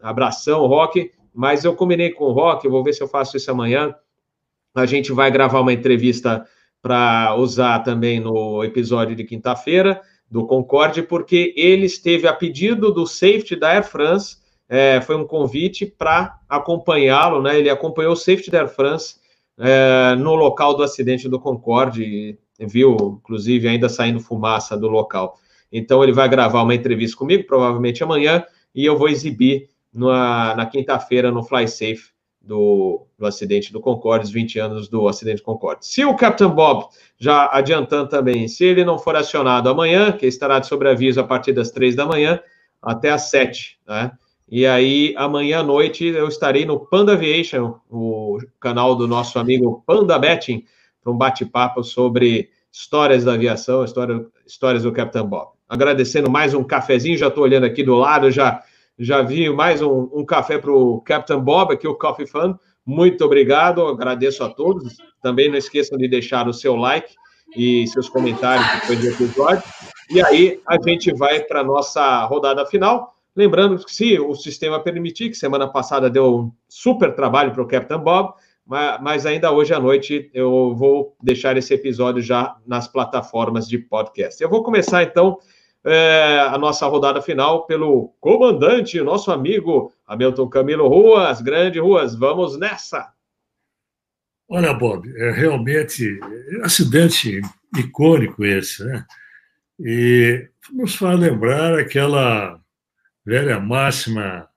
[0.01, 1.11] Abração, Rock.
[1.35, 3.95] Mas eu combinei com o Rock, vou ver se eu faço isso amanhã.
[4.75, 6.47] A gente vai gravar uma entrevista
[6.81, 10.01] para usar também no episódio de quinta-feira
[10.31, 15.27] do Concorde, porque ele esteve a pedido do safety da Air France, é, foi um
[15.27, 17.59] convite para acompanhá-lo, né?
[17.59, 19.17] Ele acompanhou o safety da Air France
[19.59, 25.39] é, no local do acidente do Concorde, viu, inclusive, ainda saindo fumaça do local.
[25.71, 28.45] Então, ele vai gravar uma entrevista comigo, provavelmente amanhã,
[28.75, 32.11] e eu vou exibir na, na quinta-feira no Fly Safe
[32.41, 35.87] do, do acidente do Concorde, os 20 anos do acidente do Concorde.
[35.87, 36.87] Se o Captain Bob,
[37.19, 41.53] já adiantando também, se ele não for acionado amanhã, que estará de sobreaviso a partir
[41.53, 42.39] das três da manhã
[42.81, 44.13] até às sete, né?
[44.49, 49.83] E aí, amanhã à noite, eu estarei no Panda Aviation, o canal do nosso amigo
[49.85, 50.65] Panda Betting,
[51.03, 55.51] para um bate-papo sobre histórias da aviação, história, histórias do Captain Bob.
[55.69, 58.63] Agradecendo mais um cafezinho, já estou olhando aqui do lado, já
[58.99, 62.57] já vi mais um, um café para o Captain Bob, aqui o Coffee Fund.
[62.85, 64.97] Muito obrigado, agradeço a todos.
[65.23, 67.15] Também não esqueçam de deixar o seu like
[67.57, 69.63] e seus comentários depois do episódio.
[70.11, 73.15] E aí a gente vai para a nossa rodada final.
[73.35, 77.67] Lembrando que se o sistema permitir, que semana passada deu um super trabalho para o
[77.67, 78.33] Captain Bob,
[78.67, 84.43] mas ainda hoje à noite eu vou deixar esse episódio já nas plataformas de podcast.
[84.43, 85.39] Eu vou começar então
[85.87, 91.41] é, a nossa rodada final pelo comandante, nosso amigo Hamilton Camilo Ruas.
[91.41, 93.13] Grande Ruas, vamos nessa!
[94.49, 96.19] Olha, Bob, é realmente
[96.59, 97.41] um acidente
[97.77, 99.05] icônico esse, né?
[99.79, 102.59] E nos faz lembrar aquela
[103.25, 104.49] velha máxima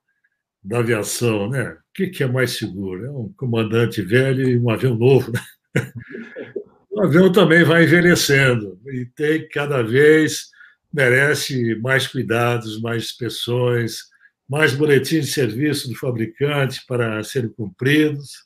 [0.62, 1.76] da aviação, né?
[1.98, 3.04] O que é mais seguro?
[3.04, 5.40] É um comandante velho e um avião novo, né?
[6.92, 10.50] O avião também vai envelhecendo e tem cada vez
[10.92, 14.10] merece mais cuidados, mais inspeções,
[14.48, 18.44] mais boletins de serviço do fabricante para serem cumpridos.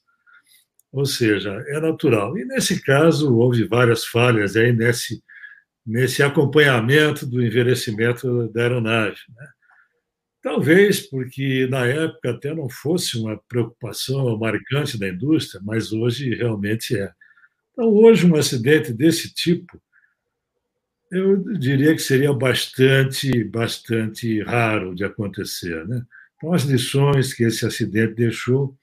[0.93, 2.39] Ou seja, é natural.
[2.39, 5.23] E nesse caso, houve várias falhas aí nesse,
[5.85, 9.19] nesse acompanhamento do envelhecimento da aeronave.
[9.35, 9.49] Né?
[10.43, 16.97] Talvez porque na época até não fosse uma preocupação marcante da indústria, mas hoje realmente
[16.97, 17.11] é.
[17.73, 19.81] Então, hoje, um acidente desse tipo
[21.15, 25.87] eu diria que seria bastante, bastante raro de acontecer.
[25.87, 26.05] Né?
[26.37, 28.77] Então, as lições que esse acidente deixou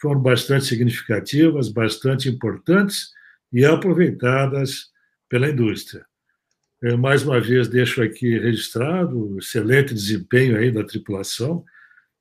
[0.00, 3.12] foram bastante significativas, bastante importantes
[3.52, 4.90] e aproveitadas
[5.28, 6.04] pela indústria.
[6.82, 11.64] Eu, mais uma vez, deixo aqui registrado o excelente desempenho aí da tripulação,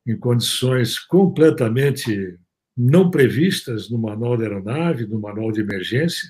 [0.07, 2.37] em condições completamente
[2.77, 6.29] não previstas no manual da aeronave, no manual de emergência.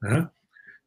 [0.00, 0.28] Né?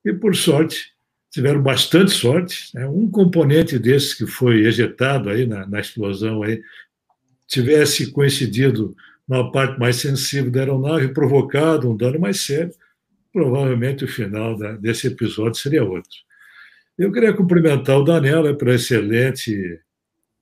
[0.04, 0.95] E, por sorte,
[1.36, 2.70] tiveram bastante sorte.
[2.74, 2.88] Né?
[2.88, 6.62] Um componente desses que foi ejetado aí na, na, explosão aí
[7.46, 8.96] tivesse coincidido
[9.28, 12.74] na parte mais sensível da aeronave, provocado um dano mais sério,
[13.34, 16.18] provavelmente o final da, desse episódio seria outro.
[16.98, 19.82] Eu queria cumprimentar o Daniel né, pela excelente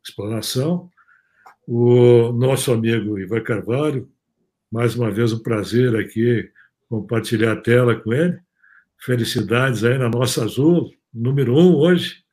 [0.06, 0.92] explanação,
[1.66, 4.08] o nosso amigo Ivan Carvalho,
[4.72, 6.52] mais uma vez um prazer aqui
[6.88, 8.38] compartilhar a tela com ele.
[9.04, 12.24] Felicidades aí na nossa Azul, número um hoje.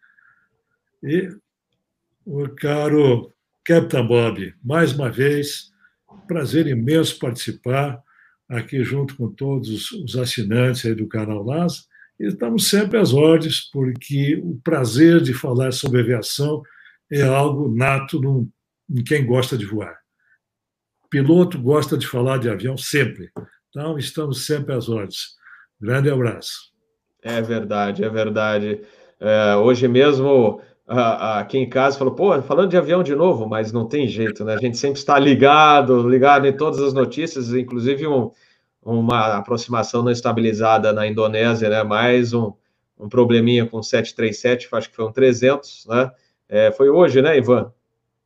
[1.02, 1.28] E
[2.24, 3.32] o caro
[3.64, 5.72] Captain Bob, mais uma vez,
[6.28, 8.00] prazer imenso participar
[8.48, 11.88] aqui junto com todos os assinantes aí do canal LAS.
[12.20, 16.62] E estamos sempre às ordens, porque o prazer de falar sobre aviação
[17.10, 18.48] é algo nato no,
[18.88, 19.98] em quem gosta de voar.
[21.10, 23.28] Piloto gosta de falar de avião sempre.
[23.70, 25.39] Então, estamos sempre às ordens.
[25.80, 26.70] Grande abraço.
[27.22, 28.82] É verdade, é verdade.
[29.18, 33.86] É, hoje mesmo, aqui em casa, falou, pô, falando de avião de novo, mas não
[33.86, 34.54] tem jeito, né?
[34.54, 38.30] A gente sempre está ligado, ligado em todas as notícias, inclusive um,
[38.82, 41.82] uma aproximação não estabilizada na Indonésia, né?
[41.82, 42.52] Mais um,
[42.98, 46.10] um probleminha com 737, acho que foi um 300, né?
[46.48, 47.72] É, foi hoje, né, Ivan?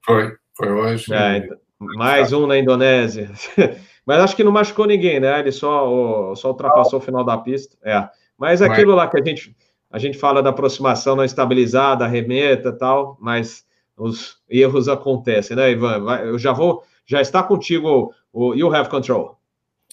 [0.05, 1.12] Foi, foi hoje.
[1.12, 3.31] É, então, mais um na Indonésia.
[4.06, 5.39] Mas acho que não machucou ninguém, né?
[5.40, 7.76] Ele só, só ultrapassou o final da pista.
[7.82, 8.09] É.
[8.39, 9.56] Mas aquilo lá que a gente,
[9.90, 13.64] a gente fala da aproximação não estabilizada, remeta e tal, mas
[13.97, 16.05] os erros acontecem, né, Ivan?
[16.18, 19.39] Eu já vou, já está contigo o You Have Control.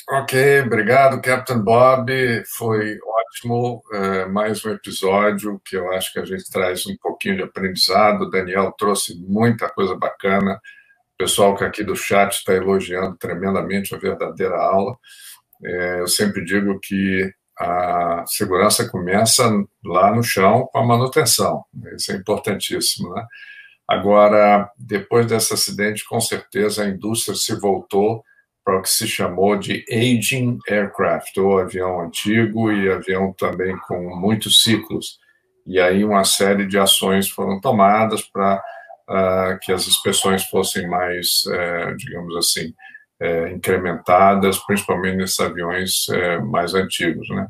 [0.10, 2.12] Ok, obrigado, Captain Bob.
[2.58, 3.82] Foi ótimo.
[3.94, 8.24] É, mais um episódio que eu acho que a gente traz um pouquinho de aprendizado.
[8.24, 10.60] O Daniel trouxe muita coisa bacana.
[11.22, 14.98] Pessoal que aqui do chat está elogiando tremendamente a verdadeira aula.
[15.64, 19.44] É, eu sempre digo que a segurança começa
[19.86, 21.64] lá no chão com a manutenção.
[21.96, 23.24] Isso é importantíssimo, né?
[23.88, 28.24] Agora, depois desse acidente, com certeza a indústria se voltou
[28.66, 34.16] para o que se chamou de aging aircraft, ou avião antigo e avião também com
[34.16, 35.20] muitos ciclos.
[35.68, 38.60] E aí uma série de ações foram tomadas para
[39.12, 42.74] uh, que as inspeções fossem mais, uh, digamos assim,
[43.22, 47.48] uh, incrementadas, principalmente nesses aviões eh, mais antigos, né?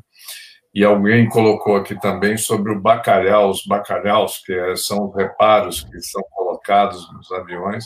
[0.74, 6.00] E alguém colocou aqui também sobre o bacalhau, os bacalhaus, que são os reparos que
[6.00, 7.84] são colocados nos aviões,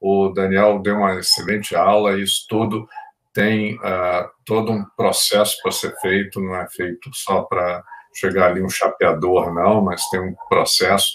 [0.00, 2.88] o Daniel deu uma excelente aula isso tudo
[3.32, 7.82] tem uh, todo um processo para ser feito, não é feito só para
[8.14, 11.12] chegar ali um chapeador, não, mas tem um processo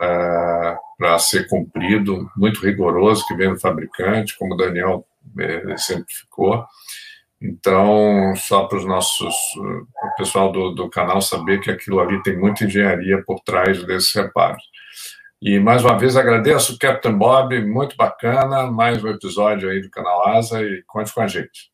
[0.00, 5.06] para ser cumprido, muito rigoroso, que vem do fabricante, como o Daniel
[5.38, 6.64] eh, exemplificou.
[7.40, 12.38] Então, só para os nossos, o pessoal do, do canal saber que aquilo ali tem
[12.38, 14.62] muita engenharia por trás desses reparos.
[15.40, 20.28] E mais uma vez agradeço Captain Bob, muito bacana, mais um episódio aí do canal
[20.28, 21.70] Asa e conte com a gente.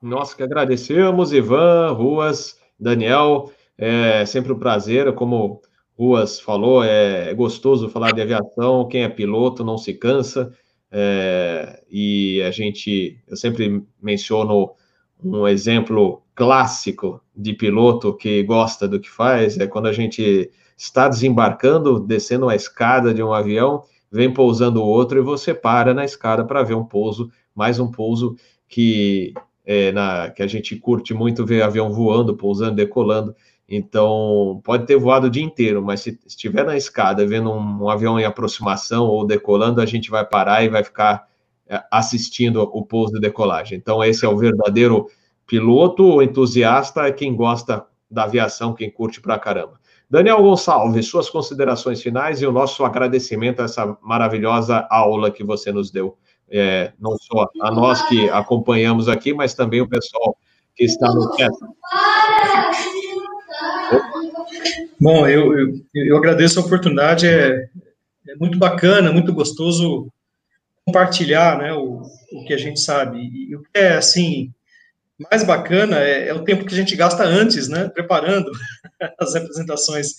[0.00, 5.60] Nós que agradecemos, Ivan, Ruas, Daniel, é sempre um prazer, como
[5.98, 10.52] Ruas falou, é gostoso falar de aviação, quem é piloto não se cansa,
[10.90, 14.72] é, e a gente, eu sempre menciono
[15.22, 21.08] um exemplo clássico de piloto que gosta do que faz, é quando a gente está
[21.08, 26.44] desembarcando, descendo uma escada de um avião, vem pousando outro e você para na escada
[26.44, 28.36] para ver um pouso, mais um pouso
[28.68, 29.32] que
[29.64, 33.34] é, na, que a gente curte muito ver avião voando, pousando, decolando.
[33.76, 37.88] Então, pode ter voado o dia inteiro, mas se estiver na escada vendo um, um
[37.88, 41.26] avião em aproximação ou decolando, a gente vai parar e vai ficar
[41.66, 43.76] é, assistindo o pouso de decolagem.
[43.76, 45.08] Então, esse é o verdadeiro
[45.46, 49.80] piloto, o entusiasta, é quem gosta da aviação, quem curte pra caramba.
[50.08, 55.72] Daniel Gonçalves, suas considerações finais e o nosso agradecimento a essa maravilhosa aula que você
[55.72, 56.16] nos deu.
[56.48, 60.36] É, não só a nós que acompanhamos aqui, mas também o pessoal
[60.76, 61.50] que está no chat.
[65.00, 67.68] Bom, eu, eu, eu, agradeço a oportunidade, é,
[68.28, 70.10] é, muito bacana, muito gostoso
[70.84, 72.02] compartilhar né, o,
[72.32, 73.18] o que a gente sabe.
[73.18, 74.52] E o que é, assim,
[75.30, 78.50] mais bacana é, é, o tempo que a gente gasta antes, né, preparando
[79.18, 80.14] as apresentações.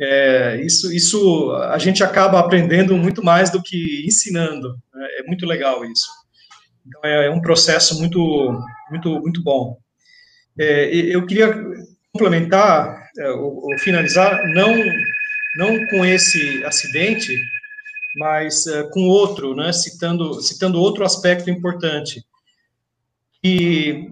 [0.00, 4.76] É, isso, isso a gente acaba aprendendo muito mais do que ensinando.
[4.92, 5.08] Né?
[5.18, 6.08] É muito legal isso.
[6.86, 8.18] Então é, é um processo muito,
[8.90, 9.78] muito, muito bom.
[10.58, 11.54] É, eu queria
[12.14, 14.72] complementar é, ou, ou, finalizar não
[15.56, 17.36] não com esse acidente,
[18.16, 19.72] mas é, com outro, né?
[19.72, 22.24] Citando citando outro aspecto importante
[23.42, 24.10] que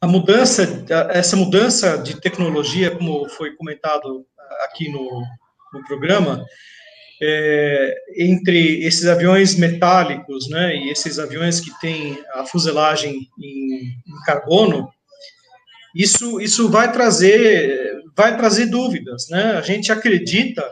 [0.00, 4.26] a mudança, essa mudança de tecnologia, como foi comentado
[4.64, 5.22] aqui no,
[5.72, 6.44] no programa,
[7.20, 14.22] é, entre esses aviões metálicos, né, e esses aviões que têm a fuselagem em, em
[14.24, 14.88] carbono,
[15.94, 19.52] isso, isso vai trazer, vai trazer dúvidas, né?
[19.52, 20.62] A gente acredita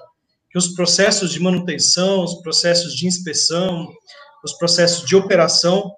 [0.51, 3.89] que os processos de manutenção, os processos de inspeção,
[4.45, 5.93] os processos de operação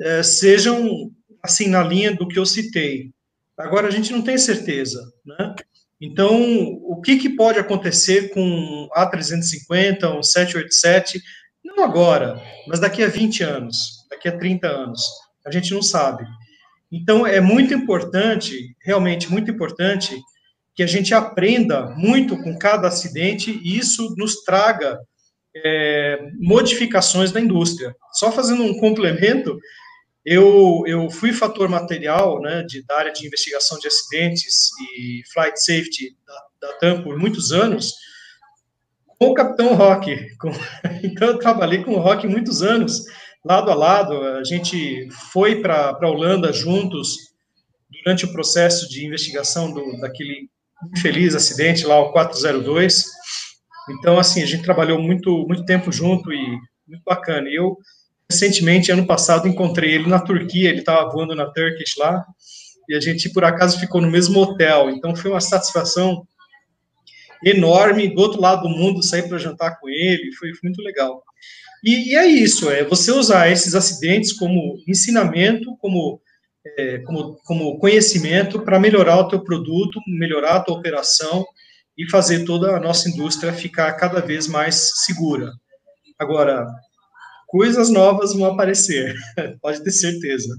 [0.00, 1.10] é, sejam
[1.42, 3.10] assim, na linha do que eu citei.
[3.58, 5.54] Agora, a gente não tem certeza, né?
[6.00, 6.34] Então,
[6.82, 11.22] o que, que pode acontecer com A350, um 787,
[11.64, 15.00] não agora, mas daqui a 20 anos, daqui a 30 anos?
[15.46, 16.24] A gente não sabe.
[16.92, 20.14] Então, é muito importante, realmente muito importante,
[20.74, 25.00] que a gente aprenda muito com cada acidente e isso nos traga
[25.56, 27.94] é, modificações da indústria.
[28.12, 29.58] Só fazendo um complemento,
[30.24, 35.58] eu, eu fui fator material né, de, da área de investigação de acidentes e flight
[35.62, 37.94] safety da, da TAM por muitos anos,
[39.18, 40.14] com o Capitão Rock.
[40.38, 40.50] Com,
[41.02, 43.04] então, eu trabalhei com o Rock muitos anos,
[43.44, 44.22] lado a lado.
[44.22, 47.16] A gente foi para a Holanda juntos
[47.90, 50.48] durante o processo de investigação do, daquele
[50.96, 53.04] infeliz acidente lá, o 402.
[53.90, 57.48] Então, assim, a gente trabalhou muito, muito tempo junto e muito bacana.
[57.48, 57.76] Eu,
[58.30, 62.24] recentemente, ano passado, encontrei ele na Turquia, ele estava voando na Turkish lá,
[62.88, 64.90] e a gente, por acaso, ficou no mesmo hotel.
[64.90, 66.26] Então, foi uma satisfação
[67.44, 71.22] enorme do outro lado do mundo sair para jantar com ele, foi, foi muito legal.
[71.82, 76.20] E, e, é isso, é você usar esses acidentes como ensinamento, como,
[76.78, 81.44] é, como, como conhecimento para melhorar o teu produto, melhorar a tua operação
[81.98, 85.50] e fazer toda a nossa indústria ficar cada vez mais segura.
[86.18, 86.66] Agora,
[87.48, 89.14] coisas novas vão aparecer,
[89.60, 90.54] pode ter certeza.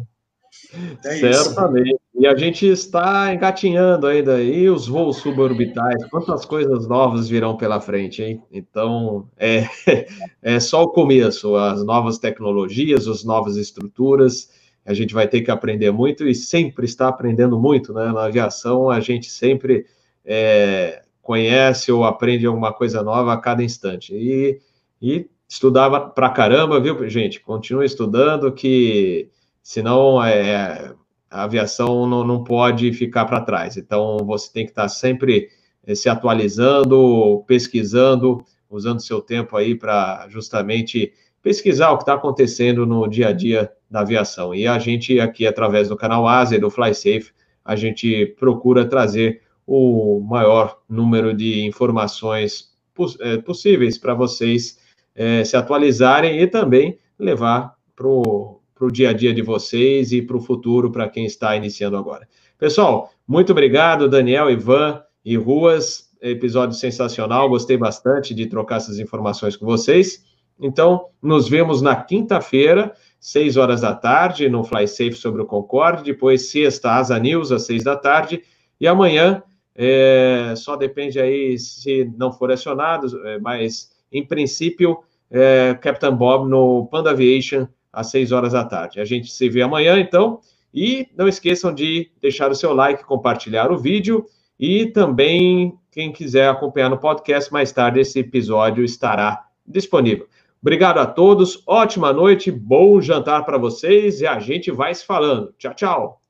[1.06, 1.90] É Certamente.
[1.90, 2.03] Isso.
[2.24, 7.82] E a gente está engatinhando ainda aí os voos suborbitais, quantas coisas novas virão pela
[7.82, 8.42] frente, hein?
[8.50, 9.68] Então, é,
[10.42, 14.50] é só o começo, as novas tecnologias, as novas estruturas,
[14.86, 18.06] a gente vai ter que aprender muito e sempre está aprendendo muito, né?
[18.14, 19.86] Na aviação, a gente sempre
[20.24, 24.16] é, conhece ou aprende alguma coisa nova a cada instante.
[24.16, 24.62] E,
[25.02, 27.42] e estudava pra caramba, viu, gente?
[27.42, 29.30] Continue estudando, que
[29.62, 30.94] senão é,
[31.34, 33.76] a aviação não, não pode ficar para trás.
[33.76, 35.50] Então, você tem que estar sempre
[35.84, 41.12] eh, se atualizando, pesquisando, usando seu tempo aí para justamente
[41.42, 44.54] pesquisar o que está acontecendo no dia a dia da aviação.
[44.54, 47.32] E a gente aqui, através do canal Asa e do FlySafe,
[47.66, 54.78] a gente procura trazer o maior número de informações poss é, possíveis para vocês
[55.16, 60.12] é, se atualizarem e também levar para o para o dia a dia de vocês
[60.12, 62.28] e para o futuro para quem está iniciando agora.
[62.60, 66.12] Pessoal, muito obrigado, Daniel, Ivan e Ruas.
[66.22, 70.26] Episódio sensacional, gostei bastante de trocar essas informações com vocês.
[70.60, 76.04] Então, nos vemos na quinta-feira, seis horas da tarde, no Fly Safe sobre o Concorde.
[76.04, 78.42] Depois, sexta, Asa News, às seis da tarde.
[78.80, 79.44] E amanhã,
[79.76, 85.00] é, só depende aí se não for acionado, é, mas em princípio,
[85.32, 89.00] é, Captain Bob no Panda Aviation às 6 horas da tarde.
[89.00, 90.40] A gente se vê amanhã, então.
[90.74, 94.26] E não esqueçam de deixar o seu like, compartilhar o vídeo
[94.60, 100.28] e também, quem quiser acompanhar no podcast, mais tarde esse episódio estará disponível.
[100.62, 105.54] Obrigado a todos, ótima noite, bom jantar para vocês e a gente vai se falando.
[105.58, 106.23] Tchau, tchau.